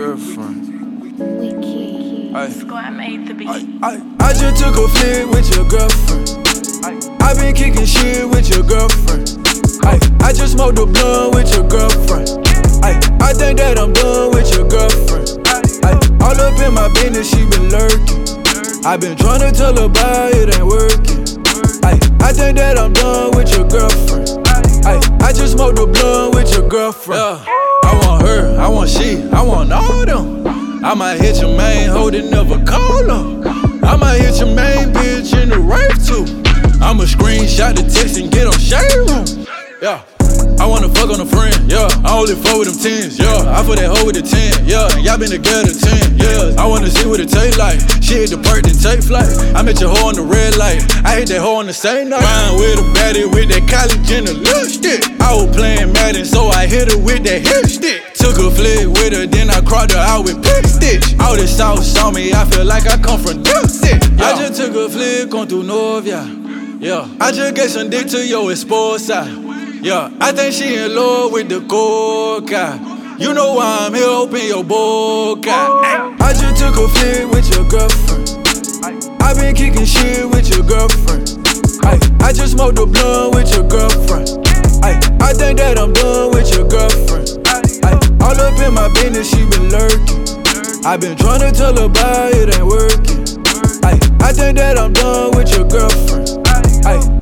Girlfriend. 0.10 1.20
Wiki. 1.40 2.34
Squad 2.50 2.90
made 2.98 3.28
the 3.28 3.34
beat. 3.36 3.48
I 3.48 4.34
just 4.34 4.58
took 4.58 4.76
a 4.76 4.88
flick 4.88 5.30
with 5.30 5.56
your 5.56 5.70
girlfriend. 5.70 7.22
I 7.22 7.36
been 7.36 7.54
kicking 7.54 7.86
shit 7.86 8.28
with 8.28 8.50
your 8.50 8.64
girlfriend. 8.64 9.38
I, 9.86 10.00
I 10.26 10.34
just 10.34 10.54
smoked 10.54 10.80
a 10.80 10.88
blunt 10.88 11.36
with 11.36 11.54
your 11.54 11.68
girlfriend. 11.68 12.42
I, 12.82 12.98
I 13.22 13.34
think 13.34 13.60
that 13.60 13.78
I'm 13.78 13.94
done 13.94 14.32
with 14.32 14.50
your 14.50 14.68
girlfriend. 14.68 15.46
I, 15.86 15.94
all 16.26 16.42
up 16.42 16.58
in 16.58 16.74
my 16.74 16.90
business, 16.94 17.30
she 17.30 17.46
been 17.46 17.70
lurking. 17.70 18.26
I 18.86 18.98
been 18.98 19.16
trying 19.16 19.42
to 19.42 19.52
tell 19.52 19.78
her 19.78 19.86
about 19.86 20.32
it 20.34 20.50
ain't 20.58 20.66
working. 20.66 21.22
I, 21.86 22.02
I 22.26 22.34
think 22.34 22.58
that 22.58 22.80
I'm 22.80 22.94
done 22.94 23.38
with 23.38 23.54
your 23.54 23.68
girlfriend. 23.68 24.42
I, 24.88 24.98
I 25.22 25.34
just 25.34 25.54
smoked 25.54 25.78
a 25.78 25.86
blunt 25.86 26.34
with 26.34 26.52
your 26.52 26.68
girlfriend. 26.68 27.46
Yeah. 27.46 27.69
I 27.90 28.06
want 28.06 28.22
her, 28.28 28.60
I 28.60 28.68
want 28.68 28.90
she, 28.90 29.24
I 29.32 29.42
want 29.42 29.72
all 29.72 30.06
them. 30.06 30.48
I 30.86 30.94
might 30.94 31.20
hit 31.20 31.42
your 31.42 31.58
main 31.58 31.90
hoe 31.90 32.12
that 32.12 32.26
never 32.26 32.64
call. 32.64 33.10
I 33.84 33.96
might 33.96 34.20
hit 34.22 34.38
your 34.40 34.54
main 34.54 34.94
bitch 34.94 35.34
in 35.42 35.50
the 35.50 35.60
rave 35.60 35.98
too. 36.06 36.26
I'ma 36.84 37.06
screenshot 37.06 37.76
the 37.76 37.82
text 37.82 38.18
and 38.18 38.32
get 38.32 38.46
on 38.46 38.54
shade 38.54 38.94
room. 38.96 39.48
Yeah. 39.82 40.04
I 40.60 40.68
wanna 40.68 40.90
fuck 40.90 41.10
on 41.10 41.22
a 41.22 41.26
friend, 41.26 41.56
yeah. 41.72 41.88
I 42.04 42.20
only 42.20 42.36
fuck 42.36 42.60
with 42.60 42.68
them 42.68 42.76
tens, 42.76 43.18
yeah. 43.18 43.48
I 43.48 43.64
put 43.64 43.80
that 43.80 43.88
hoe 43.88 44.04
with 44.04 44.20
the 44.20 44.24
10, 44.28 44.68
yeah. 44.68 44.92
And 44.92 45.08
y'all 45.08 45.18
been 45.18 45.32
together 45.32 45.72
10, 45.72 46.20
yeah. 46.20 46.60
I 46.60 46.68
wanna 46.68 46.92
see 46.92 47.08
what 47.08 47.24
it 47.24 47.32
taste 47.32 47.58
like. 47.58 47.80
She 48.04 48.20
hit 48.20 48.36
the 48.36 48.40
perk, 48.44 48.68
then 48.68 48.76
take 48.76 49.00
flight. 49.00 49.32
I 49.56 49.64
met 49.64 49.80
your 49.80 49.88
hoe 49.96 50.12
on 50.12 50.20
the 50.20 50.28
red 50.28 50.60
light. 50.60 50.84
I 51.08 51.16
hit 51.16 51.32
that 51.32 51.40
hoe 51.40 51.64
on 51.64 51.68
the 51.68 51.74
same 51.74 52.10
night. 52.10 52.20
Ryan 52.20 52.60
with 52.60 52.84
a 52.84 52.88
baddie 52.92 53.32
with 53.32 53.48
that 53.56 53.72
college 53.72 54.12
and 54.12 54.28
a 54.28 54.36
lipstick. 54.36 55.08
I 55.24 55.32
was 55.32 55.48
playing 55.56 55.94
Madden, 55.96 56.26
so 56.26 56.52
I 56.52 56.68
hit 56.68 56.92
her 56.92 57.00
with 57.00 57.24
that 57.24 57.40
hip 57.40 57.66
stick. 57.72 58.04
Took 58.20 58.36
a 58.36 58.52
flick 58.52 58.92
with 59.00 59.16
her, 59.16 59.26
then 59.32 59.50
I 59.50 59.64
cropped 59.64 59.96
her 59.96 60.04
out 60.04 60.28
with 60.28 60.44
pick 60.44 60.68
stitch. 60.68 61.16
All 61.24 61.40
the 61.40 61.48
south 61.48 61.88
saw 61.88 62.12
me, 62.12 62.34
I 62.34 62.44
feel 62.52 62.66
like 62.66 62.84
I 62.84 63.00
come 63.00 63.24
from 63.24 63.44
Dempsey. 63.44 63.96
I 64.20 64.36
just 64.36 64.60
took 64.60 64.76
a 64.76 64.92
flick 64.92 65.34
on 65.34 65.48
through 65.48 65.64
North, 65.64 66.04
yeah. 66.04 66.28
I 67.20 67.32
just 67.32 67.56
gave 67.56 67.72
some 67.72 67.90
dick 67.90 68.08
to 68.12 68.28
your 68.28 68.52
side. 68.56 69.49
Yeah, 69.82 70.12
I 70.20 70.34
think 70.34 70.54
she 70.54 70.76
in 70.76 70.94
love 70.94 71.32
with 71.32 71.48
the 71.48 71.62
coca. 71.62 72.76
You 73.18 73.34
know 73.34 73.54
why 73.54 73.88
I'm 73.88 73.94
here, 73.94 74.04
open 74.08 74.46
your 74.46 74.62
boca. 74.62 75.50
I 76.20 76.34
just 76.36 76.60
took 76.62 76.76
a 76.76 76.88
flick 76.90 77.32
with 77.32 77.48
your 77.56 77.64
girlfriend. 77.64 78.28
I 79.24 79.34
been 79.34 79.56
kicking 79.56 79.86
shit 79.86 80.30
with 80.30 80.50
your 80.50 80.68
girlfriend. 80.68 81.32
I, 82.20 82.34
just 82.34 82.54
smoked 82.54 82.78
a 82.78 82.86
blunt 82.86 83.36
with 83.36 83.56
your 83.56 83.68
girlfriend. 83.70 84.28
I, 84.84 85.32
think 85.32 85.60
that 85.60 85.80
I'm 85.80 85.94
done 85.94 86.32
with 86.32 86.52
your 86.52 86.68
girlfriend. 86.68 87.40
All 88.22 88.36
up 88.36 88.60
in 88.60 88.74
my 88.74 88.92
business, 88.94 89.32
she 89.32 89.46
been 89.48 89.70
lurking. 89.72 90.86
I 90.86 90.98
been 90.98 91.16
trying 91.18 91.40
to 91.40 91.58
tell 91.58 91.76
her 91.78 91.86
about 91.86 92.34
it 92.34 92.54
ain't 92.54 92.68
working. 92.68 93.24
I, 94.20 94.34
think 94.34 94.58
that 94.58 94.78
I'm 94.78 94.92
done 94.92 95.38
with 95.38 95.56
your 95.56 95.66
girlfriend. 95.70 96.36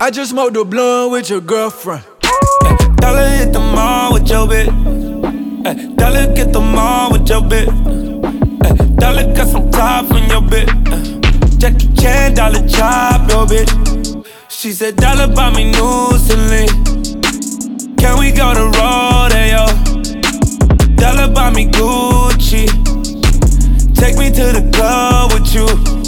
I, 0.01 0.09
just 0.09 0.31
smoked 0.31 0.57
a 0.57 0.65
blunt 0.65 1.11
with 1.11 1.29
your 1.29 1.41
girlfriend. 1.41 2.03
Dollar 3.07 3.29
hit 3.29 3.53
the 3.53 3.59
mall 3.59 4.11
with 4.11 4.27
your 4.29 4.45
bitch. 4.45 5.95
Dollar 5.95 6.33
get 6.33 6.51
the 6.51 6.59
mall 6.59 7.09
with 7.13 7.29
your 7.29 7.41
bitch. 7.41 7.71
Dollar 8.97 9.33
got 9.33 9.47
some 9.47 9.71
top 9.71 10.11
on 10.11 10.27
your 10.27 10.41
bitch. 10.41 10.67
Jackie 11.57 11.87
Chan, 11.93 12.33
dollar 12.33 12.67
chop 12.67 13.29
your 13.29 13.45
bitch. 13.45 14.27
She 14.49 14.73
said, 14.73 14.97
Dollar 14.97 15.33
buy 15.33 15.49
me 15.55 15.71
new 15.71 16.17
Celine. 16.17 16.67
Can 17.95 18.19
we 18.19 18.33
go 18.33 18.53
to 18.53 18.65
Rodeo? 18.77 19.63
Dollar 20.97 21.33
buy 21.33 21.49
me 21.51 21.65
Gucci. 21.67 22.67
Take 23.95 24.17
me 24.17 24.29
to 24.31 24.51
the 24.51 24.69
club 24.73 25.31
with 25.31 25.55
you. 25.55 26.06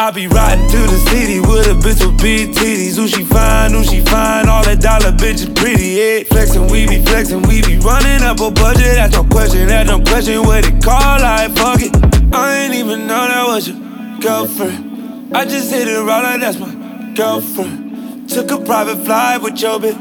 I 0.00 0.10
be 0.10 0.26
riding 0.28 0.66
through 0.70 0.86
the 0.86 0.96
city 1.10 1.40
with 1.40 1.66
a 1.66 1.76
bitch 1.76 2.00
with 2.00 2.16
big 2.22 2.54
titties. 2.54 2.96
Who 2.96 3.06
she 3.06 3.22
fine, 3.22 3.72
who 3.72 3.84
she 3.84 4.00
fine, 4.00 4.48
all 4.48 4.64
that 4.64 4.80
dollar 4.80 5.12
bitches 5.12 5.54
pretty, 5.54 5.88
yeah. 6.00 6.24
Flexin', 6.24 6.70
we 6.70 6.88
be 6.88 7.04
flexin', 7.04 7.46
we 7.46 7.60
be 7.60 7.76
running 7.84 8.22
up 8.22 8.40
a 8.40 8.50
budget. 8.50 8.96
That's 8.96 9.12
no 9.12 9.24
question, 9.24 9.68
that's 9.68 9.90
no 9.90 10.00
question. 10.00 10.40
What 10.40 10.64
it 10.64 10.82
call, 10.82 11.20
like 11.20 11.52
fuck 11.52 11.82
it. 11.82 11.92
I 12.32 12.64
ain't 12.64 12.74
even 12.76 13.06
know 13.06 13.28
that 13.28 13.44
was 13.46 13.68
your 13.68 13.76
girlfriend. 14.22 15.36
I 15.36 15.44
just 15.44 15.70
hit 15.70 15.86
it 15.86 16.00
right 16.00 16.22
like 16.22 16.40
that's 16.40 16.58
my 16.58 17.12
girlfriend. 17.14 18.26
Took 18.30 18.52
a 18.52 18.58
private 18.64 19.04
flight 19.04 19.42
with 19.42 19.60
your 19.60 19.78
bitch. 19.78 20.00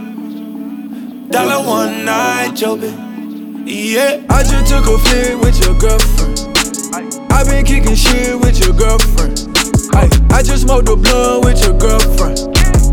Dollar 1.29 1.67
one 1.67 2.05
night, 2.05 2.55
your 2.55 2.77
bitch. 2.77 3.67
Yeah. 3.67 4.23
I 4.29 4.43
just 4.43 4.71
took 4.71 4.87
a 4.87 4.97
flick 4.97 5.41
with 5.43 5.59
your 5.59 5.77
girlfriend. 5.77 6.39
I 7.33 7.43
been 7.43 7.65
kicking 7.65 7.95
shit 7.95 8.39
with 8.39 8.63
your 8.63 8.73
girlfriend. 8.73 9.58
I, 9.93 10.09
I 10.31 10.43
just 10.43 10.63
smoked 10.63 10.89
a 10.89 10.95
blunt 10.95 11.45
with 11.45 11.63
your 11.63 11.77
girlfriend. 11.77 12.39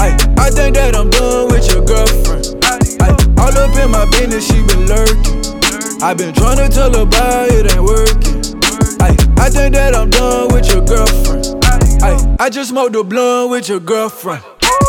I, 0.00 0.16
I 0.38 0.50
think 0.50 0.74
that 0.76 0.94
I'm 0.96 1.10
done 1.10 1.48
with 1.48 1.68
your 1.70 1.84
girlfriend. 1.84 2.56
I, 2.64 3.10
all 3.40 3.56
up 3.56 3.76
in 3.76 3.90
my 3.90 4.04
business, 4.10 4.46
she 4.46 4.62
been 4.66 4.86
lurking. 4.86 6.02
I 6.02 6.14
been 6.14 6.34
trying 6.34 6.58
to 6.58 6.68
tell 6.68 6.92
her 6.92 7.02
about 7.02 7.48
it 7.50 7.72
ain't 7.72 7.82
working. 7.82 8.42
I, 9.00 9.16
I 9.38 9.50
think 9.50 9.74
that 9.74 9.94
I'm 9.94 10.10
done 10.10 10.48
with 10.52 10.68
your 10.72 10.84
girlfriend. 10.84 11.64
I, 12.02 12.36
I 12.38 12.50
just 12.50 12.70
smoked 12.70 12.94
a 12.96 13.04
blunt 13.04 13.50
with 13.50 13.68
your 13.68 13.80
girlfriend. 13.80 14.42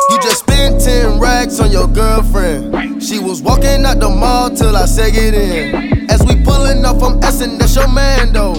You 0.10 0.18
just 0.22 0.40
spent 0.40 0.82
10 0.82 1.20
racks 1.20 1.60
on 1.60 1.72
your 1.72 1.88
girlfriend. 1.88 3.04
She 3.04 3.20
was 3.20 3.42
walking 3.42 3.86
out 3.86 4.00
the 4.00 4.10
mall 4.10 4.50
till 4.50 4.76
I 4.76 4.86
said 4.86 5.14
get 5.14 5.34
in. 5.34 6.10
As 6.10 6.24
we 6.26 6.42
pulling 6.44 6.84
up 6.86 7.00
from 7.00 7.22
Essen, 7.24 7.58
that's 7.58 7.76
your 7.76 7.88
man 7.92 8.34
though. 8.34 8.54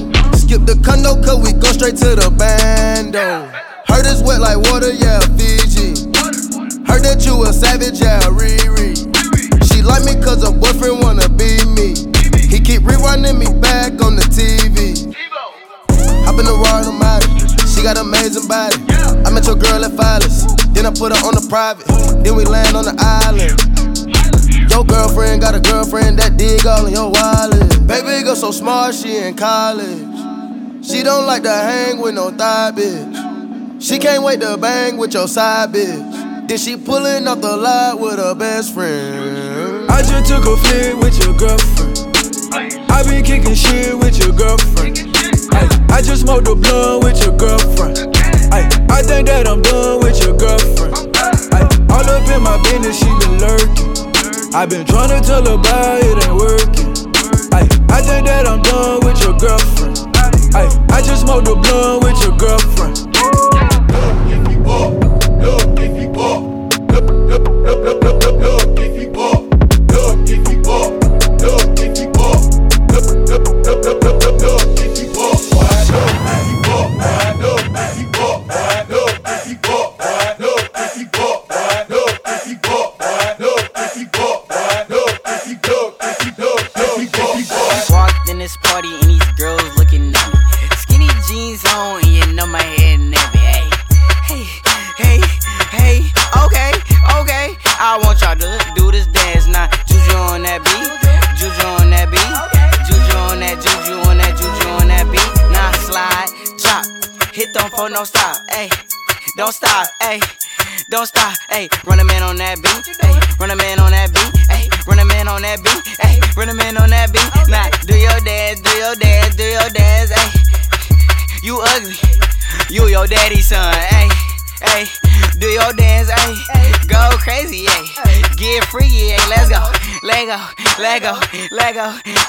Skip 0.49 0.64
the 0.64 0.80
condo, 0.80 1.12
cause 1.20 1.44
we 1.44 1.53
go 1.53 1.68
straight 1.76 2.01
to 2.01 2.16
the 2.16 2.32
bando. 2.32 3.53
Heard 3.84 4.09
it's 4.09 4.24
wet 4.24 4.40
like 4.40 4.57
water, 4.57 4.88
yeah, 4.88 5.20
Fiji. 5.36 6.09
Heard 6.88 7.05
that 7.05 7.20
you 7.28 7.44
a 7.44 7.53
savage, 7.53 8.01
yeah, 8.01 8.24
Riri. 8.32 8.96
She 9.68 9.84
like 9.84 10.09
me 10.09 10.16
cause 10.16 10.40
her 10.40 10.57
boyfriend 10.57 11.05
wanna 11.05 11.28
be 11.28 11.61
me. 11.76 11.92
He 12.49 12.64
keep 12.64 12.80
rewinding 12.88 13.36
me 13.36 13.53
back 13.61 14.01
on 14.01 14.16
the 14.16 14.24
TV. 14.32 15.12
Hop 16.24 16.40
in 16.40 16.49
the 16.49 16.57
ride, 16.57 16.88
I'm 16.88 17.05
out. 17.05 17.28
She 17.68 17.84
got 17.84 18.01
amazing 18.01 18.49
body. 18.49 18.80
I 19.20 19.28
met 19.28 19.44
your 19.44 19.61
girl 19.61 19.84
at 19.84 19.92
Phyllis. 20.01 20.49
Then 20.72 20.88
I 20.88 20.96
put 20.96 21.12
her 21.12 21.20
on 21.28 21.36
the 21.36 21.44
private. 21.44 21.84
Then 22.24 22.40
we 22.40 22.49
land 22.49 22.72
on 22.72 22.88
the 22.88 22.96
island. 22.96 23.53
Your 24.72 24.80
girlfriend 24.88 25.44
got 25.44 25.53
a 25.53 25.61
girlfriend 25.61 26.16
that 26.24 26.40
dig 26.40 26.64
all 26.64 26.88
in 26.88 26.96
your 26.96 27.12
wallet. 27.12 27.84
Baby 27.84 28.24
girl 28.24 28.32
so 28.32 28.49
smart, 28.49 28.96
she 28.96 29.12
in 29.12 29.36
college. 29.36 30.27
She 30.82 31.02
don't 31.02 31.26
like 31.26 31.42
to 31.42 31.52
hang 31.52 32.00
with 32.00 32.14
no 32.14 32.30
thigh 32.30 32.72
bitch. 32.74 33.82
She 33.82 33.98
can't 33.98 34.22
wait 34.22 34.40
to 34.40 34.56
bang 34.56 34.96
with 34.96 35.12
your 35.12 35.26
side 35.26 35.72
bitch. 35.72 36.48
Then 36.48 36.56
she 36.58 36.76
pulling 36.76 37.26
off 37.26 37.40
the 37.40 37.56
lot 37.56 38.00
with 38.00 38.18
her 38.18 38.34
best 38.34 38.74
friend. 38.74 39.90
I 39.90 40.02
just 40.02 40.26
took 40.26 40.46
a 40.46 40.56
flick 40.56 40.96
with 40.96 41.18
your 41.24 41.36
girlfriend. 41.36 41.98
I 42.90 43.02
been 43.02 43.24
kicking 43.24 43.54
shit 43.54 43.98
with 43.98 44.18
your 44.18 44.32
girlfriend. 44.32 44.98
I, 45.90 46.00
just 46.00 46.22
smoked 46.22 46.46
a 46.46 46.54
blunt 46.54 47.04
with 47.04 47.20
your 47.22 47.36
girlfriend. 47.36 48.16
I, 48.52 49.02
think 49.02 49.26
that 49.28 49.46
I'm 49.48 49.62
done 49.62 50.00
with 50.00 50.22
your 50.22 50.36
girlfriend. 50.36 50.94
All 51.90 52.08
up 52.08 52.28
in 52.28 52.42
my 52.42 52.56
business, 52.62 52.98
she 52.98 53.06
been 53.06 53.38
lurking. 53.38 54.54
I 54.54 54.64
been 54.64 54.86
trying 54.86 55.10
to 55.10 55.26
tell 55.26 55.44
her 55.44 55.54
about 55.54 56.00
it 56.02 56.24
ain't 56.24 56.36
working. 56.38 56.88
I 57.90 58.00
think 58.00 58.26
that 58.26 58.46
I'm 58.46 58.62
done 58.62 59.00
with 59.04 59.20
your 59.22 59.36
girlfriend. 59.36 60.07
I, 60.54 60.86
I 60.90 61.02
just 61.02 61.22
smoked 61.22 61.48
a 61.48 61.54
blunt 61.54 62.04
with 62.04 62.22
your 62.22 62.36
girlfriend. 62.36 63.08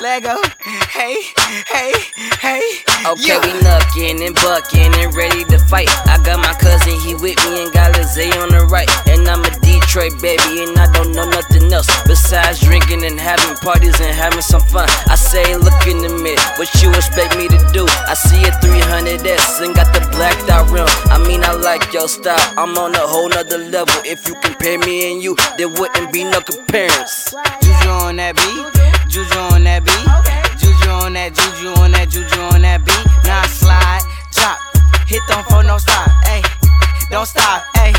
Lego. 0.02 0.36
Hey, 0.64 1.20
hey, 1.68 1.92
hey. 2.40 2.62
Okay, 3.06 3.36
yeah. 3.36 3.40
we 3.44 3.52
knuckin' 3.60 4.26
and 4.26 4.36
buckin' 4.36 4.94
and 4.96 5.14
ready 5.14 5.44
to 5.46 5.60
fight. 5.60 5.90
I 6.08 6.22
got 6.24 6.40
my 6.40 6.54
cousin, 6.54 7.00
he 7.00 7.16
with 7.16 7.36
me 7.48 7.64
and 7.64 7.74
got 7.74 7.98
Lizzie 7.98 8.32
on 8.40 8.50
the 8.50 8.66
right. 8.72 8.90
And 9.08 9.28
I'm 9.28 9.44
a 9.44 9.52
Detroit 9.60 10.22
baby, 10.22 10.64
and 10.64 10.78
I 10.78 10.92
don't 10.92 11.12
know 11.12 11.28
nothing 11.30 11.72
else 11.74 11.88
besides 12.08 12.62
drinking 12.62 13.04
and 13.04 13.20
having 13.20 13.58
parties 13.58 14.00
and 14.00 14.16
having 14.16 14.42
some 14.42 14.62
fun. 14.62 14.88
I 15.08 15.16
say, 15.16 15.56
look 15.58 15.88
in 15.88 16.00
the 16.00 16.10
mirror, 16.10 16.40
what 16.56 16.70
you 16.82 16.92
expect 16.92 17.36
me 17.38 17.48
to 17.48 17.60
do? 17.74 17.86
I 18.08 18.14
see 18.14 18.44
a 18.44 18.52
300S 18.64 19.64
and 19.66 19.76
got 19.76 19.92
the 19.94 20.08
blacked 20.16 20.50
out 20.50 20.70
rim. 20.72 20.88
I 21.12 21.20
mean, 21.28 21.44
I 21.44 21.54
like 21.54 21.92
your 21.92 22.08
style, 22.08 22.40
I'm 22.58 22.78
on 22.78 22.96
a 22.96 23.04
whole 23.04 23.28
nother 23.28 23.58
level. 23.58 23.96
If 24.06 24.28
you 24.28 24.36
compare 24.42 24.80
me 24.80 25.12
and 25.12 25.22
you, 25.22 25.36
there 25.58 25.70
wouldn't 25.70 26.14
be 26.14 26.24
no 26.24 26.40
comparison. 26.40 27.40
Juju 27.62 27.90
on 27.90 28.16
that 28.18 28.36
beat, 28.36 28.79
Juju 29.10 29.40
on 29.58 29.64
that 29.66 29.82
beat, 29.82 30.06
Juju 30.62 30.90
on 31.02 31.14
that, 31.18 31.34
Juju 31.34 31.74
on 31.82 31.90
that, 31.98 32.14
Juju 32.14 32.42
on 32.54 32.62
that 32.62 32.86
beat. 32.86 33.02
Now 33.26 33.42
slide, 33.50 34.06
drop, 34.30 34.62
hit 35.10 35.26
them 35.26 35.42
for 35.50 35.66
no 35.66 35.82
stop, 35.82 36.14
ayy. 36.30 36.46
Don't 37.10 37.26
stop, 37.26 37.66
ayy. 37.82 37.98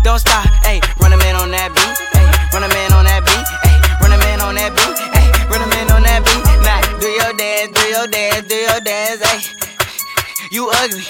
Don't 0.00 0.18
stop, 0.18 0.48
ayy. 0.64 0.80
Run 1.04 1.12
a 1.12 1.18
man 1.20 1.36
on 1.36 1.52
that 1.52 1.68
beat, 1.76 2.00
ayy. 2.16 2.32
Run 2.48 2.64
a 2.64 2.68
man 2.72 2.96
on 2.96 3.04
that 3.04 3.28
beat, 3.28 3.44
ayy. 3.44 3.76
Run 4.00 4.08
a 4.08 4.16
man 4.16 4.40
on 4.40 4.56
that 4.56 4.72
beat, 4.72 4.96
ayy. 4.96 5.28
Run 5.52 5.60
a 5.60 5.68
man 5.68 5.92
on 5.92 6.02
that 6.08 6.24
beat. 6.24 6.40
Nah, 6.64 6.80
do 6.96 7.08
your 7.12 7.32
dance, 7.36 7.68
do 7.76 7.84
your 7.92 8.06
dance, 8.08 8.48
do 8.48 8.56
your 8.56 8.80
dance, 8.80 9.20
ayy. 9.20 9.52
You 10.48 10.72
ugly, 10.80 11.04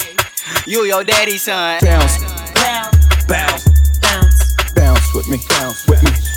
you 0.66 0.82
your 0.82 1.04
daddy's 1.04 1.46
son. 1.46 1.78
Bounce, 1.78 2.18
bounce, 2.58 4.02
bounce, 4.02 4.54
bounce 4.74 5.14
with 5.14 5.28
me, 5.30 5.38
bounce 5.48 5.86
with 5.86 6.02
me. 6.02 6.27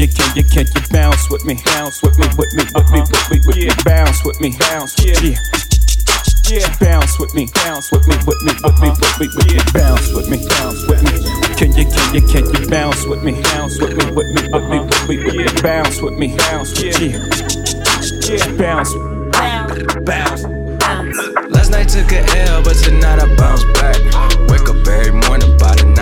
Can 0.00 0.08
you, 0.08 0.14
can 0.16 0.34
you, 0.34 0.44
can 0.44 0.66
you 0.74 0.80
bounce 0.88 1.28
with 1.28 1.44
me? 1.44 1.60
Bounce 1.62 2.00
with 2.00 2.18
me, 2.18 2.24
with 2.38 2.48
me, 2.54 2.64
with 2.74 2.90
me, 2.90 3.00
with 3.04 3.30
me, 3.30 3.40
with 3.44 3.56
me. 3.58 3.68
Bounce 3.84 4.24
with 4.24 4.40
me, 4.40 4.56
bounce, 4.58 4.96
yeah. 5.04 5.36
Yeah. 6.48 6.74
Bounce 6.80 7.20
with 7.20 7.34
me, 7.34 7.50
bounce 7.52 7.92
with 7.92 8.08
me, 8.08 8.16
with 8.24 8.40
me, 8.40 8.54
with 8.64 8.80
me, 8.80 8.88
with 8.96 9.20
me, 9.20 9.28
with 9.36 9.52
me. 9.52 9.60
Bounce 9.74 10.08
with 10.14 10.30
me, 10.30 10.48
bounce 10.48 10.88
with 10.88 11.02
me. 11.04 11.12
Can 11.60 11.76
you, 11.76 11.84
can 11.84 12.14
you, 12.14 12.22
can 12.26 12.46
you 12.48 12.66
bounce 12.70 13.04
with 13.04 13.22
me? 13.22 13.42
Bounce 13.42 13.78
with 13.78 13.94
me, 13.94 14.10
with 14.10 14.26
me, 14.32 14.48
with 14.48 14.64
me, 14.70 14.78
with 14.80 15.06
me, 15.06 15.16
with 15.18 15.36
me. 15.36 15.60
Bounce 15.60 16.00
with 16.00 16.14
me, 16.14 16.34
bounce, 16.34 16.80
yeah. 16.80 16.96
Yeah. 16.96 18.56
Bounce, 18.56 18.94
bounce. 20.00 20.44
Last 21.52 21.70
night 21.72 21.90
took 21.90 22.10
a 22.12 22.24
L, 22.48 22.62
but 22.62 22.76
tonight 22.76 23.20
I 23.20 23.36
bounce 23.36 23.64
back. 23.76 24.00
Wake 24.48 24.66
up 24.66 24.80
every 24.88 25.12
morning, 25.12 25.58
by 25.58 25.74
the 25.74 25.84
night 25.84 25.99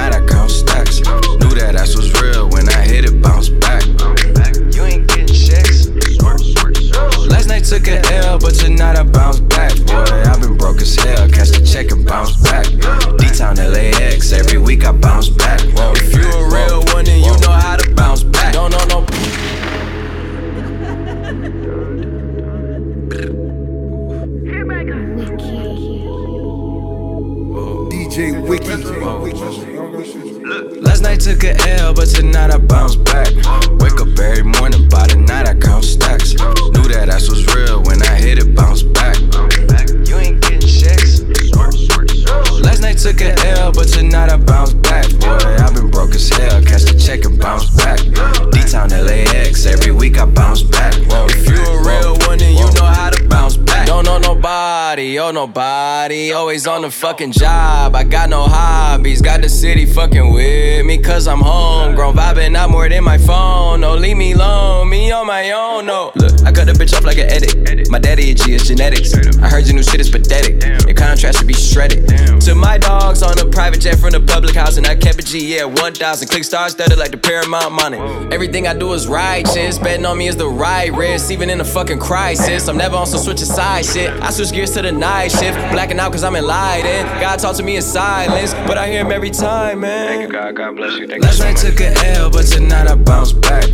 fucking 57.09 57.33
job. 57.33 57.95
I 57.95 58.05
got 58.05 58.29
no 58.29 58.43
hobbies, 58.43 59.23
got 59.23 59.41
the 59.41 59.49
city 59.49 59.87
fucking 59.87 60.31
with 60.31 60.85
me, 60.85 60.99
cause 60.99 61.27
I'm 61.27 61.41
home. 61.41 61.87
homegrown. 61.87 62.15
Vibing 62.15 62.55
out 62.55 62.69
more 62.69 62.87
than 62.87 63.03
my 63.03 63.17
phone. 63.17 63.81
No, 63.81 63.95
leave 63.95 64.19
me 64.19 64.33
alone, 64.33 64.91
me 64.91 65.11
on 65.11 65.27
my 65.27 65.51
own, 65.53 65.87
no. 65.87 66.13
I 66.49 66.51
cut 66.51 66.65
the 66.65 66.73
bitch 66.73 66.97
off 66.97 67.05
like 67.05 67.19
an 67.19 67.29
edit. 67.29 67.91
My 67.91 67.99
daddy 67.99 68.33
G, 68.33 68.55
is 68.55 68.67
genetics. 68.67 69.13
I 69.37 69.51
heard 69.51 69.67
your 69.67 69.75
new 69.77 69.83
shit 69.83 70.01
is 70.01 70.09
pathetic. 70.09 70.65
Your 70.87 70.95
contrast 70.95 71.37
should 71.37 71.47
be 71.47 71.53
shredded. 71.53 72.09
To 72.41 72.55
my 72.55 72.79
dogs 72.79 73.23
on 73.23 73.39
a 73.39 73.45
private 73.45 73.83
jet 73.83 73.99
from 73.99 74.13
the 74.13 74.21
public 74.21 74.55
house, 74.55 74.79
and 74.79 74.87
I 74.87 74.97
kept 74.97 75.21
a 75.21 75.23
G, 75.23 75.57
yeah, 75.57 75.67
1,000. 75.67 76.27
Click 76.29 76.45
stars 76.45 76.73
studded 76.73 76.97
like 76.97 77.11
the 77.11 77.19
Paramount 77.19 77.73
money. 77.75 77.99
Everything 78.33 78.67
I 78.67 78.73
do 78.73 78.95
is 78.95 79.07
righteous. 79.07 79.79
Betting 79.79 80.07
on 80.07 80.17
me 80.17 80.29
is 80.29 80.37
the 80.37 80.49
right 80.49 80.91
risk, 80.91 81.31
even 81.31 81.51
in 81.51 81.61
a 81.61 81.65
fucking 81.67 81.99
crisis. 81.99 82.67
I'm 82.67 82.79
never 82.79 82.97
on 82.97 83.07
some 83.07 83.21
switch 83.21 83.41
side 83.41 83.85
shit. 83.85 84.09
I 84.23 84.31
switch 84.31 84.51
gears 84.51 84.71
to 84.73 84.81
the 84.81 84.91
night 84.93 85.29
shift. 85.33 85.59
Blacking 85.71 86.01
out 86.01 86.13
cause 86.13 86.25
I'm 86.25 86.35
enlightened. 86.35 87.11
God 87.21 87.41
talk 87.41 87.57
to 87.57 87.63
me 87.63 87.77
in 87.77 87.83
silence, 87.83 88.55
but 88.67 88.79
I 88.79 88.89
hear 88.89 89.05
him 89.05 89.13
every 89.13 89.31
time, 89.31 89.81
man. 89.81 90.09
Thank 90.09 90.23
you, 90.23 90.33
God. 90.33 90.57
God 90.57 90.77
bless 90.77 90.97
you. 90.99 91.07
Thank 91.07 91.25
Last 91.25 91.41
night 91.41 91.59
took 91.59 91.79
a 91.81 91.93
L, 92.17 92.31
but 92.31 92.47
tonight 92.47 92.89
I 92.89 92.95
bounce 92.95 93.35
back. 93.35 93.65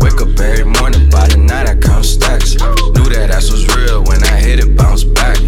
Wake 0.00 0.18
up 0.22 0.40
every 0.40 0.64
morning, 0.64 1.10
by 1.10 1.28
the 1.28 1.36
night 1.36 1.68
I 1.68 1.76
count 1.76 2.21
stacks. 2.22 2.54
Knew 2.94 3.08
that 3.10 3.30
ass 3.30 3.50
was 3.50 3.66
real 3.76 4.02
when 4.04 4.22
I 4.24 4.36
hit 4.38 4.60
it, 4.60 4.76
bounce 4.76 5.04
back. 5.04 5.38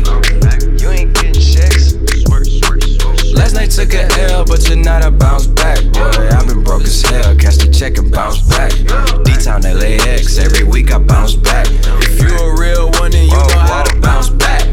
You 0.80 0.90
ain't 0.90 1.14
getting 1.14 1.34
checks. 1.34 1.94
Last 3.32 3.54
night 3.54 3.70
took 3.70 3.94
a 3.94 4.04
L, 4.30 4.44
but 4.44 4.60
tonight 4.60 5.02
I 5.04 5.10
bounce 5.10 5.46
back. 5.46 5.78
Boy, 5.92 6.28
I've 6.30 6.46
been 6.46 6.62
broke 6.62 6.82
as 6.82 7.02
hell, 7.02 7.34
catch 7.36 7.56
the 7.56 7.70
check 7.70 7.98
and 7.98 8.10
bounce 8.10 8.40
back. 8.48 8.72
D-Town 9.24 9.62
LAX, 9.62 10.38
every 10.38 10.64
week 10.64 10.92
I 10.92 10.98
bounce 10.98 11.34
back. 11.34 11.66
If 11.70 12.20
you 12.20 12.36
a 12.36 12.58
real 12.58 12.90
one, 13.00 13.10
then 13.10 13.24
you 13.24 13.30
know 13.30 13.58
how 13.58 13.84
to 13.84 14.00
bounce 14.00 14.30
back. 14.30 14.64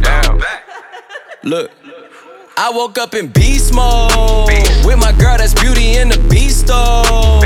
Look. 1.43 1.71
I 2.57 2.69
woke 2.69 2.99
up 2.99 3.15
in 3.15 3.27
beast 3.27 3.73
mode 3.73 4.47
with 4.85 4.99
my 4.99 5.11
girl 5.13 5.35
that's 5.37 5.53
beauty 5.55 5.95
in 5.97 6.09
the 6.09 6.19
beast 6.29 6.67
though. 6.67 7.41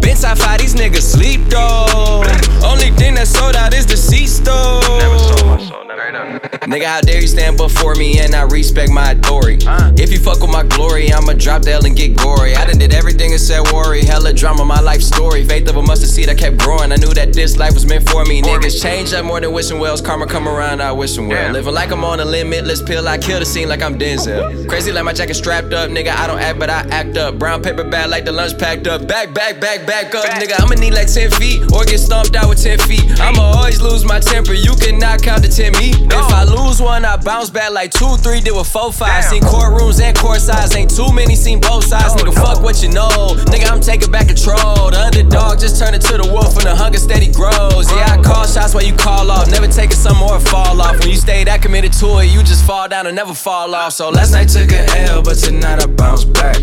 Been 0.00 0.16
top 0.16 0.38
five, 0.38 0.60
these 0.60 0.74
niggas 0.74 1.02
sleep 1.02 1.42
though. 1.48 2.22
Only 2.64 2.90
thing 2.90 3.14
that 3.14 3.28
sold 3.28 3.56
out 3.56 3.74
is 3.74 3.86
the 3.86 3.96
seats 3.96 4.40
though. 4.40 5.59
Nigga, 5.70 6.84
how 6.84 7.00
dare 7.00 7.20
you 7.20 7.28
stand 7.28 7.56
before 7.56 7.94
me 7.94 8.18
and 8.18 8.34
I 8.34 8.42
respect 8.42 8.90
my 8.90 9.12
authority? 9.12 9.64
If 10.02 10.10
you 10.10 10.18
fuck 10.18 10.40
with 10.40 10.50
my 10.50 10.64
glory, 10.64 11.12
I'ma 11.12 11.34
drop 11.34 11.62
the 11.62 11.72
L 11.72 11.86
and 11.86 11.96
get 11.96 12.16
gory. 12.16 12.56
I 12.56 12.66
done 12.66 12.78
did 12.78 12.92
everything 12.92 13.30
and 13.30 13.40
said 13.40 13.62
worry. 13.72 14.04
Hella 14.04 14.32
drama, 14.32 14.64
my 14.64 14.80
life 14.80 15.00
story. 15.00 15.44
Faith 15.44 15.68
of 15.68 15.76
a 15.76 15.82
mustard 15.82 16.10
seed, 16.10 16.28
I 16.28 16.34
kept 16.34 16.58
growing. 16.58 16.90
I 16.90 16.96
knew 16.96 17.14
that 17.14 17.32
this 17.32 17.56
life 17.56 17.74
was 17.74 17.86
meant 17.86 18.08
for 18.08 18.24
me. 18.24 18.42
Niggas 18.42 18.82
change 18.82 19.12
up 19.12 19.24
more 19.24 19.40
than 19.40 19.52
wishing 19.52 19.78
wells. 19.78 20.00
Karma 20.00 20.26
come 20.26 20.48
around, 20.48 20.82
I 20.82 20.90
wish 20.90 21.14
them 21.14 21.28
well. 21.28 21.52
Living 21.52 21.72
like 21.72 21.92
I'm 21.92 22.04
on 22.04 22.18
a 22.18 22.24
limitless 22.24 22.82
pill, 22.82 23.06
I 23.06 23.18
kill 23.18 23.38
the 23.38 23.46
scene 23.46 23.68
like 23.68 23.82
I'm 23.82 23.96
Denzel. 23.96 24.68
Crazy 24.68 24.90
like 24.90 25.04
my 25.04 25.12
jacket 25.12 25.34
strapped 25.34 25.72
up, 25.72 25.90
nigga. 25.90 26.10
I 26.16 26.26
don't 26.26 26.40
act, 26.40 26.58
but 26.58 26.70
I 26.70 26.80
act 26.90 27.16
up. 27.16 27.38
Brown 27.38 27.62
paper 27.62 27.84
bag 27.84 28.10
like 28.10 28.24
the 28.24 28.32
lunch 28.32 28.58
packed 28.58 28.88
up. 28.88 29.06
Back, 29.06 29.32
back, 29.34 29.60
back, 29.60 29.86
back 29.86 30.14
up, 30.16 30.24
nigga. 30.24 30.60
I'ma 30.60 30.74
need 30.74 30.94
like 30.94 31.12
10 31.12 31.30
feet 31.32 31.62
or 31.72 31.84
get 31.84 31.98
stomped 31.98 32.34
out 32.34 32.48
with 32.48 32.60
10 32.60 32.78
feet. 32.80 33.04
I'ma 33.20 33.42
always 33.42 33.80
lose 33.80 34.04
my 34.04 34.18
temper. 34.18 34.54
You 34.54 34.74
cannot 34.74 35.22
count 35.22 35.42
the 35.42 35.48
10 35.48 35.59
me. 35.68 35.92
If 35.92 36.32
I 36.32 36.44
lose 36.44 36.80
one, 36.80 37.04
I 37.04 37.16
bounce 37.16 37.50
back 37.50 37.70
like 37.70 37.90
2, 37.90 38.16
3, 38.16 38.40
did 38.40 38.56
with 38.56 38.66
4, 38.66 38.92
5. 38.92 39.24
Seen 39.24 39.42
courtrooms 39.42 40.00
and 40.00 40.16
court 40.16 40.40
sides, 40.40 40.74
ain't 40.74 40.90
too 40.90 41.12
many 41.12 41.36
seen 41.36 41.60
both 41.60 41.84
sides. 41.84 42.14
Nigga, 42.14 42.32
fuck 42.34 42.62
what 42.62 42.82
you 42.82 42.88
know. 42.88 43.36
Nigga, 43.52 43.70
I'm 43.70 43.80
taking 43.80 44.10
back 44.10 44.28
control. 44.28 44.90
The 44.90 44.98
underdog 44.98 45.60
just 45.60 45.78
turned 45.78 45.94
into 45.94 46.16
the 46.16 46.26
wolf 46.32 46.56
and 46.56 46.64
the 46.64 46.74
hunger 46.74 46.98
steady 46.98 47.30
grows. 47.30 47.92
Yeah, 47.92 48.16
I 48.16 48.22
call 48.22 48.46
shots 48.46 48.72
while 48.74 48.84
you 48.84 48.96
call 48.96 49.30
off. 49.30 49.50
Never 49.50 49.68
taking 49.68 49.96
some 49.96 50.16
more 50.16 50.40
fall 50.40 50.80
off. 50.80 50.98
When 51.00 51.10
you 51.10 51.16
stay 51.16 51.44
that 51.44 51.60
committed 51.60 51.92
to 52.00 52.18
it, 52.18 52.32
you 52.32 52.42
just 52.42 52.64
fall 52.64 52.88
down 52.88 53.06
and 53.06 53.14
never 53.14 53.34
fall 53.34 53.74
off. 53.74 53.92
So 53.92 54.08
last 54.08 54.32
night 54.32 54.48
took 54.48 54.72
a 54.72 54.88
L, 55.12 55.22
but 55.22 55.36
tonight 55.36 55.82
I 55.82 55.86
bounce 55.86 56.24
back. 56.24 56.56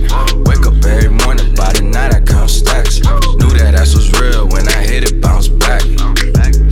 Wake 0.47 0.65
up 0.65 0.83
every 0.85 1.09
morning, 1.09 1.53
by 1.53 1.71
the 1.73 1.83
night 1.83 2.15
I 2.15 2.21
count 2.21 2.49
stacks. 2.49 2.99
Knew 3.37 3.51
that 3.59 3.75
ass 3.75 3.93
was 3.93 4.09
real 4.19 4.47
when 4.47 4.67
I 4.67 4.81
hit 4.87 5.03
it, 5.11 5.21
bounce 5.21 5.49
back. 5.49 5.83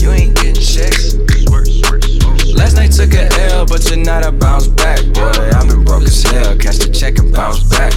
You 0.02 0.12
ain't 0.12 0.36
getting 0.36 0.56
checks. 0.56 1.16
Last 2.66 2.78
night 2.78 2.92
took 2.94 3.14
a 3.14 3.32
L, 3.52 3.68
but 3.68 3.84
tonight 3.84 4.26
I 4.26 4.32
bounce 4.32 4.68
back, 4.68 5.00
boy. 5.14 5.22
I've 5.54 5.68
been 5.68 5.84
broke 5.84 6.02
as 6.02 6.24
hell, 6.24 6.58
catch 6.58 6.78
the 6.78 6.90
check 6.92 7.20
and 7.20 7.32
bounce 7.32 7.62
back. 7.70 7.94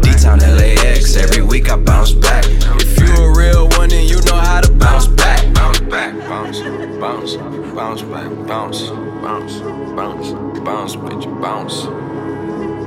D 0.00 0.14
Town 0.14 0.38
LAX, 0.38 1.16
every 1.16 1.42
week 1.42 1.68
I 1.68 1.76
bounce 1.76 2.12
back. 2.12 2.44
If 2.46 3.00
you 3.00 3.12
a 3.16 3.36
real 3.36 3.68
one, 3.70 3.88
then 3.88 4.06
you 4.06 4.20
know 4.22 4.36
how 4.36 4.60
to 4.60 4.72
bounce 4.74 5.08
back. 5.08 5.52
Bounce 5.52 5.80
back, 5.80 6.16
bounce, 6.20 6.60
bounce, 7.00 7.34
bounce 7.74 8.02
back, 8.02 8.30
bounce, 8.46 8.90
bounce, 8.90 9.58
bounce, 9.96 10.30
bounce, 10.60 10.94
bitch, 10.94 11.42
bounce. 11.42 11.82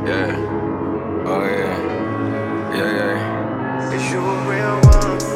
Yeah, 0.07 0.39
oh 1.27 1.43
yeah, 1.43 2.77
yeah, 2.77 2.91
yeah. 2.95 3.89
Cause 3.91 4.09
you 4.09 4.19
a 4.21 4.49
real 4.49 4.79
one. 4.89 5.34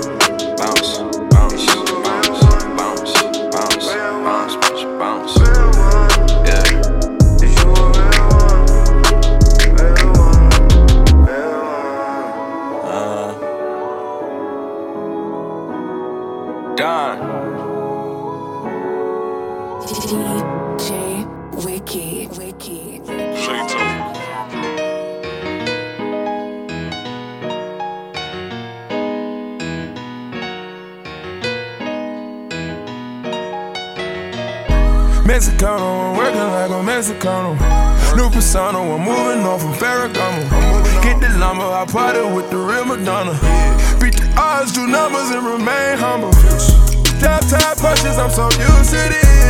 Mexicano, 35.40 36.12
I'm 36.12 36.18
working 36.18 36.38
like 36.38 36.70
a 36.70 36.84
Mexicano. 36.84 37.56
New 38.18 38.30
persona, 38.30 38.78
I'm 38.78 39.00
moving 39.00 39.46
on 39.46 39.58
from 39.58 39.72
Ferragamo. 39.72 40.44
Get 41.02 41.22
the 41.22 41.30
llama, 41.40 41.64
I 41.64 41.86
party 41.86 42.20
with 42.36 42.50
the 42.50 42.58
real 42.58 42.84
Madonna. 42.84 43.32
Beat 44.02 44.18
the 44.18 44.34
odds, 44.38 44.74
do 44.74 44.86
numbers, 44.86 45.30
and 45.30 45.46
remain 45.48 45.98
humble. 45.98 46.32
Top 47.22 47.40
top 47.48 47.78
punches, 47.78 48.18
I'm 48.18 48.30
so 48.32 48.50
used 48.60 48.90
to 48.90 48.98
this. 48.98 49.49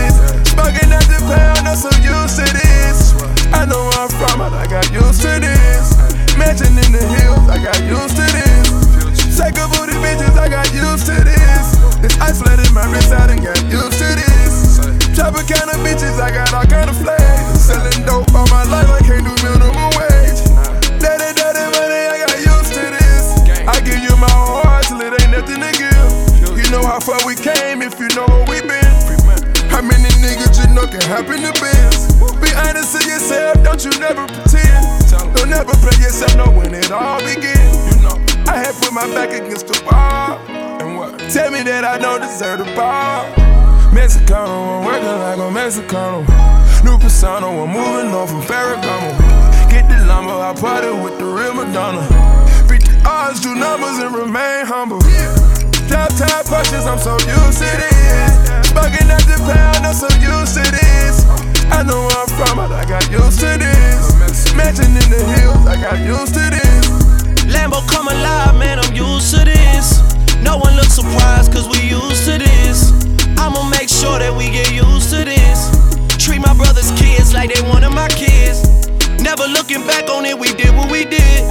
Never 79.29 79.45
looking 79.53 79.85
back 79.85 80.09
on 80.09 80.25
it, 80.25 80.39
we 80.39 80.47
did 80.53 80.75
what 80.75 80.89
we 80.91 81.05
did. 81.05 81.45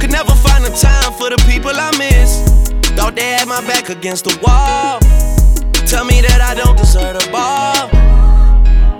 Could 0.00 0.10
never 0.10 0.34
find 0.34 0.64
the 0.64 0.74
time 0.74 1.12
for 1.12 1.30
the 1.30 1.38
people 1.46 1.70
I 1.72 1.96
miss. 1.96 2.42
Thought 2.98 3.14
they 3.14 3.38
had 3.38 3.46
my 3.46 3.60
back 3.68 3.88
against 3.88 4.24
the 4.24 4.36
wall. 4.42 4.98
Tell 5.86 6.04
me 6.04 6.20
that 6.22 6.40
I 6.42 6.56
don't 6.56 6.76
deserve 6.76 7.22
the 7.22 7.30
ball. 7.30 7.86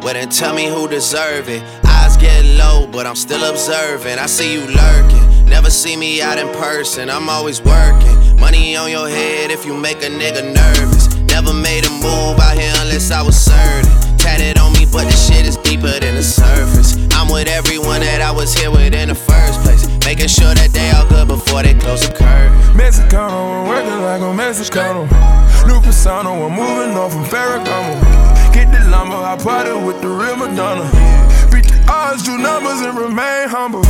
Well, 0.03 0.15
then 0.15 0.29
tell 0.29 0.55
me 0.55 0.69
who 0.69 0.87
deserve 0.87 1.49
it. 1.49 1.61
Eyes 1.85 2.17
get 2.19 2.45
low, 2.55 2.87
but 2.87 3.05
I'm 3.05 3.17
still 3.17 3.43
observing. 3.51 4.21
I 4.21 4.27
see 4.27 4.53
you 4.55 4.61
lurking. 4.61 5.45
Never 5.47 5.69
see 5.69 5.97
me 5.97 6.23
out 6.23 6.39
in 6.39 6.47
person, 6.55 7.11
I'm 7.11 7.29
always 7.29 7.61
working. 7.61 8.39
Money 8.39 8.77
on 8.77 8.93
your 8.93 9.09
head 9.09 9.51
if 9.51 9.67
you 9.67 9.77
make 9.77 10.05
a 10.05 10.11
nigga 10.23 10.55
nervous. 10.55 11.13
Never 11.35 11.53
made 11.53 11.85
a 11.85 11.91
move 11.91 12.39
out 12.39 12.57
here 12.57 12.73
unless 12.79 13.11
I 13.11 13.23
was 13.23 13.35
certain. 13.35 13.91
Tatted 14.19 14.57
on 14.57 14.73
me, 14.75 14.87
but 14.87 15.11
the 15.11 15.17
shit 15.17 15.47
is 15.47 15.57
deeper 15.71 16.01
than 16.01 16.17
the 16.17 16.23
surface. 16.23 16.99
I'm 17.15 17.31
with 17.31 17.47
everyone 17.47 18.03
that 18.03 18.21
I 18.21 18.33
was 18.35 18.53
here 18.53 18.73
with 18.75 18.93
in 18.93 19.07
the 19.07 19.15
first 19.15 19.63
place. 19.63 19.87
Making 20.03 20.27
sure 20.27 20.51
that 20.51 20.75
they 20.75 20.91
all 20.91 21.07
good 21.07 21.29
before 21.31 21.63
they 21.63 21.75
close 21.79 22.03
the 22.03 22.11
curtain. 22.11 22.51
Mexicano, 22.75 23.63
I'm 23.63 23.71
working 23.71 24.03
like 24.03 24.19
a 24.19 24.35
Mexicano. 24.35 25.07
New 25.71 25.79
persona, 25.79 26.27
I'm 26.27 26.51
moving 26.59 26.99
on 26.99 27.07
from 27.15 27.23
Ferragamo. 27.23 28.03
Get 28.51 28.67
the 28.75 28.83
llama, 28.91 29.23
I 29.23 29.39
party 29.39 29.71
with 29.87 30.03
the 30.03 30.11
real 30.11 30.35
Madonna. 30.35 30.91
Beat 31.55 31.71
the 31.71 31.79
odds, 31.87 32.27
do 32.27 32.35
numbers, 32.35 32.83
and 32.83 32.99
remain 32.99 33.47
humble. 33.47 33.87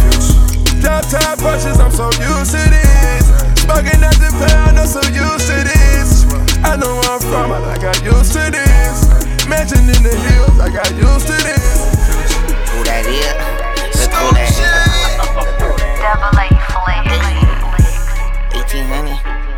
Top 0.85 1.09
top 1.09 1.41
punches, 1.41 1.81
I'm 1.81 1.93
so 1.97 2.13
used 2.21 2.53
to 2.53 2.61
this. 2.69 3.25
Bugging 3.65 4.05
at 4.05 4.21
the 4.21 4.29
pound, 4.37 4.77
I'm 4.77 4.85
so 4.85 5.01
used 5.09 5.49
to 5.49 5.57
this. 5.65 6.29
I 6.61 6.77
know 6.77 7.01
where 7.01 7.17
I'm 7.17 7.25
from, 7.25 7.57
I 7.57 7.81
got 7.81 7.97
used 8.05 8.37
to 8.37 8.53
this. 8.53 9.09
Mansion 9.49 9.89
in 9.89 10.03
the 10.05 10.15
hills, 10.29 10.61
I 10.61 10.69
got 10.69 10.93
used 10.93 11.27
to 11.27 11.37
this. 11.41 11.70
That 13.01 13.09
is? 13.09 13.97
Look 13.97 14.13
who 14.13 14.29
that. 14.37 14.53
Double 16.05 16.37
A 16.37 16.53
flick. 16.69 17.09
1800. 18.53 19.50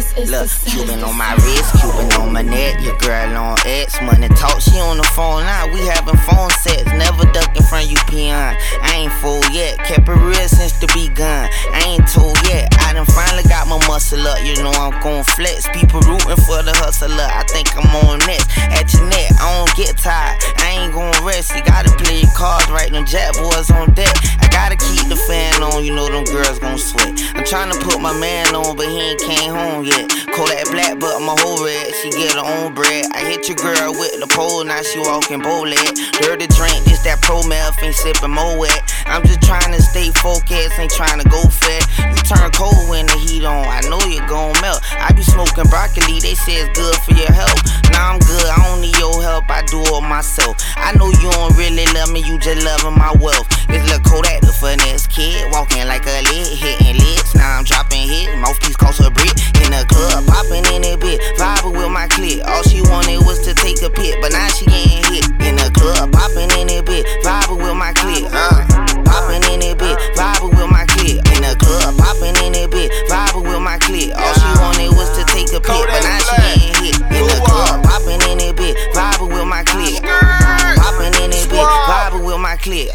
This 0.00 0.16
is 0.16 0.30
Look. 0.32 0.48
Cuban 0.72 1.04
on 1.04 1.12
my 1.18 1.34
wrist, 1.44 1.76
Cuban 1.76 2.10
on 2.16 2.32
my 2.32 2.40
neck. 2.40 2.80
Your 2.80 2.96
girl 2.96 3.36
on 3.36 3.58
X, 3.66 4.00
money 4.00 4.28
talk, 4.28 4.58
she 4.58 4.80
on 4.80 4.96
the 4.96 5.04
phone 5.12 5.44
now. 5.44 5.68
We 5.68 5.84
having 5.84 6.16
phone 6.24 6.48
sets, 6.64 6.88
never 6.96 7.28
ducking 7.36 7.68
from 7.68 7.84
you 7.84 8.00
peon. 8.08 8.56
I 8.80 8.96
ain't 8.96 9.12
full 9.20 9.44
yet, 9.52 9.76
kept 9.84 10.08
it 10.08 10.16
real 10.16 10.48
since 10.48 10.72
the 10.80 10.88
begun. 10.96 11.52
I 11.76 11.84
ain't 11.84 12.08
told 12.08 12.32
yet, 12.48 12.72
I 12.80 12.94
done 12.94 13.04
finally 13.12 13.44
got 13.44 13.68
my 13.68 13.76
muscle 13.86 14.24
up. 14.24 14.40
You 14.40 14.56
know 14.64 14.72
I'm 14.72 14.96
gon' 15.04 15.22
flex. 15.36 15.68
People 15.76 16.00
rooting 16.08 16.40
for 16.48 16.64
the 16.64 16.72
hustler. 16.80 17.28
I 17.28 17.44
think 17.52 17.68
I'm 17.76 17.92
on 18.08 18.24
next. 18.24 18.48
At 18.72 18.88
your 18.96 19.04
neck, 19.04 19.36
I 19.36 19.52
don't 19.52 19.76
get 19.76 20.00
tired. 20.00 20.40
I 20.64 20.80
ain't 20.80 20.94
gon' 20.96 21.12
rest. 21.28 21.52
You 21.52 21.60
gotta 21.60 21.92
play 22.00 22.24
your 22.24 22.32
cards 22.32 22.72
right. 22.72 22.88
Them 22.88 23.04
jack 23.04 23.36
boys 23.36 23.68
on 23.70 23.92
deck. 23.92 24.16
I 24.40 24.48
gotta 24.48 24.80
keep 24.80 25.12
the 25.12 25.20
fan 25.28 25.60
on. 25.60 25.84
You 25.84 25.92
know 25.92 26.08
them 26.08 26.24
girls 26.24 26.58
gon' 26.58 26.78
sweat. 26.80 27.20
I'm 27.36 27.44
tryna 27.44 27.76
put 27.84 28.00
my 28.00 28.16
man 28.16 28.56
on, 28.56 28.80
but 28.80 28.88
he 28.88 28.96
ain't 28.96 29.20
came 29.20 29.52
home 29.52 29.84
yet. 29.84 29.89
Kodak 30.32 30.70
Black, 30.70 30.98
but 30.98 31.20
my 31.20 31.34
whole 31.40 31.64
red. 31.64 31.92
She 32.00 32.10
get 32.10 32.32
her 32.34 32.44
own 32.44 32.74
bread. 32.74 33.06
I 33.12 33.20
hit 33.26 33.48
your 33.48 33.56
girl 33.56 33.92
with 33.92 34.18
the 34.20 34.26
pole, 34.30 34.64
now 34.64 34.82
she 34.82 34.98
walking 35.00 35.42
bowleg. 35.42 35.94
Dirty 36.22 36.46
drink, 36.54 36.84
this 36.86 37.02
that 37.04 37.20
pro 37.20 37.42
meth, 37.44 37.82
ain't 37.82 37.94
sipping 37.94 38.30
more 38.30 38.58
wet. 38.58 38.80
I'm 39.06 39.26
just 39.26 39.42
trying 39.42 39.72
to 39.72 39.82
stay 39.82 40.10
focused, 40.22 40.78
ain't 40.78 40.90
trying 40.92 41.20
to 41.20 41.28
go 41.28 41.42
fat. 41.48 41.82
You 41.98 42.20
turn 42.22 42.50
cold 42.52 42.88
when 42.88 43.06
the 43.06 43.18
heat 43.18 43.44
on, 43.44 43.66
I 43.66 43.80
know 43.90 44.00
you're 44.06 44.26
gon' 44.28 44.54
melt. 44.62 44.80
I 44.96 45.12
be 45.12 45.22
smoking 45.22 45.68
broccoli, 45.68 46.20
they 46.22 46.34
say 46.34 46.62
it's 46.62 46.72
good 46.78 46.96
for 47.02 47.12
your 47.14 47.32
health. 47.32 47.60
Now 47.90 48.14
I'm 48.14 48.20
good, 48.20 48.46
I 48.46 48.56
don't 48.64 48.80
need 48.80 48.96
your 48.96 49.22
help, 49.22 49.50
I 49.50 49.62
do 49.66 49.82
it 49.82 50.04
myself. 50.06 50.56
I 50.76 50.92
know 50.96 51.10
you 51.10 51.30
don't 51.34 51.56
really 51.56 51.86
love 51.92 52.10
me, 52.12 52.22
you 52.22 52.38
just 52.38 52.64
loving 52.64 52.96
my 52.96 53.12
wealth. 53.18 53.48
This 53.66 53.82
little 53.90 54.02
Kodak, 54.06 54.40
the 54.40 54.52
finesse 54.54 55.06
kid, 55.06 55.50
walking 55.52 55.86
like 55.86 56.06
a 56.06 56.22
lid, 56.30 56.48
hitting 56.54 56.96
lids. 56.96 57.34
Now 57.34 57.58
I'm 57.58 57.64
dropping 57.64 58.08
hit, 58.08 58.30
mouthpiece 58.38 58.76
cost 58.76 59.00
a 59.00 59.10
brick. 59.10 59.34
In 59.70 59.78
the 59.78 59.86
club, 59.86 60.26
popping 60.26 60.66
in 60.74 60.82
it 60.82 60.98
bit, 60.98 61.22
vibing 61.38 61.78
with 61.78 61.94
my 61.94 62.10
clique. 62.10 62.42
All 62.42 62.66
she 62.66 62.82
wanted 62.90 63.22
was 63.22 63.38
to 63.46 63.54
take 63.54 63.78
a 63.86 63.88
pit, 63.88 64.18
but 64.20 64.34
now 64.34 64.50
she 64.50 64.66
getting 64.66 64.98
hit. 65.06 65.22
In 65.46 65.54
the 65.54 65.70
club, 65.70 66.10
popping 66.10 66.50
in 66.58 66.66
it 66.66 66.82
bit, 66.82 67.06
vibing 67.22 67.62
with 67.62 67.78
my 67.78 67.94
clique. 67.94 68.26
Uh, 68.34 68.66
popping 69.06 69.46
in 69.46 69.62
it 69.62 69.78
bit, 69.78 69.94
vibing 70.18 70.50
with 70.58 70.66
my 70.74 70.82
clique. 70.90 71.22
In 71.38 71.46
the 71.46 71.54
club, 71.54 71.94
popping 72.02 72.34
in 72.42 72.58
it 72.58 72.66
bit, 72.74 72.90
vibing 73.06 73.46
with 73.46 73.62
my 73.62 73.78
clique. 73.78 74.10
All 74.10 74.34
she 74.34 74.50
wanted 74.58 74.90
was 74.98 75.06
to 75.14 75.22
take 75.30 75.54
a 75.54 75.62
pit, 75.62 75.86
but 75.86 76.02
now 76.02 76.18
she 76.18 76.34
getting 76.34 76.74
hit. 76.82 76.96
In 77.14 77.30
the 77.30 77.38
club, 77.46 77.86
popping 77.86 78.18
in 78.26 78.42
it 78.42 78.58
bit, 78.58 78.74
vibing 78.90 79.30
with 79.30 79.46
my 79.46 79.62
clique. 79.62 80.02
Popping 80.02 81.14
in 81.22 81.30
it 81.30 81.46
bit, 81.46 81.62
vibing 81.86 82.26
with 82.26 82.42
my 82.42 82.58
clique. 82.58 82.90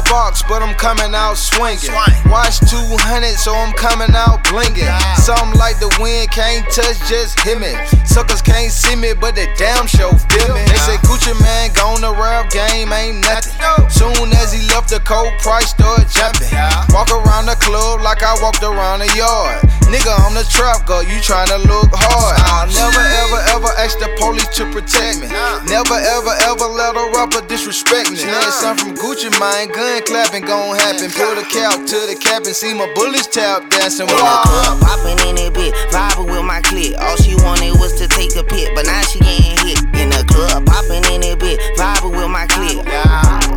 Lock 0.00 0.06
me 0.06 0.10
in 0.10 0.10
a 0.10 0.10
box, 0.10 0.42
but 0.48 0.62
I'm 0.62 0.74
coming 0.74 1.14
out 1.14 1.36
swinging. 1.36 1.92
Watch 2.30 2.60
200, 2.70 3.36
so 3.36 3.54
I'm 3.54 3.72
coming 3.74 4.14
out 4.14 4.44
blinging. 4.44 4.88
Something 5.16 5.58
like 5.58 5.78
the 5.78 5.90
wind 6.00 6.30
can't 6.30 6.64
touch, 6.70 6.98
just 7.08 7.38
hit 7.40 7.60
me. 7.60 7.74
Suckers 8.04 8.42
can't 8.42 8.72
see 8.72 8.96
me, 8.96 9.12
but 9.14 9.34
the 9.34 9.46
damn 9.56 9.86
show 9.86 10.12
feel 10.30 10.54
me. 10.54 10.64
They 10.66 10.80
say 10.80 10.96
Gucci 11.06 11.34
Mane 11.40 11.72
gone 11.74 12.00
the 12.00 12.12
rap 12.12 12.50
game 12.50 12.92
ain't 12.92 13.20
nothing. 13.20 13.52
Soon 13.90 14.32
as 14.36 14.52
he 14.52 14.66
left 14.74 14.90
the 14.90 15.00
cold 15.00 15.32
price 15.40 15.70
start 15.70 16.08
jumping. 16.08 16.50
Walk 16.94 17.10
around 17.10 17.46
the 17.46 17.56
club 17.60 18.00
like 18.02 18.22
I 18.22 18.34
walked 18.42 18.62
around 18.62 19.00
the 19.00 19.10
yard. 19.16 19.62
Nigga, 19.90 20.14
I'm 20.22 20.34
the 20.34 20.46
trap 20.46 20.86
girl, 20.86 21.02
you 21.02 21.18
tryna 21.18 21.66
look 21.66 21.90
hard. 21.90 22.38
I'll 22.46 22.70
never, 22.70 23.02
ever, 23.02 23.40
ever 23.58 23.70
ask 23.74 23.98
the 23.98 24.06
police 24.18 24.46
to 24.54 24.70
protect 24.70 25.18
me. 25.18 25.26
Never, 25.66 25.98
ever, 25.98 26.34
ever 26.46 26.66
let 26.70 26.94
a 26.94 27.10
rapper 27.10 27.42
disrespect 27.46 28.10
me. 28.10 28.22
Man, 28.22 28.52
son 28.52 28.78
from 28.78 28.94
Gucci, 28.94 29.34
mine 29.40 29.68
gun 29.74 29.89
clapping 29.98 30.46
gon' 30.46 30.76
happen. 30.78 31.10
Pull 31.10 31.34
the 31.34 31.46
cap 31.50 31.74
to 31.74 31.98
the 32.06 32.14
cap 32.14 32.46
and 32.46 32.54
see 32.54 32.74
my 32.74 32.86
bullets 32.94 33.26
tap 33.26 33.68
dancing. 33.70 34.06
In 34.06 34.14
the 34.14 34.38
club, 34.46 34.78
popping 34.80 35.18
in 35.26 35.38
it 35.38 35.54
bit, 35.54 35.74
vibing 35.90 36.30
with 36.30 36.44
my 36.44 36.60
clique. 36.62 36.94
All 37.00 37.16
she 37.16 37.34
wanted 37.42 37.74
was 37.82 37.98
to 37.98 38.06
take 38.06 38.36
a 38.36 38.44
pic, 38.44 38.70
but 38.74 38.86
now 38.86 39.02
she 39.02 39.18
getting 39.18 39.58
hit. 39.66 39.82
In 39.98 40.10
the 40.10 40.22
club, 40.30 40.66
popping 40.66 41.02
in 41.10 41.22
it 41.26 41.38
bit, 41.38 41.58
vibing 41.74 42.14
with 42.14 42.30
my 42.30 42.46
clique. 42.46 42.78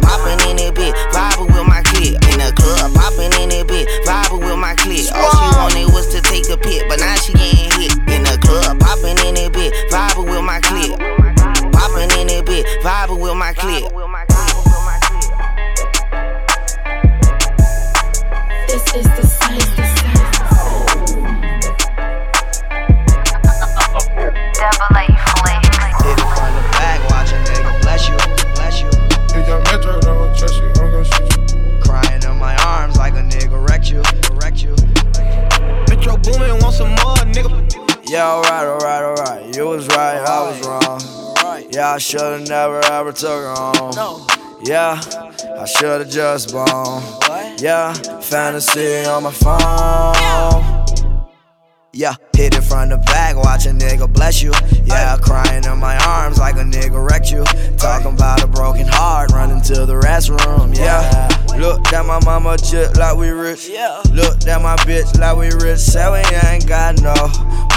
Popping 0.02 0.42
in 0.50 0.58
it 0.58 0.74
bit, 0.74 0.96
vibing 1.14 1.54
with 1.54 1.68
my 1.68 1.82
clique. 1.86 2.18
In 2.34 2.42
the 2.42 2.50
club, 2.58 2.90
popping 2.98 3.34
in 3.38 3.52
it 3.54 3.68
bit, 3.68 3.86
vibing 4.08 4.42
with 4.42 4.58
my 4.58 4.74
clique. 4.74 5.06
All 5.14 5.30
she 5.38 5.48
wanted 5.60 5.88
was 5.94 6.10
to 6.16 6.22
take 6.22 6.50
a 6.50 6.58
pic, 6.58 6.90
but 6.90 7.00
now 7.00 7.16
she 7.16 7.34
getting 7.34 7.70
hit. 7.78 7.94
In 8.10 8.24
the 8.26 8.40
club, 8.42 8.80
popping 8.80 9.20
in 9.28 9.38
it 9.38 9.54
bit, 9.54 9.74
vibing 9.92 10.26
with 10.26 10.44
my 10.44 10.60
clique. 10.66 10.98
Popping 11.74 12.10
in 12.18 12.30
it 12.30 12.46
bit, 12.46 12.66
vibing 12.82 13.22
with 13.22 13.36
my 13.36 13.54
clique. 13.54 13.86
I 41.94 42.00
should've 42.00 42.50
never 42.50 42.84
ever 42.86 43.12
took 43.12 43.30
her 43.30 43.54
home. 43.54 44.26
Yeah, 44.64 45.00
I 45.60 45.66
should've 45.66 46.10
just 46.10 46.50
blown. 46.50 47.04
Yeah, 47.60 47.94
fantasy 48.20 49.06
on 49.06 49.22
my 49.22 49.32
phone. 49.32 50.16
Yeah, 51.94 52.16
hit 52.44 52.56
it 52.56 52.62
from 52.62 52.90
the 52.90 52.98
back, 52.98 53.38
watch 53.38 53.66
a 53.66 53.70
nigga 53.70 54.12
bless 54.12 54.42
you. 54.42 54.52
Yeah, 54.84 55.16
crying 55.18 55.64
in 55.64 55.80
my 55.80 55.96
arms 56.06 56.38
like 56.38 56.56
a 56.56 56.64
nigga 56.64 57.00
wrecked 57.00 57.32
you. 57.32 57.44
Talking 57.78 58.14
about 58.14 58.44
a 58.44 58.48
broken 58.48 58.86
heart, 58.86 59.32
running 59.32 59.62
to 59.62 59.86
the 59.86 59.94
restroom. 59.94 60.76
Yeah, 60.78 61.30
look 61.58 61.94
at 61.94 62.06
my 62.06 62.20
mama 62.26 62.58
just 62.58 62.98
like 62.98 63.16
we 63.16 63.30
rich. 63.30 63.70
Yeah. 63.70 64.02
Look 64.12 64.46
at 64.46 64.62
my 64.62 64.76
bitch 64.84 65.18
like 65.18 65.38
we 65.38 65.48
rich. 65.66 65.80
Say 65.80 66.04
we 66.12 66.20
ain't 66.50 66.68
got 66.68 67.02
no 67.02 67.16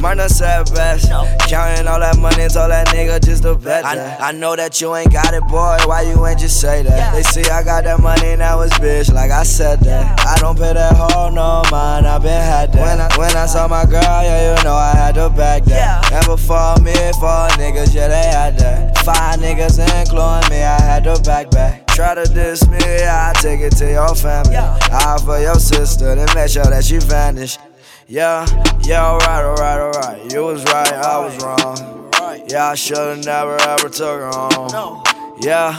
money, 0.03 0.29
said 0.29 0.65
best. 0.75 1.11
Counting 1.49 1.87
all 1.87 2.01
that 2.01 2.19
money, 2.19 2.49
told 2.49 2.71
that 2.71 2.89
nigga 2.89 3.25
just 3.25 3.45
to 3.45 3.55
bet 3.55 3.85
that. 3.85 4.21
I, 4.21 4.29
I 4.29 4.33
know 4.33 4.57
that 4.57 4.81
you 4.81 4.95
ain't 4.97 5.13
got 5.13 5.33
it, 5.33 5.43
boy. 5.47 5.77
Why 5.87 6.03
you 6.03 6.27
ain't 6.27 6.41
just 6.41 6.61
say 6.61 6.83
that? 6.83 7.15
They 7.15 7.23
see 7.23 7.49
I 7.49 7.63
got 7.63 7.85
that 7.85 8.01
money, 8.01 8.37
now 8.37 8.61
it's 8.61 8.77
bitch, 8.79 9.13
like 9.13 9.31
I 9.31 9.45
said 9.45 9.81
that. 9.81 10.21
I 10.27 10.37
don't 10.39 10.57
pay 10.59 10.73
that 10.73 10.97
hoe 10.97 11.31
no 11.31 11.63
mind, 11.71 12.07
I 12.07 12.19
been 12.19 12.31
had 12.31 12.73
that. 12.73 12.83
When 12.83 13.01
I, 13.01 13.17
when 13.17 13.37
I 13.37 13.47
saw 13.47 13.69
my 13.69 13.85
girl, 13.85 14.03
yeah, 14.03 14.51
you 14.51 14.56
know 14.65 14.75
I 14.75 14.93
had 14.95 15.15
to 15.15 15.31
back 15.31 15.65
that. 15.65 16.11
Never 16.11 16.37
fall 16.37 16.79
me, 16.81 16.93
for 16.93 17.49
niggas, 17.59 17.95
yeah, 17.95 18.09
they 18.09 18.27
had 18.27 18.59
that. 18.59 18.99
Five 18.99 19.41
niggas 19.41 19.79
including 19.79 20.51
me, 20.51 20.63
I 20.63 20.81
had 20.81 21.05
to 21.05 21.21
back 21.23 21.51
back. 21.51 21.87
Try 21.89 22.15
to 22.15 22.25
diss 22.25 22.67
me, 22.69 22.79
I 22.79 23.33
take 23.37 23.61
it 23.61 23.77
to 23.77 23.91
your 23.91 24.15
family. 24.15 24.57
I 24.57 25.19
for 25.25 25.39
your 25.41 25.55
sister, 25.57 26.15
then 26.15 26.29
make 26.35 26.51
sure 26.51 26.65
that 26.65 26.85
she 26.85 26.99
vanish. 26.99 27.59
Yeah, 28.07 28.47
yeah, 28.83 29.05
alright, 29.05 29.45
alright, 29.45 29.81
alright. 29.81 30.33
You 30.33 30.45
was 30.45 30.63
right, 30.65 30.93
I 30.93 31.19
was 31.19 31.43
wrong. 31.43 32.13
Yeah, 32.49 32.69
I 32.69 32.75
should've 32.75 33.25
never 33.25 33.57
ever 33.61 33.89
took 33.89 34.21
her 34.21 34.31
home. 34.33 35.03
Yeah, 35.41 35.77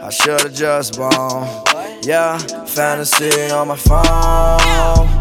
I 0.00 0.10
should've 0.10 0.54
just 0.54 0.96
blown. 0.96 1.48
Yeah, 2.02 2.38
fantasy 2.38 3.50
on 3.50 3.68
my 3.68 3.76
phone. 3.76 5.13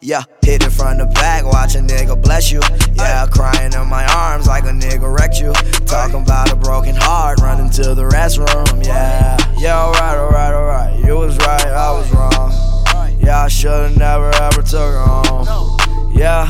Yeah, 0.00 0.22
hit 0.44 0.62
it 0.62 0.70
from 0.70 0.98
the 0.98 1.06
back, 1.06 1.44
watch 1.44 1.74
a 1.74 1.80
nigga 1.80 2.20
bless 2.22 2.52
you. 2.52 2.60
Yeah, 2.94 3.26
crying 3.26 3.72
in 3.72 3.88
my 3.88 4.06
arms 4.06 4.46
like 4.46 4.62
a 4.62 4.68
nigga 4.68 5.12
wrecked 5.12 5.40
you. 5.40 5.52
Talking 5.86 6.22
about 6.22 6.52
a 6.52 6.56
broken 6.56 6.94
heart, 6.94 7.40
running 7.40 7.68
to 7.70 7.94
the 7.96 8.04
restroom. 8.04 8.86
Yeah, 8.86 9.36
yeah, 9.58 9.82
alright, 9.82 10.16
alright, 10.16 10.54
alright. 10.54 11.04
You 11.04 11.16
was 11.16 11.36
right, 11.38 11.66
I 11.66 11.90
was 11.90 12.08
wrong. 12.12 13.18
Yeah, 13.20 13.42
I 13.42 13.48
should've 13.48 13.96
never 13.96 14.30
ever 14.36 14.62
took 14.62 14.92
her 14.92 15.04
home. 15.04 15.76
Yeah, 16.14 16.48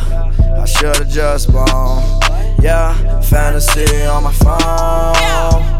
I 0.61 0.67
should've 0.67 1.09
just 1.09 1.51
blown. 1.51 2.03
Yeah, 2.61 3.21
fantasy 3.23 4.05
on 4.05 4.25
my 4.25 4.33
phone. 4.35 5.78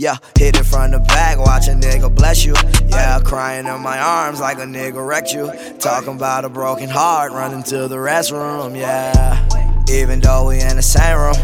Yeah, 0.00 0.16
hit 0.38 0.56
it 0.58 0.64
from 0.64 0.92
the 0.92 0.98
back, 0.98 1.36
watch 1.36 1.68
a 1.68 1.72
nigga 1.72 2.08
bless 2.14 2.42
you. 2.42 2.54
Yeah, 2.88 3.20
crying 3.22 3.66
in 3.66 3.82
my 3.82 3.98
arms 3.98 4.40
like 4.40 4.56
a 4.56 4.62
nigga 4.62 5.06
wrecked 5.06 5.34
you. 5.34 5.52
Talking 5.78 6.16
about 6.16 6.46
a 6.46 6.48
broken 6.48 6.88
heart, 6.88 7.32
running 7.32 7.62
to 7.64 7.86
the 7.86 7.96
restroom. 7.96 8.74
Yeah, 8.78 9.36
even 9.90 10.20
though 10.20 10.48
we 10.48 10.58
in 10.58 10.76
the 10.76 10.82
same 10.82 11.18
room. 11.18 11.36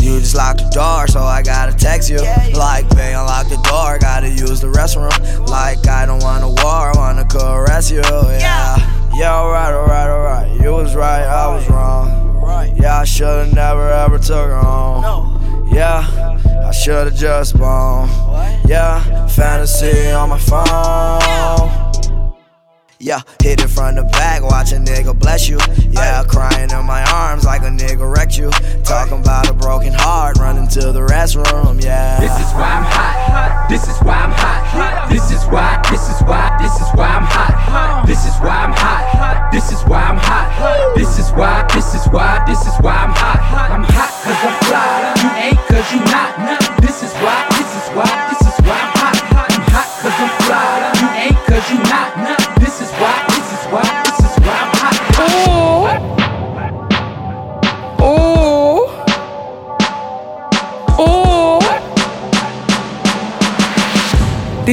You 0.00 0.20
just 0.20 0.34
locked 0.34 0.60
the 0.60 0.70
door, 0.70 1.06
so 1.06 1.20
I 1.20 1.42
gotta 1.42 1.76
text 1.76 2.08
you. 2.08 2.16
Like, 2.54 2.88
babe, 2.96 3.14
unlock 3.14 3.50
the 3.50 3.60
door, 3.68 3.98
gotta 3.98 4.30
use 4.30 4.62
the 4.62 4.68
restroom. 4.68 5.12
Like, 5.50 5.86
I 5.86 6.06
don't 6.06 6.22
want 6.22 6.44
a 6.44 6.48
war, 6.48 6.64
I 6.64 6.92
wanna 6.96 7.26
caress 7.26 7.90
you. 7.90 8.00
Yeah, 8.00 9.12
yeah, 9.14 9.34
alright, 9.36 9.74
alright, 9.74 10.08
alright. 10.08 10.60
You 10.62 10.72
was 10.72 10.94
right, 10.94 11.24
I 11.24 11.46
was 11.54 11.68
wrong. 11.68 12.74
Yeah, 12.74 13.00
I 13.00 13.04
should've 13.04 13.52
never 13.52 13.90
ever 13.90 14.18
took 14.18 14.48
her 14.48 14.56
home. 14.56 15.68
Yeah, 15.70 16.31
I 16.72 16.74
should've 16.74 17.14
just 17.14 17.58
blown. 17.58 18.08
Yeah, 18.66 19.26
fantasy 19.26 20.10
on 20.12 20.30
my 20.30 20.38
phone. 20.38 21.81
Yeah, 23.02 23.22
hit 23.42 23.58
it 23.60 23.66
from 23.66 23.96
the 23.96 24.04
back, 24.14 24.44
watch 24.44 24.70
a 24.70 24.76
nigga 24.76 25.18
bless 25.18 25.48
you. 25.48 25.58
Yeah, 25.90 26.22
crying 26.22 26.70
in 26.70 26.86
my 26.86 27.02
arms 27.10 27.42
like 27.44 27.62
a 27.62 27.72
nigga 27.74 28.06
wrecked 28.06 28.38
you. 28.38 28.48
Talking 28.86 29.18
about 29.18 29.50
a 29.50 29.52
broken 29.52 29.92
heart, 29.92 30.38
running 30.38 30.68
to 30.68 30.92
the 30.92 31.00
restroom. 31.00 31.82
Yeah. 31.82 32.20
This 32.20 32.30
is 32.30 32.54
why 32.54 32.78
I'm 32.78 32.86
hot. 32.86 33.66
This 33.68 33.88
is 33.90 33.98
why 34.06 34.22
I'm 34.22 34.30
hot. 34.30 35.10
This 35.10 35.32
is 35.34 35.42
why. 35.50 35.82
This 35.90 36.08
is 36.14 36.22
why. 36.22 36.54
This 36.62 36.78
is 36.78 36.86
why 36.94 37.10
I'm 37.10 37.26
hot. 37.26 38.06
This 38.06 38.22
is 38.22 38.38
why 38.38 38.70
I'm 38.70 38.72
hot. 38.72 39.50
This 39.50 39.72
is 39.72 39.82
why 39.82 40.02
I'm 40.06 40.16
hot. 40.22 40.94
This 40.94 41.18
is 41.18 41.32
why. 41.32 41.66
This 41.74 41.94
is 41.98 42.06
why. 42.06 42.44
This 42.46 42.62
is 42.62 42.76
why 42.86 42.94
I'm 43.02 43.10
hot. 43.18 43.42
I'm 43.66 43.82
hot 43.82 44.14
cause 44.22 44.46
I'm 44.46 44.54
fly. 44.62 45.10
You 45.18 45.30
ain't 45.50 45.58
cause 45.66 45.90
you 45.90 45.98
not. 46.06 46.38
This 46.80 47.02
is 47.02 47.12
why. 47.18 47.50
This 47.50 47.66
is 47.66 47.86
why. 47.98 48.30
This 48.30 48.41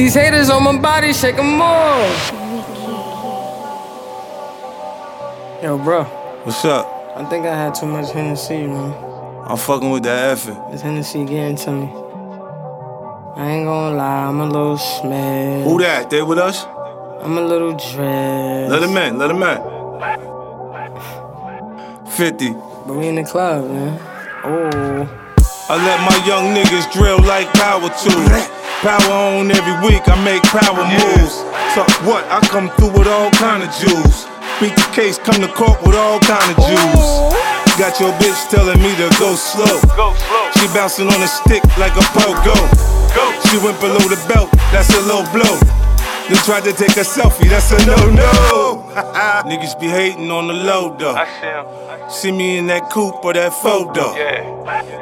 These 0.00 0.14
haters 0.14 0.48
on 0.48 0.64
my 0.64 0.78
body, 0.78 1.12
shake 1.12 1.36
'em 1.36 1.60
off. 1.60 2.32
Yo, 5.62 5.76
bro. 5.76 6.04
What's 6.44 6.64
up? 6.64 6.86
I 7.14 7.24
think 7.24 7.44
I 7.44 7.54
had 7.54 7.74
too 7.74 7.84
much 7.84 8.10
Hennessy, 8.10 8.66
man. 8.66 8.94
I'm 9.46 9.58
fucking 9.58 9.90
with 9.90 10.04
that 10.04 10.30
effort. 10.32 10.56
This 10.70 10.80
Hennessy 10.80 11.26
getting 11.26 11.54
to 11.56 11.70
me. 11.72 11.92
I 13.36 13.50
ain't 13.50 13.66
gonna 13.66 13.94
lie, 13.94 14.24
I'm 14.28 14.40
a 14.40 14.46
little 14.46 14.78
smashed. 14.78 15.68
Who 15.68 15.78
that? 15.80 16.08
They 16.08 16.22
with 16.22 16.38
us? 16.38 16.66
I'm 17.22 17.36
a 17.36 17.42
little 17.42 17.72
dressed. 17.72 18.70
Let 18.72 18.82
him 18.82 18.96
in, 18.96 19.18
let 19.18 19.30
him 19.30 19.42
in. 19.42 19.58
50. 22.06 22.56
But 22.86 22.94
we 22.96 23.06
in 23.06 23.16
the 23.16 23.24
club, 23.24 23.68
man. 23.68 23.98
Oh. 24.44 25.19
I 25.70 25.78
let 25.78 26.02
my 26.02 26.18
young 26.26 26.50
niggas 26.50 26.90
drill 26.90 27.22
like 27.22 27.46
power 27.54 27.86
tools. 28.02 28.42
Power 28.82 29.38
on 29.38 29.54
every 29.54 29.78
week, 29.86 30.02
I 30.10 30.18
make 30.26 30.42
power 30.50 30.82
moves. 30.82 31.46
So 31.78 31.86
what? 32.02 32.26
I 32.26 32.42
come 32.50 32.74
through 32.74 32.90
with 32.98 33.06
all 33.06 33.30
kind 33.38 33.62
of 33.62 33.70
juice. 33.78 34.26
Beat 34.58 34.74
the 34.74 34.90
case, 34.90 35.14
come 35.22 35.38
to 35.38 35.46
court 35.46 35.78
with 35.86 35.94
all 35.94 36.18
kind 36.26 36.42
of 36.50 36.58
juice. 36.58 37.06
Got 37.78 38.02
your 38.02 38.10
bitch 38.18 38.50
telling 38.50 38.82
me 38.82 38.90
to 38.98 39.06
go 39.22 39.38
slow. 39.38 39.78
She 40.58 40.66
bouncing 40.74 41.06
on 41.06 41.22
a 41.22 41.30
stick 41.30 41.62
like 41.78 41.94
a 41.94 42.02
pogo. 42.18 42.58
She 43.46 43.62
went 43.62 43.78
below 43.78 44.02
the 44.10 44.18
belt, 44.26 44.50
that's 44.74 44.90
a 44.90 45.02
low 45.06 45.22
blow. 45.30 45.54
Then 46.30 46.38
tried 46.44 46.62
to 46.62 46.72
take 46.72 46.96
a 46.96 47.00
selfie, 47.00 47.48
that's 47.48 47.72
a 47.72 47.86
no-no. 47.86 48.88
Niggas 49.50 49.80
be 49.80 49.88
hating 49.88 50.30
on 50.30 50.46
the 50.46 50.54
low 50.54 50.96
though. 50.96 51.18
See 52.08 52.30
me 52.30 52.56
in 52.56 52.68
that 52.68 52.88
coupe 52.88 53.24
or 53.24 53.32
that 53.32 53.52
photo. 53.52 54.14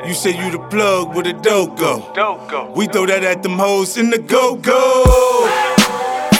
You 0.08 0.14
say 0.14 0.30
you 0.30 0.50
the 0.50 0.58
plug 0.70 1.14
with 1.14 1.26
a 1.26 1.34
go. 1.34 2.72
We 2.74 2.86
throw 2.86 3.04
that 3.04 3.24
at 3.24 3.42
them 3.42 3.58
hoes 3.58 3.98
in 3.98 4.08
the 4.08 4.16
go-go. 4.16 5.04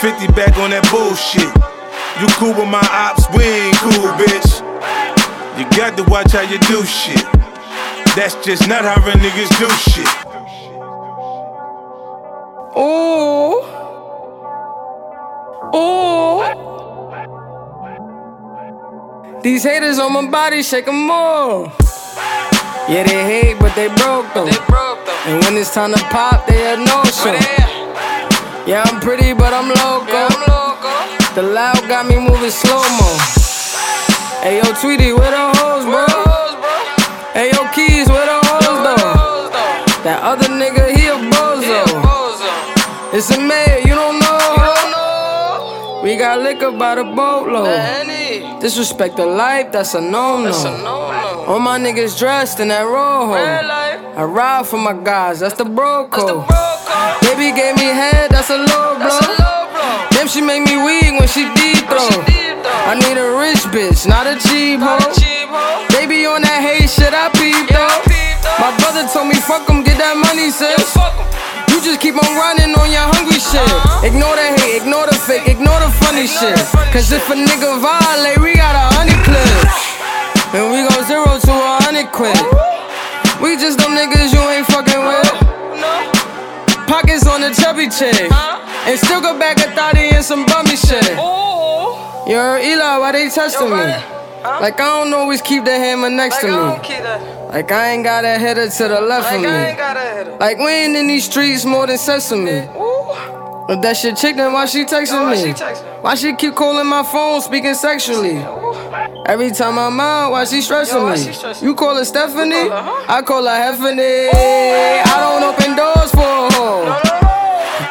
50 0.01 0.25
back 0.33 0.57
on 0.57 0.71
that 0.71 0.89
bullshit. 0.89 1.53
You 2.19 2.25
cool 2.41 2.57
with 2.57 2.67
my 2.67 2.81
ops, 2.89 3.29
we 3.37 3.43
ain't 3.43 3.77
cool, 3.77 4.09
bitch. 4.17 4.65
You 5.59 5.69
got 5.77 5.97
to 5.97 6.03
watch 6.09 6.31
how 6.31 6.41
you 6.41 6.57
do 6.65 6.83
shit. 6.83 7.23
That's 8.15 8.33
just 8.43 8.67
not 8.67 8.81
how 8.85 9.05
real 9.05 9.17
niggas 9.17 9.53
do 9.61 9.69
shit. 9.85 10.09
Ooh. 12.75 13.78
Ooh. 15.75 16.41
These 19.41 19.63
haters 19.63 19.99
on 19.99 20.13
my 20.13 20.25
body, 20.29 20.63
shake 20.63 20.87
'em 20.87 21.11
off. 21.11 21.75
Yeah, 22.87 23.03
they 23.03 23.23
hate, 23.31 23.59
but 23.59 23.75
they 23.75 23.87
broke 23.87 24.33
them. 24.33 24.47
And 25.27 25.43
when 25.43 25.57
it's 25.57 25.73
time 25.73 25.93
to 25.93 26.03
pop, 26.05 26.47
they 26.47 26.73
a 26.73 26.77
no 26.77 27.03
show. 27.03 27.35
Yeah, 28.65 28.83
I'm 28.87 28.99
pretty, 28.99 29.33
but 29.33 29.53
I'm 29.53 29.69
local 29.69 30.15
i'm 30.15 30.39
local 30.47 31.35
The 31.35 31.43
loud 31.43 31.87
got 31.87 32.07
me 32.07 32.17
moving 32.17 32.51
slow 32.51 32.81
mo. 32.97 33.09
Hey 34.41 34.57
yo, 34.57 34.73
Tweety, 34.81 35.11
where 35.13 35.31
the 35.31 35.45
hoes, 35.59 35.85
bro? 35.85 36.05
Hey 37.33 37.51
yo, 37.51 37.67
Keys, 37.75 38.07
where 38.07 38.25
the 38.25 38.39
hoes 38.47 38.79
though? 38.85 39.49
That 40.03 40.19
other 40.23 40.47
nigga, 40.47 40.95
he 40.95 41.07
a 41.07 41.17
bozo. 41.31 41.83
It's 43.11 43.29
a 43.31 43.39
We 46.09 46.15
got 46.15 46.39
liquor 46.41 46.71
by 46.71 46.95
the 46.95 47.03
boatload. 47.03 47.69
Disrespect 48.61 49.15
the 49.15 49.27
life, 49.27 49.71
that's 49.71 49.93
a 49.93 50.01
no-no. 50.01 50.49
All 51.45 51.59
my 51.59 51.77
niggas 51.77 52.17
dressed 52.17 52.59
in 52.59 52.69
that 52.69 52.81
rojo. 52.81 53.37
I 53.37 54.23
ride 54.23 54.65
for 54.65 54.79
my 54.79 54.93
guys, 54.93 55.41
that's 55.41 55.53
the 55.53 55.65
bro 55.65 56.07
code. 56.07 56.49
Baby 57.21 57.53
gave 57.53 57.75
me 57.77 57.93
head, 57.93 58.31
that's 58.31 58.49
a 58.49 58.57
low 58.57 58.97
blow. 58.97 59.21
Damn, 60.09 60.27
she 60.27 60.41
make 60.41 60.65
me 60.65 60.81
weak 60.81 61.13
when 61.13 61.29
she 61.29 61.45
deep 61.53 61.85
throw. 61.85 62.09
I 62.89 62.97
need 62.97 63.21
a 63.21 63.29
rich 63.37 63.61
bitch, 63.69 64.09
not 64.09 64.25
a 64.25 64.33
cheap 64.49 64.81
hoe. 64.81 65.13
Baby 65.93 66.25
on 66.25 66.41
that 66.41 66.65
hate 66.65 66.89
shit, 66.89 67.13
I 67.13 67.29
peep 67.37 67.69
though. 67.69 68.01
My 68.57 68.73
brother 68.81 69.05
told 69.13 69.27
me 69.27 69.35
fuck 69.35 69.61
fuck 69.61 69.69
'em, 69.69 69.83
get 69.83 70.01
that 70.01 70.17
money, 70.17 70.49
sis. 70.49 70.89
You 71.79 71.85
just 71.95 72.01
keep 72.01 72.15
on 72.15 72.35
running 72.35 72.75
on 72.75 72.91
your 72.91 73.07
hungry 73.07 73.39
shit. 73.39 73.63
Ignore 74.03 74.35
the 74.35 74.51
hate, 74.59 74.83
ignore 74.83 75.07
the 75.07 75.15
fake, 75.15 75.47
ignore 75.47 75.79
the 75.79 75.87
funny 76.03 76.27
shit. 76.27 76.59
Cause 76.91 77.07
if 77.15 77.23
a 77.31 77.35
nigga 77.39 77.79
violate, 77.79 78.35
we 78.43 78.51
got 78.51 78.75
a 78.75 78.91
hundred 78.99 79.15
clips. 79.23 79.79
And 80.51 80.75
we 80.75 80.83
go 80.83 80.91
zero 81.07 81.39
to 81.39 81.53
a 81.55 81.79
hundred 81.79 82.11
quid. 82.11 82.35
We 83.39 83.55
just 83.55 83.79
them 83.79 83.95
niggas 83.95 84.35
you 84.35 84.43
ain't 84.51 84.67
fucking 84.67 85.07
with. 85.07 85.31
Pockets 86.83 87.25
on 87.25 87.39
the 87.39 87.55
chubby 87.55 87.87
chick. 87.87 88.27
And 88.27 88.99
still 88.99 89.21
go 89.21 89.39
back 89.39 89.63
a 89.63 89.71
thotty 89.71 90.11
and 90.11 90.25
some 90.25 90.45
bummy 90.47 90.75
shit. 90.75 91.15
Yo, 91.15 92.59
Eli, 92.59 92.97
why 92.99 93.13
they 93.13 93.29
testing 93.29 93.71
me? 93.71 94.18
Like 94.43 94.79
I 94.79 95.03
don't 95.03 95.13
always 95.13 95.41
keep 95.41 95.65
the 95.65 95.71
hammer 95.71 96.09
next 96.09 96.39
to 96.41 96.47
me. 96.47 96.53
Like 96.53 97.71
I 97.71 97.91
ain't 97.91 98.03
got 98.03 98.23
a 98.25 98.37
header 98.37 98.69
to 98.69 98.87
the 98.87 99.01
left 99.01 99.33
of 99.33 99.41
me. 99.41 100.37
Like 100.39 100.57
we 100.57 100.67
ain't 100.71 100.95
in 100.95 101.07
these 101.07 101.25
streets 101.25 101.65
more 101.65 101.87
than 101.87 101.97
sesame. 101.97 102.67
If 103.71 103.81
that 103.83 103.97
shit 103.97 104.17
chick, 104.17 104.35
then 104.35 104.51
why 104.53 104.65
she 104.65 104.83
texting 104.85 105.29
me? 105.29 105.53
Why 106.01 106.15
she 106.15 106.33
keep 106.35 106.55
calling 106.55 106.87
my 106.87 107.03
phone, 107.03 107.41
speaking 107.41 107.75
sexually? 107.75 108.37
Every 109.27 109.51
time 109.51 109.77
I'm 109.77 109.99
out, 109.99 110.31
why 110.31 110.45
she 110.45 110.61
stressing 110.61 111.05
me? 111.05 111.65
You 111.65 111.75
call 111.75 111.95
her 111.95 112.05
Stephanie? 112.05 112.69
I 112.71 113.21
call 113.21 113.43
her 113.43 113.49
Heffany. 113.49 114.29
I 114.33 115.15
don't 115.21 115.43
open 115.43 115.75
doors 115.75 116.11
for 116.11 116.21
a 116.21 116.53
hoe. 116.53 116.99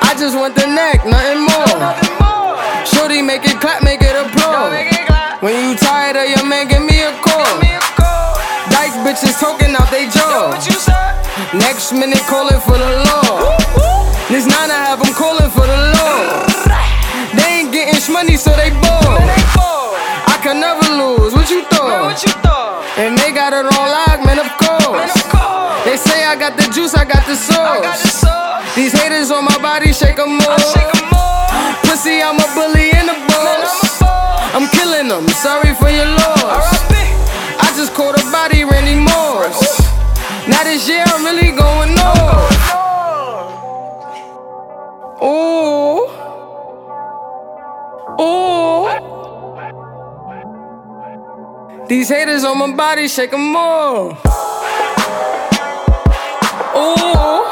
I 0.03 0.15
just 0.19 0.37
want 0.37 0.57
the 0.57 0.67
neck, 0.67 1.05
nothing 1.07 1.43
more. 1.43 1.79
nothing 1.79 2.15
more. 2.19 2.85
Shorty, 2.87 3.23
make 3.23 3.45
it 3.45 3.61
clap, 3.61 3.85
make 3.85 4.01
it 4.03 4.17
applaud. 4.17 4.98
When 5.41 5.55
you 5.55 5.77
tired 5.77 6.17
of 6.17 6.27
your 6.29 6.45
man, 6.51 6.67
give 6.67 6.83
me 6.83 6.99
a 6.99 7.15
call. 7.23 7.63
Dyke 8.75 8.91
bitches 9.07 9.39
talking 9.39 9.71
out 9.71 9.87
they 9.89 10.11
jaw. 10.11 10.51
Next 11.55 11.93
minute 11.93 12.27
calling 12.27 12.59
for 12.59 12.75
the 12.75 12.91
law. 13.07 13.55
This 14.27 14.51
nine 14.51 14.67
I 14.67 14.83
have 14.91 14.99
them 14.99 15.15
calling 15.15 15.47
for 15.55 15.63
the 15.63 15.79
law. 15.95 16.43
They 17.39 17.63
ain't 17.63 17.71
getting 17.71 18.13
money, 18.13 18.35
so 18.35 18.51
they 18.59 18.71
bored. 18.83 19.23
I 20.27 20.41
can 20.43 20.59
never 20.59 20.83
lose. 20.99 21.33
What 21.33 21.49
you 21.49 21.63
thought? 21.71 22.19
And 22.99 23.17
they 23.17 23.31
got 23.31 23.53
it 23.55 23.63
on 23.63 23.87
lock, 23.95 24.27
man. 24.27 24.43
Of 24.43 24.51
course. 24.59 25.15
They 25.87 25.97
say 25.97 26.27
I 26.27 26.35
got 26.35 26.59
the 26.59 26.67
juice, 26.75 26.95
I 26.97 27.05
got 27.05 27.25
the 27.27 27.37
sauce. 27.37 28.75
These 28.75 28.91
haters 28.91 29.31
on 29.31 29.45
my 29.45 29.57
body, 29.63 29.93
shake 29.93 30.19
'em 30.19 30.41
off. 30.43 30.59
Pussy, 31.87 32.23
I'm 32.23 32.35
a 32.35 32.49
bully 32.55 32.67
in 32.67 32.75
the 32.75 32.77
boss. 32.77 32.88
I'm 35.11 35.25
them. 35.25 35.29
Sorry 35.29 35.75
for 35.75 35.89
your 35.89 36.05
loss. 36.05 36.91
I 37.61 37.73
just 37.77 37.95
caught 37.95 38.21
a 38.21 38.25
body, 38.31 38.65
Randy 38.65 38.95
Moss. 38.95 39.81
Now 40.47 40.63
this 40.65 40.87
year 40.87 41.03
I'm 41.07 41.25
really 41.25 41.53
going 41.57 41.95
north. 41.95 42.53
Ooh. 45.23 46.11
Ooh. 48.21 48.89
These 51.87 52.09
haters 52.11 52.45
on 52.45 52.59
my 52.59 52.73
body, 52.77 53.09
shake 53.09 53.33
'em 53.33 53.57
off. 53.57 54.19
Ooh. 56.77 56.79
Ooh. 56.79 57.48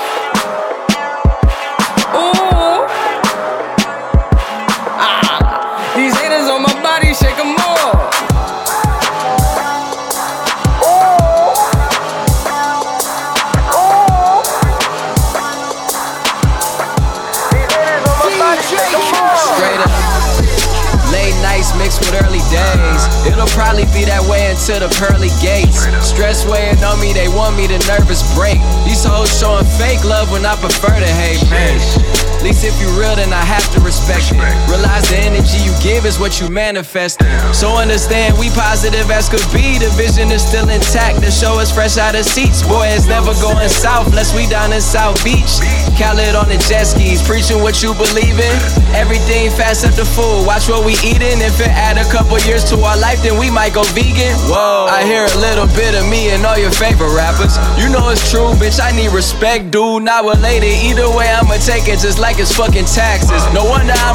Probably 23.76 24.00
be 24.00 24.06
that 24.06 24.24
way 24.26 24.48
until 24.48 24.80
the 24.80 24.88
pearly 24.96 25.28
gates. 25.44 25.84
Stress 26.00 26.46
weighing 26.46 26.82
on 26.82 26.98
me, 26.98 27.12
they 27.12 27.28
want 27.28 27.58
me 27.58 27.68
to 27.68 27.76
nervous 27.86 28.24
break. 28.34 28.56
These 28.86 29.04
hoes 29.04 29.28
showing 29.38 29.66
fake 29.76 30.02
love 30.02 30.32
when 30.32 30.46
I 30.46 30.56
prefer 30.56 30.88
to 30.88 31.12
hate, 31.12 31.44
man. 31.50 32.25
At 32.46 32.54
least 32.54 32.62
if 32.62 32.78
you 32.78 32.86
real, 32.94 33.10
then 33.18 33.32
I 33.34 33.42
have 33.42 33.66
to 33.74 33.80
respect 33.82 34.30
it. 34.30 34.38
Realize 34.70 35.02
the 35.10 35.18
energy 35.18 35.58
you 35.66 35.74
give 35.82 36.06
is 36.06 36.22
what 36.22 36.38
you 36.38 36.46
manifest. 36.46 37.18
So 37.50 37.74
understand 37.74 38.38
we 38.38 38.54
positive 38.54 39.10
as 39.10 39.26
could 39.26 39.42
be. 39.50 39.82
The 39.82 39.90
vision 39.98 40.30
is 40.30 40.46
still 40.46 40.70
intact. 40.70 41.26
The 41.26 41.32
show 41.34 41.58
is 41.58 41.74
fresh 41.74 41.98
out 41.98 42.14
of 42.14 42.22
seats. 42.22 42.62
Boy, 42.62 42.86
it's 42.94 43.10
never 43.10 43.34
going 43.42 43.66
south 43.68 44.14
unless 44.14 44.30
we 44.30 44.46
down 44.46 44.70
in 44.70 44.80
South 44.80 45.18
Beach. 45.26 45.58
Khaled 45.98 46.38
on 46.38 46.46
the 46.46 46.62
jet 46.70 46.86
skis, 46.86 47.18
preaching 47.18 47.66
what 47.66 47.82
you 47.82 47.98
believe 47.98 48.38
in. 48.38 48.54
Everything 48.94 49.50
fast 49.50 49.82
up 49.82 49.98
the 49.98 50.06
food. 50.06 50.46
Watch 50.46 50.70
what 50.70 50.86
we 50.86 50.94
eating. 51.02 51.42
If 51.42 51.58
it 51.58 51.74
add 51.74 51.98
a 51.98 52.06
couple 52.14 52.38
years 52.46 52.62
to 52.70 52.78
our 52.78 52.94
life, 52.94 53.18
then 53.26 53.40
we 53.42 53.50
might 53.50 53.74
go 53.74 53.82
vegan. 53.90 54.38
Whoa, 54.46 54.86
I 54.86 55.02
hear 55.02 55.26
a 55.26 55.38
little 55.42 55.66
bit 55.74 55.98
of 55.98 56.06
me 56.06 56.30
and 56.30 56.46
all 56.46 56.54
your 56.54 56.70
favorite 56.70 57.10
rappers. 57.10 57.58
You 57.74 57.90
know 57.90 58.06
it's 58.14 58.22
true, 58.30 58.54
bitch. 58.54 58.78
I 58.78 58.94
need 58.94 59.10
respect, 59.10 59.74
dude. 59.74 60.06
Not 60.06 60.22
related. 60.22 60.70
Either 60.86 61.10
way, 61.10 61.26
I'ma 61.26 61.58
take 61.58 61.90
it 61.90 61.98
just 61.98 62.20
like 62.20 62.35
it's 62.38 62.54
fucking 62.54 62.84
taxes. 62.84 63.46
No 63.52 63.64
wonder. 63.64 64.05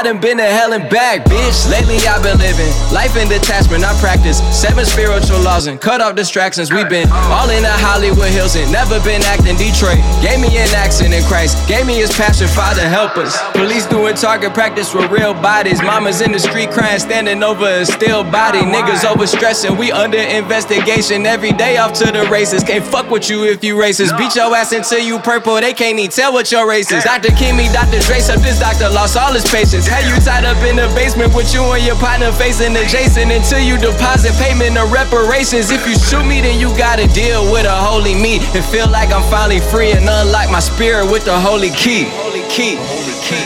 I 0.00 0.02
done 0.02 0.18
been 0.18 0.38
to 0.38 0.48
hell 0.48 0.72
and 0.72 0.88
back, 0.88 1.26
bitch. 1.26 1.68
Lately 1.68 2.00
I've 2.08 2.22
been 2.22 2.38
living 2.38 2.72
life 2.88 3.20
in 3.20 3.28
detachment. 3.28 3.84
I 3.84 3.92
practice 4.00 4.40
seven 4.48 4.86
spiritual 4.86 5.40
laws 5.40 5.66
and 5.66 5.78
cut 5.78 6.00
off 6.00 6.16
distractions. 6.16 6.72
We've 6.72 6.88
been 6.88 7.06
all 7.12 7.50
in 7.50 7.60
the 7.60 7.76
Hollywood 7.84 8.32
Hills 8.32 8.56
and 8.56 8.72
never 8.72 8.96
been 9.04 9.20
acting 9.28 9.60
Detroit. 9.60 10.00
Gave 10.24 10.40
me 10.40 10.56
an 10.56 10.72
accent 10.72 11.12
in 11.12 11.22
Christ. 11.24 11.68
Gave 11.68 11.84
me 11.84 12.00
his 12.00 12.10
passion. 12.16 12.48
Father 12.48 12.88
help 12.88 13.18
us. 13.18 13.36
Police 13.52 13.84
doing 13.84 14.14
target 14.16 14.54
practice 14.54 14.94
with 14.94 15.10
real 15.10 15.34
bodies. 15.34 15.82
Mamas 15.82 16.22
in 16.22 16.32
the 16.32 16.40
street 16.40 16.70
crying, 16.70 16.98
standing 16.98 17.42
over 17.42 17.68
a 17.68 17.84
still 17.84 18.24
body. 18.24 18.60
Niggas 18.60 19.04
overstressing. 19.04 19.76
We 19.76 19.92
under 19.92 20.16
investigation 20.16 21.26
every 21.26 21.52
day 21.52 21.76
off 21.76 21.92
to 22.00 22.10
the 22.10 22.24
races. 22.32 22.64
Can't 22.64 22.82
fuck 22.82 23.10
with 23.10 23.28
you 23.28 23.44
if 23.44 23.62
you 23.62 23.76
racist. 23.76 24.16
Beat 24.16 24.34
your 24.34 24.48
ass 24.56 24.72
until 24.72 25.04
you 25.04 25.18
purple. 25.18 25.60
They 25.60 25.74
can't 25.74 25.98
even 25.98 26.10
tell 26.10 26.32
what 26.32 26.50
your 26.50 26.66
race 26.66 26.90
is. 26.90 27.04
Dr. 27.04 27.36
Kimmy, 27.36 27.70
Dr. 27.74 28.00
Dre, 28.00 28.20
up 28.32 28.40
this 28.40 28.58
doctor 28.58 28.88
lost 28.88 29.18
all 29.18 29.34
his 29.34 29.44
patience. 29.44 29.89
Had 29.90 30.06
you 30.06 30.14
tied 30.22 30.44
up 30.46 30.62
in 30.62 30.76
the 30.76 30.86
basement 30.94 31.34
with 31.34 31.52
you 31.52 31.66
and 31.74 31.82
your 31.82 31.96
partner 31.96 32.30
facing 32.30 32.76
adjacent 32.76 33.32
until 33.32 33.58
you 33.58 33.76
deposit 33.76 34.32
payment 34.38 34.78
of 34.78 34.92
reparations. 34.92 35.70
If 35.70 35.82
you 35.84 35.98
shoot 35.98 36.22
me, 36.22 36.40
then 36.40 36.60
you 36.60 36.70
gotta 36.78 37.08
deal 37.08 37.50
with 37.50 37.66
a 37.66 37.74
holy 37.74 38.14
me 38.14 38.38
and 38.54 38.64
feel 38.64 38.88
like 38.88 39.10
I'm 39.10 39.26
finally 39.28 39.58
free 39.58 39.90
and 39.90 40.06
unlock 40.08 40.48
my 40.50 40.60
spirit 40.60 41.10
with 41.10 41.24
the 41.24 41.34
holy 41.34 41.70
key. 41.70 42.06
Holy 42.22 42.46
key. 42.46 42.78
Holy 42.78 43.18
key. 43.26 43.42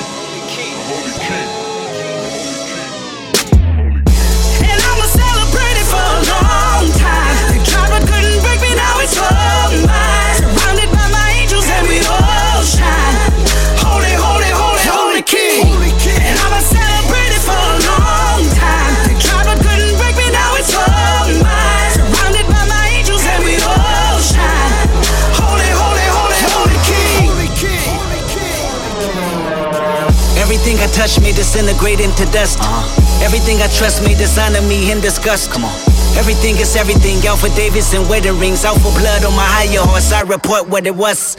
And 4.68 4.78
I'ma 4.84 5.06
celebrate 5.08 5.76
it 5.80 5.88
for 5.88 5.96
a 5.96 6.20
long 6.28 6.92
time. 6.92 7.64
Tried 7.64 7.88
but 7.88 8.04
couldn't 8.04 8.40
break 8.44 8.60
me, 8.60 8.76
now 8.76 9.00
it's 9.00 9.16
all 9.16 9.93
touch 30.90 31.20
may 31.20 31.32
disintegrate 31.32 32.00
into 32.00 32.24
dust. 32.32 32.58
Uh-huh. 32.60 33.24
Everything 33.24 33.62
I 33.62 33.68
trust 33.68 34.02
may 34.02 34.14
dishonor 34.14 34.60
me 34.66 34.90
in 34.90 35.00
disgust. 35.00 35.50
Come 35.50 35.64
on. 35.64 35.74
Everything 36.18 36.56
is 36.58 36.76
everything. 36.76 37.24
Alpha 37.26 37.48
Davis 37.56 37.94
and 37.94 38.08
wedding 38.08 38.38
rings. 38.38 38.64
Out 38.64 38.76
for 38.82 38.92
blood 38.98 39.24
on 39.24 39.34
my 39.34 39.46
higher 39.46 39.82
horse. 39.82 40.12
I 40.12 40.22
report 40.22 40.68
what 40.68 40.86
it 40.86 40.94
was. 40.94 41.36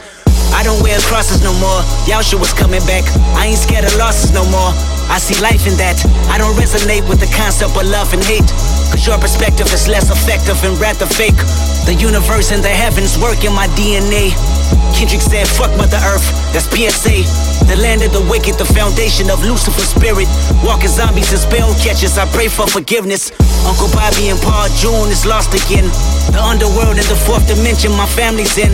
I 0.56 0.64
don't 0.64 0.82
wear 0.82 0.98
crosses 1.04 1.44
no 1.44 1.52
more. 1.60 1.82
Yausha 2.08 2.40
was 2.40 2.54
coming 2.54 2.84
back. 2.88 3.04
I 3.36 3.48
ain't 3.48 3.60
scared 3.60 3.86
of 3.86 3.96
losses 3.98 4.32
no 4.32 4.44
more. 4.50 4.72
I 5.12 5.20
see 5.20 5.36
life 5.42 5.68
in 5.68 5.76
that. 5.78 6.00
I 6.32 6.38
don't 6.38 6.56
resonate 6.56 7.08
with 7.10 7.20
the 7.20 7.30
concept 7.36 7.76
of 7.76 7.86
love 7.86 8.14
and 8.14 8.24
hate. 8.24 8.48
Cause 8.92 9.06
your 9.06 9.18
perspective 9.18 9.72
is 9.74 9.88
less 9.88 10.10
effective 10.10 10.58
and 10.64 10.78
rather 10.80 11.06
fake. 11.06 11.38
The 11.86 11.94
universe 11.94 12.52
and 12.52 12.64
the 12.64 12.70
heavens 12.70 13.18
work 13.18 13.44
in 13.44 13.54
my 13.54 13.68
DNA. 13.78 14.34
Kendrick 14.98 15.22
said, 15.22 15.48
fuck 15.48 15.70
Mother 15.78 16.00
Earth, 16.08 16.26
that's 16.54 16.66
PSA. 16.72 17.26
The 17.68 17.78
land 17.82 18.02
of 18.02 18.14
the 18.14 18.24
wicked, 18.30 18.56
the 18.58 18.66
foundation 18.66 19.30
of 19.30 19.44
Lucifer's 19.44 19.90
spirit. 19.90 20.30
Walking 20.64 20.90
zombies 20.90 21.30
and 21.32 21.42
spell 21.42 21.74
catchers, 21.84 22.18
I 22.18 22.26
pray 22.32 22.48
for 22.48 22.66
forgiveness. 22.68 23.32
Uncle 23.66 23.90
Bobby 23.94 24.30
and 24.30 24.40
Paul 24.42 24.70
June 24.78 25.10
is 25.10 25.26
lost 25.26 25.54
again. 25.54 25.86
The 26.32 26.42
underworld 26.42 26.98
and 26.98 27.10
the 27.10 27.20
fourth 27.28 27.46
dimension, 27.48 27.92
my 27.94 28.08
family's 28.08 28.58
in. 28.58 28.72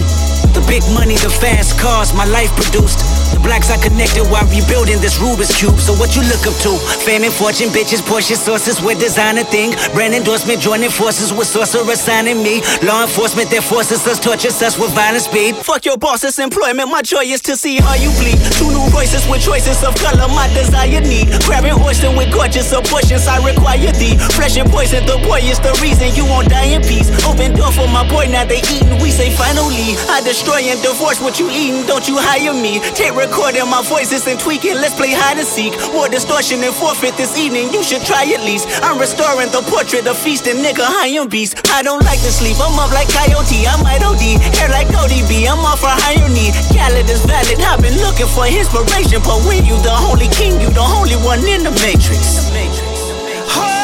The 0.52 0.60
big 0.68 0.84
money, 0.92 1.16
the 1.16 1.32
fast 1.32 1.80
cars, 1.80 2.12
my 2.14 2.26
life 2.28 2.52
produced. 2.60 3.00
The 3.32 3.40
blacks 3.40 3.72
I 3.72 3.80
connected 3.80 4.28
while 4.28 4.44
rebuilding 4.52 5.00
this 5.00 5.16
Rubik's 5.16 5.56
Cube. 5.56 5.80
So 5.80 5.96
what 5.96 6.12
you 6.20 6.28
look 6.28 6.44
up 6.44 6.56
to? 6.68 6.76
Fame 7.08 7.24
and 7.24 7.32
fortune, 7.32 7.72
bitches, 7.72 8.04
Porsche 8.04 8.36
sources 8.36 8.84
with 8.84 9.00
designer 9.00 9.48
thing. 9.48 9.72
Brand 9.96 10.12
endorsement, 10.12 10.60
joining 10.60 10.92
forces 10.92 11.32
with 11.32 11.48
sorcerer 11.48 11.96
signing 11.96 12.44
me. 12.44 12.60
Law 12.84 13.08
enforcement 13.08 13.48
that 13.56 13.64
forces 13.64 14.04
us, 14.04 14.20
tortures 14.20 14.60
us 14.60 14.76
with 14.76 14.92
violent 14.92 15.24
speed. 15.24 15.56
Fuck 15.64 15.88
your 15.88 15.96
boss's 15.96 16.36
employment, 16.40 16.92
my 16.92 17.02
joy 17.02 17.24
is 17.24 17.40
to 17.48 17.56
see 17.56 17.80
how 17.80 17.96
you 17.96 18.12
bleed. 18.20 18.36
Two 18.60 18.68
new 18.68 18.84
voices 18.92 19.24
with 19.32 19.40
choices 19.40 19.80
of 19.88 19.96
color, 19.96 20.28
my 20.36 20.52
desire 20.52 21.00
need. 21.00 21.32
Grabbing 21.48 21.80
hoisting 21.80 22.12
with 22.20 22.28
gorgeous 22.36 22.76
abortions, 22.76 23.24
I 23.24 23.40
require 23.40 23.96
thee. 23.96 24.20
Fresh 24.36 24.60
and 24.60 24.68
poison, 24.68 25.08
the 25.08 25.16
boy 25.24 25.40
is 25.48 25.64
the 25.64 25.72
reason 25.80 26.12
you 26.20 26.28
won't 26.28 26.52
die 26.52 26.76
in 26.76 26.84
peace. 26.84 27.08
Open 27.24 27.56
door 27.56 27.72
for 27.72 27.88
my 27.88 28.04
boy, 28.04 28.28
now 28.28 28.44
they 28.44 28.60
eating, 28.68 29.00
we 29.00 29.16
say 29.16 29.32
finally. 29.32 29.96
I 30.12 30.20
destroy 30.20 30.41
and 30.50 30.82
divorce 30.82 31.22
what 31.22 31.38
you 31.40 31.50
eating, 31.52 31.86
don't 31.86 32.08
you 32.08 32.18
hire 32.18 32.54
me. 32.54 32.80
Take 32.98 33.14
recording 33.14 33.68
my 33.70 33.82
voices 33.86 34.26
and 34.26 34.40
tweaking, 34.40 34.76
let's 34.76 34.96
play 34.96 35.14
hide 35.14 35.38
and 35.38 35.46
seek. 35.46 35.78
More 35.94 36.10
distortion 36.10 36.64
and 36.66 36.74
forfeit 36.74 37.14
this 37.16 37.38
evening, 37.38 37.70
you 37.70 37.84
should 37.84 38.02
try 38.02 38.26
at 38.26 38.42
least. 38.42 38.66
I'm 38.82 38.98
restoring 38.98 39.54
the 39.54 39.62
portrait 39.70 40.08
of 40.08 40.18
feasting, 40.18 40.58
nigga, 40.58 40.82
I 40.82 41.14
am 41.14 41.30
beast. 41.30 41.62
I 41.70 41.84
don't 41.84 42.02
like 42.04 42.20
to 42.26 42.32
sleep, 42.34 42.58
I'm 42.58 42.74
up 42.80 42.90
like 42.90 43.10
coyote, 43.14 43.68
I 43.70 43.78
might 43.86 44.02
OD. 44.02 44.42
Hair 44.58 44.70
like 44.74 44.90
Cody 44.90 45.22
I'm 45.46 45.62
off 45.62 45.80
for 45.80 45.94
higher 45.94 46.30
need. 46.30 46.58
Khaled 46.74 47.10
is 47.10 47.22
valid, 47.26 47.62
I've 47.62 47.82
been 47.82 47.98
looking 48.02 48.30
for 48.34 48.50
inspiration, 48.50 49.22
but 49.22 49.46
when 49.46 49.62
you 49.66 49.78
the 49.86 49.94
holy 49.94 50.30
king, 50.34 50.58
you 50.58 50.70
the 50.74 50.82
only 50.82 51.18
one 51.22 51.46
in 51.46 51.64
the 51.64 51.72
matrix. 51.86 52.50
yeah. 52.50 53.81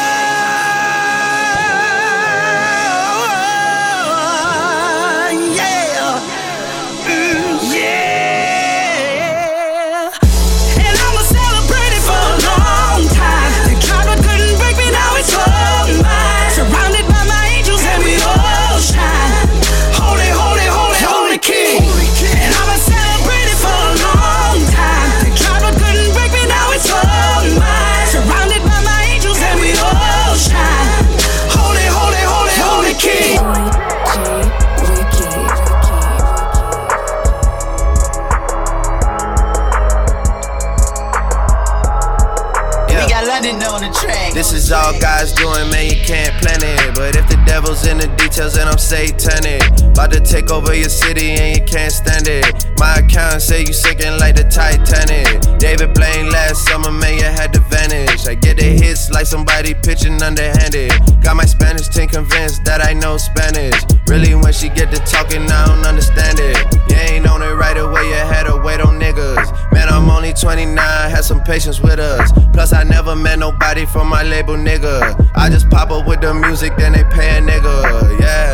Is 44.68 44.72
all 44.72 44.92
God's 45.00 45.32
doing, 45.32 45.70
man, 45.70 45.86
you 45.88 45.96
can't 46.04 46.34
plan 46.42 46.60
it. 46.60 46.94
But 46.94 47.16
if 47.16 47.26
the 47.28 47.40
devil's 47.46 47.86
in 47.86 47.96
the 47.96 48.08
details, 48.20 48.54
then 48.54 48.68
I'm 48.68 48.76
satanic. 48.76 49.64
About 49.96 50.12
to 50.12 50.20
take 50.20 50.50
over 50.50 50.74
your 50.74 50.90
city 50.90 51.30
and 51.40 51.56
you 51.56 51.64
can't 51.64 51.92
stand 51.92 52.28
it. 52.28 52.44
My 52.78 53.00
accountant 53.00 53.42
say 53.42 53.60
you 53.60 53.72
sinking 53.72 54.18
like 54.20 54.36
the 54.36 54.44
Titanic. 54.44 55.40
David 55.58 55.94
Blaine 55.94 56.28
last 56.30 56.68
summer, 56.68 56.92
man, 56.92 57.16
you 57.16 57.24
had 57.24 57.52
to 57.54 57.60
vanish. 57.60 58.26
I 58.26 58.34
get 58.34 58.58
the 58.58 58.64
hits 58.64 59.10
like 59.10 59.26
somebody 59.26 59.72
pitching 59.72 60.22
underhanded. 60.22 60.92
Got 61.22 61.36
my 61.36 61.46
Spanish 61.46 61.88
team 61.88 62.08
convinced 62.08 62.64
that 62.64 62.84
I 62.84 62.92
know 62.92 63.16
Spanish. 63.16 63.74
Really, 64.06 64.34
when 64.34 64.52
she 64.52 64.68
get 64.68 64.92
to 64.92 65.00
talking, 65.04 65.48
I 65.50 65.66
don't 65.66 65.86
understand 65.86 66.38
it. 66.40 66.56
You 66.90 66.96
ain't 66.96 67.26
on 67.26 67.42
it 67.42 67.54
right 67.54 67.76
away, 67.76 68.08
you 68.08 68.14
had 68.14 68.44
to 68.44 68.56
wait 68.56 68.80
on 68.80 68.98
niggas. 69.00 69.72
Man, 69.72 69.88
I'm 69.88 70.08
only 70.08 70.32
29, 70.32 70.76
had 70.76 71.24
some 71.24 71.42
patience 71.42 71.80
with 71.80 71.98
us. 71.98 72.32
Plus, 72.52 72.72
I 72.72 72.84
never 72.84 73.14
met 73.14 73.38
nobody 73.38 73.84
from 73.86 74.08
my 74.08 74.22
label, 74.22 74.56
nigga. 74.58 75.30
I 75.34 75.48
just 75.48 75.70
pop 75.70 75.90
up 75.90 76.06
with 76.06 76.20
the 76.20 76.34
music, 76.34 76.76
then 76.76 76.92
they 76.92 77.04
pay 77.04 77.38
a 77.38 77.40
nigga, 77.40 78.20
yeah. 78.20 78.52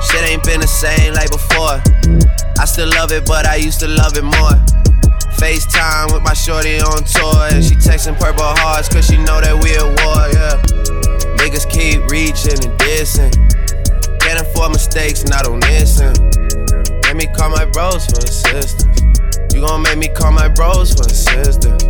Shit 0.00 0.28
ain't 0.30 0.44
been 0.44 0.60
the 0.60 0.66
same 0.66 1.14
like 1.14 1.30
before. 1.30 1.82
I 2.58 2.64
still 2.64 2.88
love 2.90 3.12
it, 3.12 3.26
but 3.26 3.46
I 3.46 3.56
used 3.56 3.80
to 3.80 3.88
love 3.88 4.16
it 4.16 4.24
more. 4.24 4.56
FaceTime 5.38 6.12
with 6.12 6.22
my 6.22 6.34
shorty 6.34 6.78
on 6.78 7.02
tour, 7.02 7.50
and 7.50 7.64
she 7.64 7.74
texting 7.74 8.18
purple 8.18 8.44
hearts, 8.62 8.88
cause 8.88 9.06
she 9.06 9.16
know 9.18 9.40
that 9.40 9.58
we 9.58 9.74
at 9.74 9.88
war, 10.02 10.30
yeah. 10.30 10.54
Niggas 11.42 11.66
keep 11.68 12.06
reaching 12.06 12.62
and 12.62 12.78
dissing. 12.78 13.32
Can't 14.20 14.40
afford 14.40 14.72
mistakes, 14.72 15.24
not 15.24 15.46
on 15.46 15.60
this 15.60 16.00
end. 16.00 16.18
Let 17.04 17.16
me 17.16 17.26
call 17.26 17.50
my 17.50 17.64
bros 17.66 18.06
for 18.06 18.22
assistance. 18.22 18.86
You 19.52 19.66
gon' 19.66 19.82
make 19.82 19.98
me 19.98 20.08
call 20.08 20.32
my 20.32 20.48
bros 20.48 20.94
for 20.94 21.06
assistance. 21.06 21.82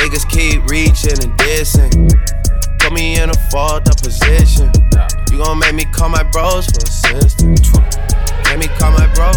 Niggas 0.00 0.28
keep 0.28 0.64
reaching 0.66 1.20
and 1.22 1.32
dissing. 1.38 2.41
Me 2.92 3.18
in 3.18 3.30
a 3.30 3.34
fault 3.50 3.88
up 3.88 3.96
position. 4.02 4.70
You 5.30 5.38
gon' 5.38 5.58
make 5.58 5.74
me 5.74 5.86
call 5.86 6.10
my 6.10 6.22
bros 6.24 6.66
for 6.66 6.82
assistance. 6.82 7.72
Let 8.44 8.58
me 8.58 8.66
call 8.68 8.92
my 8.92 9.06
bro. 9.14 9.32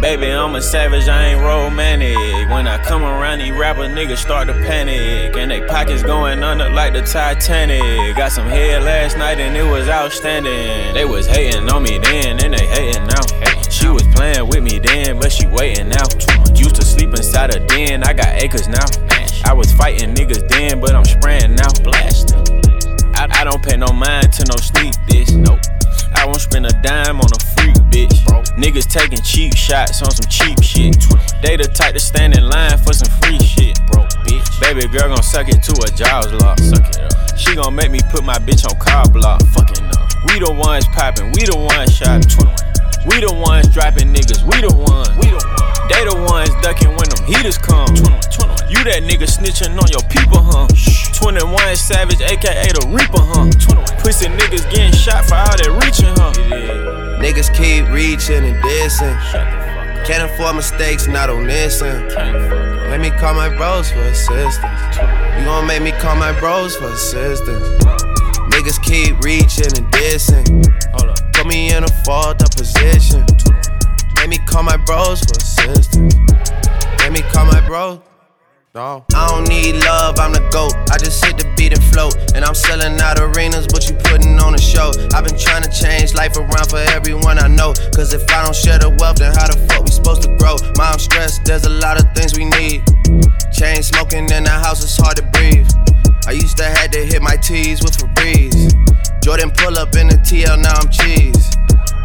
Baby, 0.00 0.28
I'm 0.32 0.54
a 0.54 0.62
savage, 0.62 1.06
I 1.06 1.32
ain't 1.32 1.42
romantic. 1.42 2.48
When 2.48 2.66
I 2.66 2.82
come 2.82 3.02
around, 3.02 3.40
these 3.40 3.52
rapper 3.52 3.82
niggas 3.82 4.16
start 4.16 4.46
to 4.46 4.54
panic. 4.54 5.36
And 5.36 5.50
they 5.50 5.60
pockets 5.66 6.02
going 6.02 6.42
under 6.42 6.70
like 6.70 6.94
the 6.94 7.02
Titanic. 7.02 8.16
Got 8.16 8.32
some 8.32 8.48
head 8.48 8.84
last 8.84 9.18
night 9.18 9.38
and 9.38 9.54
it 9.54 9.70
was 9.70 9.90
outstanding. 9.90 10.94
They 10.94 11.04
was 11.04 11.26
hating 11.26 11.68
on 11.68 11.82
me 11.82 11.98
then 11.98 12.42
and 12.42 12.54
they 12.54 12.66
hating 12.66 13.06
now. 13.06 13.68
She 13.68 13.88
was 13.88 14.04
playing 14.14 14.48
with 14.48 14.62
me 14.62 14.78
then, 14.78 15.20
but 15.20 15.30
she 15.30 15.46
waiting 15.46 15.90
now. 15.90 16.06
Used 16.54 16.76
to 16.76 16.82
sleep 16.86 17.10
inside 17.10 17.54
a 17.54 17.60
den, 17.66 18.02
I 18.02 18.14
got 18.14 18.42
acres 18.42 18.66
now. 18.66 19.09
I 19.50 19.52
was 19.52 19.72
fighting 19.72 20.14
niggas 20.14 20.46
then, 20.46 20.78
but 20.78 20.94
I'm 20.94 21.04
spraying 21.04 21.56
now. 21.56 21.74
Blasting. 21.82 22.38
I, 23.18 23.26
I 23.34 23.42
don't 23.42 23.60
pay 23.60 23.76
no 23.76 23.88
mind 23.88 24.32
to 24.34 24.46
no 24.46 24.54
sneak 24.54 24.94
this. 25.08 25.32
Nope. 25.32 25.58
I 26.14 26.24
won't 26.24 26.38
spend 26.38 26.66
a 26.66 26.74
dime 26.86 27.18
on 27.18 27.26
a 27.26 27.40
freak, 27.58 27.74
bitch. 27.90 28.14
Niggas 28.54 28.86
taking 28.86 29.18
cheap 29.22 29.56
shots 29.56 30.02
on 30.02 30.12
some 30.12 30.30
cheap 30.30 30.62
shit. 30.62 30.94
They 31.42 31.56
the 31.56 31.66
type 31.66 31.94
to 31.94 31.98
stand 31.98 32.38
in 32.38 32.48
line 32.48 32.78
for 32.78 32.92
some 32.92 33.10
free 33.18 33.40
shit, 33.40 33.74
bro. 33.90 34.06
Bitch. 34.22 34.46
Baby 34.62 34.86
girl 34.86 35.08
gon' 35.08 35.22
suck 35.24 35.48
it 35.48 35.60
to 35.66 35.74
a 35.82 35.90
jaws 35.98 36.30
lock. 36.34 36.60
Suck 36.60 36.86
it 36.86 37.00
up. 37.10 37.36
She 37.36 37.56
gon' 37.56 37.74
make 37.74 37.90
me 37.90 37.98
put 38.08 38.22
my 38.22 38.38
bitch 38.38 38.62
on 38.70 38.78
car 38.78 39.02
block. 39.10 39.42
Fucking 39.50 39.82
up. 39.82 40.14
We 40.30 40.38
the 40.38 40.54
ones 40.54 40.86
popping, 40.94 41.26
we 41.34 41.42
the 41.42 41.58
ones 41.58 41.90
shopping. 41.90 42.54
We 43.10 43.18
the 43.18 43.34
ones 43.34 43.66
dropping 43.74 44.14
niggas, 44.14 44.46
we 44.46 44.62
the 44.62 44.70
ones. 44.70 45.10
We 45.18 45.26
the 45.26 45.42
ones. 45.42 45.69
They 45.90 46.06
the 46.06 46.14
ones 46.14 46.54
ducking 46.62 46.94
when 46.94 47.10
them 47.10 47.26
heaters 47.26 47.58
come. 47.58 47.90
21, 47.90 48.22
21. 48.30 48.70
You 48.70 48.80
that 48.86 49.02
nigga 49.02 49.26
snitching 49.26 49.74
on 49.74 49.90
your 49.90 50.06
people, 50.06 50.38
huh? 50.38 50.70
21 51.18 51.74
Savage, 51.74 52.22
aka 52.22 52.70
the 52.70 52.86
Reaper, 52.94 53.18
huh? 53.18 53.50
21. 53.50 53.98
Pussy 53.98 54.30
niggas 54.30 54.70
getting 54.70 54.94
shot 54.94 55.26
for 55.26 55.34
all 55.34 55.50
that 55.50 55.70
reaching, 55.82 56.14
huh? 56.14 56.30
Niggas 57.18 57.50
keep 57.50 57.90
reaching 57.90 58.46
and 58.46 58.54
dissing. 58.62 59.18
Can't 60.06 60.30
afford 60.30 60.56
mistakes, 60.56 61.08
not 61.08 61.28
on 61.28 61.46
this 61.46 61.82
end. 61.82 62.06
Let 62.88 63.00
me 63.00 63.10
call 63.10 63.34
my 63.34 63.50
bros 63.50 63.90
for 63.90 63.98
assistance. 63.98 64.62
You 65.38 65.44
gon' 65.44 65.66
make 65.66 65.82
me 65.82 65.90
call 65.90 66.14
my 66.14 66.30
bros 66.38 66.76
for 66.76 66.86
assistance. 66.86 67.66
Niggas 68.54 68.80
keep 68.80 69.18
reaching 69.26 69.74
and 69.74 69.90
dissing. 69.92 70.46
Put 71.34 71.46
me 71.46 71.74
in 71.74 71.82
a 71.82 71.88
fault 72.06 72.42
up 72.42 72.54
position. 72.54 73.26
Let 74.20 74.28
me 74.28 74.36
call 74.36 74.62
my 74.62 74.76
bros 74.76 75.24
for 75.24 75.32
assistance. 75.40 76.14
Let 77.00 77.10
me 77.10 77.22
call 77.32 77.46
my 77.46 77.66
bros. 77.66 78.00
No. 78.74 79.02
I 79.14 79.28
don't 79.28 79.48
need 79.48 79.82
love, 79.82 80.20
I'm 80.20 80.32
the 80.32 80.44
GOAT. 80.52 80.76
I 80.92 80.98
just 80.98 81.24
hit 81.24 81.38
the 81.38 81.48
beat 81.56 81.72
and 81.72 81.82
float. 81.88 82.14
And 82.36 82.44
I'm 82.44 82.54
selling 82.54 83.00
out 83.00 83.18
arenas, 83.18 83.66
but 83.66 83.88
you 83.88 83.96
putting 83.96 84.38
on 84.38 84.54
a 84.54 84.60
show. 84.60 84.92
I've 85.16 85.24
been 85.24 85.38
trying 85.40 85.62
to 85.64 85.72
change 85.72 86.12
life 86.12 86.36
around 86.36 86.68
for 86.68 86.84
everyone 86.92 87.38
I 87.38 87.48
know. 87.48 87.72
Cause 87.96 88.12
if 88.12 88.28
I 88.28 88.44
don't 88.44 88.54
share 88.54 88.78
the 88.78 88.90
wealth, 89.00 89.16
then 89.16 89.32
how 89.32 89.48
the 89.48 89.56
fuck 89.72 89.88
we 89.88 89.90
supposed 89.90 90.20
to 90.28 90.36
grow? 90.36 90.60
Mom 90.76 90.98
stressed, 90.98 91.46
there's 91.46 91.64
a 91.64 91.72
lot 91.80 91.96
of 91.96 92.04
things 92.12 92.36
we 92.36 92.44
need. 92.44 92.84
Chain 93.56 93.82
smoking 93.82 94.28
in 94.28 94.44
the 94.44 94.52
house, 94.52 94.84
it's 94.84 95.00
hard 95.00 95.16
to 95.16 95.24
breathe. 95.32 95.66
I 96.28 96.36
used 96.36 96.58
to 96.58 96.64
had 96.68 96.92
to 96.92 97.00
hit 97.08 97.22
my 97.22 97.36
T's 97.40 97.80
with 97.80 97.96
Febreze. 97.96 98.68
Jordan 99.24 99.50
pull 99.56 99.78
up 99.80 99.96
in 99.96 100.12
the 100.12 100.20
TL, 100.20 100.60
now 100.60 100.76
I'm 100.76 100.92
cheese. 100.92 101.56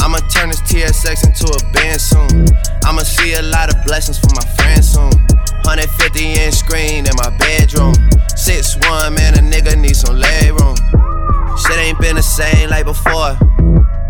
I'ma 0.02 0.20
turn 0.30 0.50
this 0.50 0.62
TSX 0.62 1.26
into 1.26 1.46
a 1.46 1.72
Benz 1.74 2.04
soon. 2.04 2.46
I'ma 2.86 3.04
see 3.04 3.34
a 3.34 3.42
lot 3.42 3.74
of 3.74 3.84
blessings 3.86 4.20
for 4.20 4.30
my 4.36 4.46
friends 4.56 4.94
soon. 4.94 5.12
150 5.66 6.34
inch 6.34 6.56
screen 6.56 7.06
in 7.06 7.16
my 7.18 7.30
bedroom. 7.38 7.94
6'1, 8.36 9.16
man, 9.16 9.34
a 9.36 9.42
nigga 9.42 9.78
need 9.78 9.96
some 9.96 10.18
leg 10.18 10.52
room. 10.60 10.76
Shit 11.58 11.80
ain't 11.80 12.00
been 12.00 12.16
the 12.16 12.24
same 12.24 12.70
like 12.70 12.86
before. 12.86 13.38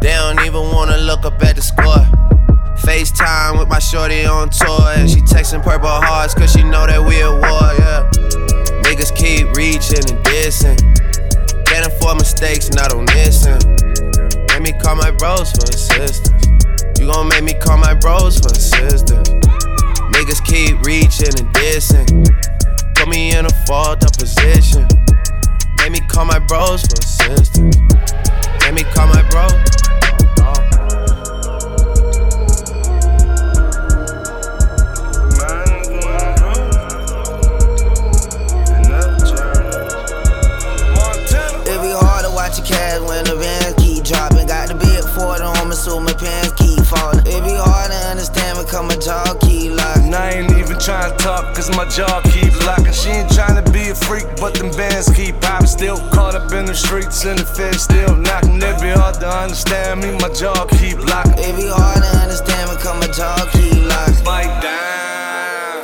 They 0.02 0.12
don't 0.12 0.40
even 0.46 0.72
wanna 0.74 0.98
look 0.98 1.26
up 1.26 1.42
at 1.44 1.56
the 1.56 1.62
score. 1.62 2.06
FaceTime 2.86 3.58
with 3.58 3.68
my 3.68 3.80
shorty 3.80 4.26
on 4.26 4.50
tour. 4.50 4.94
And 4.96 5.10
she 5.10 5.22
texting 5.22 5.64
purple 5.64 5.88
hearts 5.88 6.34
cause 6.34 6.52
she 6.52 6.64
know 6.64 6.86
that 6.86 7.02
we 7.04 7.22
at 7.22 7.32
war, 7.32 7.72
yeah. 7.80 8.10
Niggas 8.84 9.16
keep 9.16 9.48
reaching 9.56 10.04
and 10.12 10.24
dissing. 10.26 10.78
Can't 11.66 11.88
afford 11.88 12.18
mistakes, 12.18 12.70
not 12.72 12.94
on 12.94 13.06
this 13.08 13.46
end. 13.46 14.15
Me 14.66 14.74
call 14.82 14.96
my 14.96 15.12
bros 15.12 15.52
for 15.52 15.64
assistance. 15.66 16.48
You 16.98 17.06
gon' 17.06 17.28
make 17.28 17.44
me 17.44 17.54
call 17.54 17.78
my 17.78 17.94
bros 17.94 18.40
for 18.40 18.48
assistance. 18.48 19.30
Niggas 20.10 20.44
keep 20.44 20.82
reaching 20.82 21.38
and 21.38 21.54
dissing. 21.54 22.26
Put 22.96 23.08
me 23.08 23.36
in 23.36 23.46
a 23.46 23.50
fault 23.68 24.04
up 24.04 24.18
position. 24.18 24.88
Make 25.78 25.92
me 25.92 26.00
call 26.08 26.26
my 26.26 26.40
bros 26.40 26.82
for 26.82 26.98
assistance. 26.98 27.78
Make 28.62 28.74
me 28.74 28.84
call 28.86 29.06
my 29.06 29.22
bros. 29.30 29.95
It 47.28 47.42
be 47.44 47.58
hard 47.58 47.90
to 47.90 47.98
understand 48.14 48.60
because 48.62 48.86
my 48.86 48.96
jaw 49.02 49.34
keep 49.42 49.72
locking. 49.74 50.14
And 50.14 50.16
I 50.16 50.30
ain't 50.38 50.52
even 50.52 50.78
trying 50.78 51.10
to 51.10 51.18
talk, 51.18 51.56
cause 51.56 51.70
my 51.76 51.86
jaw 51.90 52.22
keep 52.22 52.54
locking. 52.66 52.94
She 52.94 53.10
ain't 53.10 53.32
trying 53.34 53.58
to 53.58 53.66
be 53.72 53.90
a 53.90 53.96
freak, 53.96 54.26
but 54.38 54.54
them 54.54 54.70
bands 54.78 55.10
keep 55.10 55.42
popping. 55.42 55.68
Still 55.68 55.98
caught 56.14 56.36
up 56.36 56.54
in 56.54 56.66
the 56.66 56.76
streets 56.76 57.26
and 57.26 57.40
the 57.40 57.46
feds 57.46 57.82
still 57.82 58.16
knocking. 58.16 58.62
It 58.62 58.80
be 58.80 58.90
hard 58.94 59.16
to 59.22 59.28
understand 59.28 60.02
me, 60.02 60.14
my 60.22 60.30
jaw 60.30 60.66
keep 60.78 61.02
locking. 61.02 61.34
It 61.42 61.56
be 61.58 61.66
hard 61.66 62.04
to 62.06 62.12
understand 62.22 62.70
because 62.70 62.96
my 63.02 63.10
jaw 63.10 63.42
keep 63.52 63.74
locking. 63.90 64.24
Bite 64.24 64.62
down, 64.62 65.82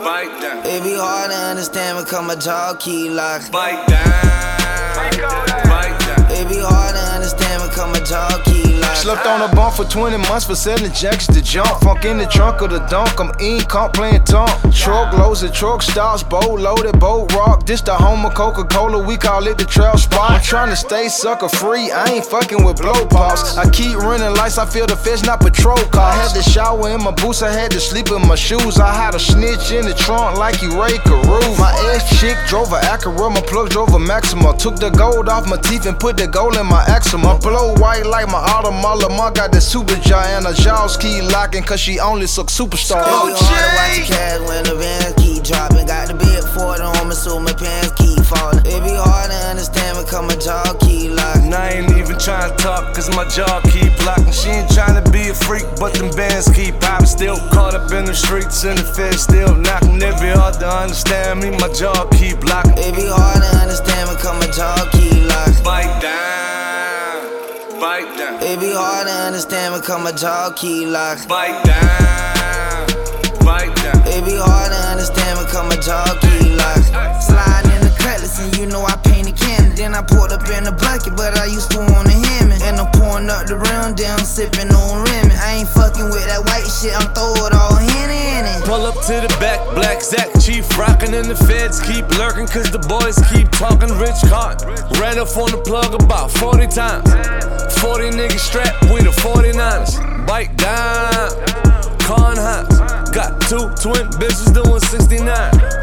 bite 0.00 0.40
down. 0.40 0.64
It 0.64 0.82
be 0.82 0.96
hard 0.96 1.30
to 1.30 1.36
understand 1.36 2.02
because 2.02 2.24
my 2.26 2.34
jaw 2.34 2.74
keep 2.80 3.12
locking. 3.12 3.52
Bite 3.52 3.86
down, 3.86 4.96
bite 4.96 5.18
down. 5.20 5.97
It 6.38 6.48
be 6.48 6.58
hard 6.60 6.94
to 6.94 7.00
understand 7.18 7.66
my 7.66 7.98
jaw 7.98 8.40
keep 8.44 8.64
locking. 8.78 8.96
Slept 9.02 9.26
on 9.26 9.42
a 9.42 9.54
bump 9.56 9.74
for 9.74 9.84
20 9.84 10.18
months 10.28 10.46
for 10.46 10.54
selling 10.54 10.92
jacks 10.92 11.26
to 11.26 11.42
jump. 11.42 11.80
Funk 11.82 12.04
in 12.04 12.18
the 12.18 12.26
trunk 12.26 12.60
of 12.60 12.70
the 12.70 12.78
dunk, 12.86 13.18
I'm 13.18 13.32
in, 13.40 13.60
comp 13.64 13.94
playing 13.94 14.22
tonk. 14.22 14.50
Truck 14.72 15.12
loads 15.14 15.42
of 15.42 15.52
truck 15.52 15.82
stops, 15.82 16.22
boat 16.22 16.60
loaded, 16.60 17.00
boat 17.00 17.32
rock. 17.32 17.66
This 17.66 17.80
the 17.80 17.94
home 17.94 18.24
of 18.24 18.34
Coca 18.34 18.64
Cola, 18.64 19.04
we 19.04 19.16
call 19.16 19.48
it 19.48 19.58
the 19.58 19.64
trail 19.64 19.96
spot. 19.96 20.30
I'm 20.30 20.40
trying 20.40 20.70
to 20.70 20.76
stay 20.76 21.08
sucker 21.08 21.48
free, 21.48 21.90
I 21.90 22.04
ain't 22.06 22.24
fucking 22.24 22.64
with 22.64 22.76
blow 22.80 23.04
pops. 23.06 23.56
I 23.56 23.68
keep 23.70 23.96
running 23.96 24.32
lights, 24.36 24.58
I 24.58 24.66
feel 24.66 24.86
the 24.86 24.96
fish, 24.96 25.22
not 25.24 25.40
patrol 25.40 25.76
car. 25.90 26.12
I 26.12 26.14
had 26.14 26.34
to 26.34 26.42
shower 26.48 26.88
in 26.90 27.02
my 27.02 27.10
boots, 27.10 27.42
I 27.42 27.50
had 27.50 27.72
to 27.72 27.80
sleep 27.80 28.10
in 28.12 28.26
my 28.28 28.36
shoes. 28.36 28.78
I 28.78 28.94
had 28.94 29.16
a 29.16 29.18
snitch 29.18 29.72
in 29.72 29.86
the 29.86 29.94
trunk 29.94 30.38
like 30.38 30.62
you 30.62 30.70
Rae 30.80 30.98
Carruth. 30.98 31.58
My 31.58 31.74
ex 31.92 32.20
chick 32.20 32.36
drove 32.46 32.72
a 32.72 32.78
Acura, 32.78 33.28
my 33.28 33.40
plug 33.42 33.70
drove 33.70 33.92
a 33.94 33.98
Maxima. 33.98 34.56
Took 34.56 34.76
the 34.76 34.90
gold 34.90 35.28
off 35.28 35.48
my 35.48 35.56
teeth 35.56 35.86
and 35.86 35.98
put 35.98 36.16
the 36.16 36.27
gold 36.30 36.56
in 36.56 36.66
my 36.66 36.84
eczema. 36.88 37.38
Blow 37.38 37.74
white 37.74 38.06
like 38.06 38.28
my 38.28 38.40
Audemars 38.54 39.02
Lamar 39.02 39.30
got 39.32 39.52
the 39.52 39.60
super 39.60 39.96
giant. 39.96 40.46
Her 40.46 40.54
jaws 40.54 40.96
keep 40.96 41.24
locking 41.32 41.62
cause 41.62 41.80
she 41.80 41.98
only 42.00 42.26
suck 42.26 42.48
superstars. 42.48 43.04
Be 43.04 43.10
hard 43.10 43.34
to 43.34 43.76
watch 43.76 44.08
cash 44.08 44.40
when 44.48 44.64
the 44.64 44.74
vans 44.74 45.14
keep 45.16 45.44
dropping. 45.44 45.86
Got 45.86 46.08
the 46.08 46.14
big 46.14 46.44
Ford 46.54 46.80
on 46.80 47.08
me, 47.08 47.14
so 47.14 47.38
my 47.38 47.52
pants 47.52 47.92
keep 47.96 48.18
falling. 48.24 48.64
It 48.66 48.80
be 48.84 48.94
hard 48.94 49.30
to 49.30 49.38
understand 49.48 49.98
because 49.98 50.24
my 50.26 50.36
jaw 50.36 50.74
keep 50.80 51.12
locking. 51.12 51.44
And 51.48 51.54
I 51.54 51.80
ain't 51.80 51.90
even 51.96 52.18
trying 52.18 52.50
to 52.50 52.56
talk, 52.56 52.94
cause 52.94 53.08
my 53.14 53.24
jaw 53.28 53.60
keep 53.70 53.92
locking. 54.04 54.32
She 54.32 54.50
ain't 54.50 54.70
trying 54.70 54.98
to 54.98 55.04
be 55.10 55.28
a 55.28 55.34
freak, 55.34 55.64
but 55.78 55.94
them 55.94 56.10
bands 56.12 56.48
keep 56.50 56.80
popping. 56.80 57.06
Still 57.06 57.38
caught 57.54 57.74
up 57.74 57.90
in 57.92 58.04
the 58.04 58.14
streets 58.14 58.64
and 58.64 58.78
the 58.78 58.84
feds 58.84 59.22
still 59.22 59.54
knocking. 59.54 59.96
It 60.02 60.18
be 60.20 60.28
hard 60.34 60.58
to 60.60 60.68
understand 60.68 61.40
me, 61.40 61.50
my 61.56 61.70
jaw 61.72 62.06
keep 62.18 62.42
locking. 62.44 62.76
It 62.76 62.94
be 62.94 63.06
hard 63.06 63.40
to 63.40 63.50
understand 63.62 64.10
because 64.10 64.36
my 64.42 64.50
jaw 64.52 64.76
keep 64.92 64.97
down, 66.00 67.80
bite 67.80 68.10
down. 68.18 68.42
It 68.42 68.60
be 68.60 68.72
hard 68.72 69.06
to 69.06 69.12
understand 69.12 69.80
because 69.80 70.02
my 70.02 70.12
jaw 70.12 70.52
keep 70.54 70.88
locking. 70.88 71.28
Bite 71.28 71.62
down, 71.64 72.86
bite 73.44 73.74
down. 73.82 74.02
It 74.06 74.24
be 74.24 74.36
hard 74.36 74.72
to 74.72 74.80
understand 74.92 75.38
because 75.38 75.64
my 75.68 75.76
jaw 75.80 76.06
keep 76.20 76.56
locking. 76.58 77.20
Sliding 77.20 77.72
in 77.72 77.82
the 77.82 77.94
cutlass 77.98 78.38
and 78.40 78.56
you 78.56 78.66
know 78.66 78.84
I 78.84 78.96
painted 78.96 79.07
candy. 79.07 79.07
Then 79.07 79.07
I 79.98 80.02
poured 80.02 80.30
up 80.30 80.46
in 80.46 80.62
the 80.62 80.70
bucket, 80.70 81.16
but 81.18 81.34
I 81.42 81.46
used 81.50 81.72
to 81.74 81.78
wanna 81.82 82.14
him. 82.14 82.54
And 82.62 82.78
I'm 82.78 82.86
pouring 82.94 83.26
up 83.26 83.50
the 83.50 83.58
round 83.58 83.96
down, 83.96 84.22
sipping 84.22 84.70
on 84.70 85.02
Remy. 85.02 85.34
I 85.34 85.58
ain't 85.58 85.68
fucking 85.74 86.06
with 86.14 86.22
that 86.30 86.38
white 86.46 86.70
shit, 86.70 86.94
I'm 86.94 87.10
throw 87.18 87.34
it 87.34 87.50
all 87.50 87.74
in 87.82 88.46
it. 88.46 88.62
Pull 88.62 88.86
up 88.86 88.94
to 89.10 89.18
the 89.18 89.32
back, 89.42 89.58
black 89.74 90.00
Zach, 90.00 90.30
chief 90.38 90.62
rockin' 90.78 91.14
and 91.14 91.26
the 91.26 91.34
feds 91.34 91.82
keep 91.82 92.06
lurking 92.14 92.46
cause 92.46 92.70
the 92.70 92.78
boys 92.86 93.18
keep 93.26 93.50
talking 93.50 93.90
rich 93.98 94.22
cotton. 94.30 94.70
Ran 95.02 95.18
up 95.18 95.34
on 95.34 95.50
the 95.50 95.58
plug 95.66 95.90
about 96.00 96.30
40 96.30 96.70
times. 96.70 97.10
40 97.82 98.14
niggas 98.14 98.38
strapped 98.38 98.78
with 98.94 99.02
the 99.02 99.14
49ers. 99.18 99.98
Bite 100.30 100.54
down, 100.54 101.34
con 102.08 102.40
hops. 102.40 102.80
Got 103.12 103.36
two 103.52 103.68
twin 103.76 104.08
bitches 104.16 104.48
doing 104.56 104.80
69. 104.80 105.28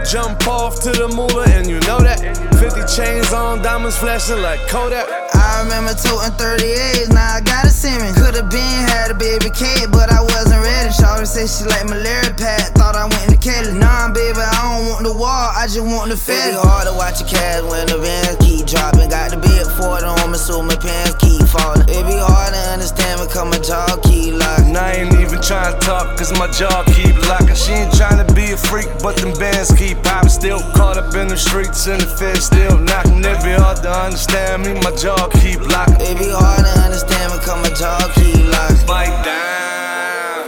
Jump 0.10 0.42
off 0.50 0.82
to 0.82 0.90
the 0.90 1.08
moolah 1.14 1.46
and 1.54 1.70
you 1.70 1.78
know 1.86 2.02
that. 2.02 2.18
50 2.58 2.82
chains 2.90 3.30
on, 3.32 3.62
diamonds 3.62 3.98
flashing 3.98 4.42
like 4.42 4.58
Kodak. 4.66 5.06
I 5.06 5.62
remember 5.62 5.94
toting 5.94 6.34
38s, 6.34 7.14
now 7.14 7.38
I 7.38 7.42
got 7.46 7.66
a 7.66 7.70
Simmons. 7.70 8.18
Could've 8.18 8.50
been 8.50 8.82
had 8.90 9.14
a 9.14 9.14
baby 9.14 9.54
kid, 9.54 9.94
but 9.94 10.10
I 10.10 10.26
wasn't 10.26 10.66
ready. 10.66 10.90
Shawty 10.90 11.30
said 11.30 11.46
she 11.46 11.70
like 11.70 11.86
malaria 11.86 12.34
pad, 12.34 12.74
thought 12.74 12.98
I 12.98 13.06
went 13.06 13.30
to 13.30 13.38
Kelly. 13.38 13.78
Nah, 13.78 14.10
baby, 14.10 14.42
I 14.42 14.50
don't 14.66 14.90
want 14.90 15.04
the 15.06 15.14
wall, 15.14 15.54
I 15.54 15.70
just 15.70 15.86
want 15.86 16.10
the 16.10 16.18
fed. 16.18 16.58
It 16.58 16.58
be 16.58 16.66
hard 16.66 16.90
to 16.90 16.94
watch 16.98 17.22
your 17.22 17.30
cash 17.30 17.62
when 17.70 17.86
the 17.86 18.02
vans 18.02 18.42
keep 18.42 18.66
dropping. 18.66 19.14
Got 19.14 19.30
the 19.30 19.38
big 19.38 19.62
Ford 19.78 20.02
on 20.02 20.34
me, 20.34 20.42
so 20.42 20.66
my 20.66 20.74
pants 20.74 21.22
keep 21.22 21.45
falling. 21.56 21.88
It 21.88 22.04
be 22.04 22.18
hard 22.20 22.52
to 22.54 22.62
understand 22.76 23.24
because 23.24 23.48
my 23.48 23.60
jaw 23.64 23.96
keep 24.04 24.36
locking. 24.36 24.76
And 24.76 24.78
I 24.78 25.00
ain't 25.00 25.16
even 25.16 25.40
trying 25.40 25.72
to 25.72 25.80
talk, 25.80 26.18
cause 26.18 26.32
my 26.36 26.52
jaw 26.52 26.84
keep 26.92 27.16
locking. 27.32 27.56
She 27.56 27.72
ain't 27.72 27.94
trying 27.96 28.20
to 28.20 28.28
be 28.36 28.52
a 28.52 28.58
freak, 28.58 28.88
but 29.00 29.16
them 29.18 29.32
bands 29.40 29.72
keep 29.72 30.04
popping. 30.04 30.30
Still 30.30 30.60
caught 30.76 30.98
up 30.98 31.16
in 31.16 31.28
the 31.28 31.38
streets 31.38 31.88
and 31.88 32.02
the 32.02 32.08
feds 32.08 32.46
still 32.52 32.78
knocking. 32.78 33.24
It 33.24 33.40
be 33.44 33.56
hard 33.56 33.80
to 33.88 33.92
understand 33.92 34.68
me, 34.68 34.74
my 34.84 34.92
jaw 34.96 35.30
keep 35.40 35.62
locking. 35.72 36.02
It 36.04 36.20
be 36.20 36.30
hard 36.30 36.66
to 36.68 36.74
understand 36.84 37.32
because 37.40 37.60
my 37.64 37.72
jaw 37.80 38.04
keep 38.14 38.36
locking. 38.52 38.86
Bite 38.86 39.18
down, 39.24 40.44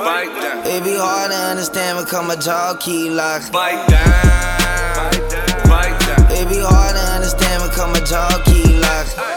bite 0.00 0.32
down. 0.40 0.64
It 0.64 0.82
be 0.84 0.96
hard 0.96 1.30
to 1.30 1.38
understand 1.52 2.00
because 2.00 2.24
my 2.26 2.36
jaw 2.36 2.76
keep 2.80 3.12
locking. 3.12 3.52
Bite 3.52 3.84
down, 3.92 5.12
bite 5.68 5.98
down. 6.00 6.24
It 6.32 6.48
be 6.48 6.60
hard 6.60 6.96
to 6.96 7.02
understand 7.16 7.62
because 7.68 7.88
my 7.92 8.00
jaw 8.04 8.42
keep 8.44 8.80
locking. 8.80 9.35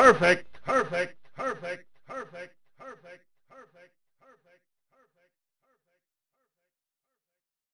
Perfect. 0.00 0.49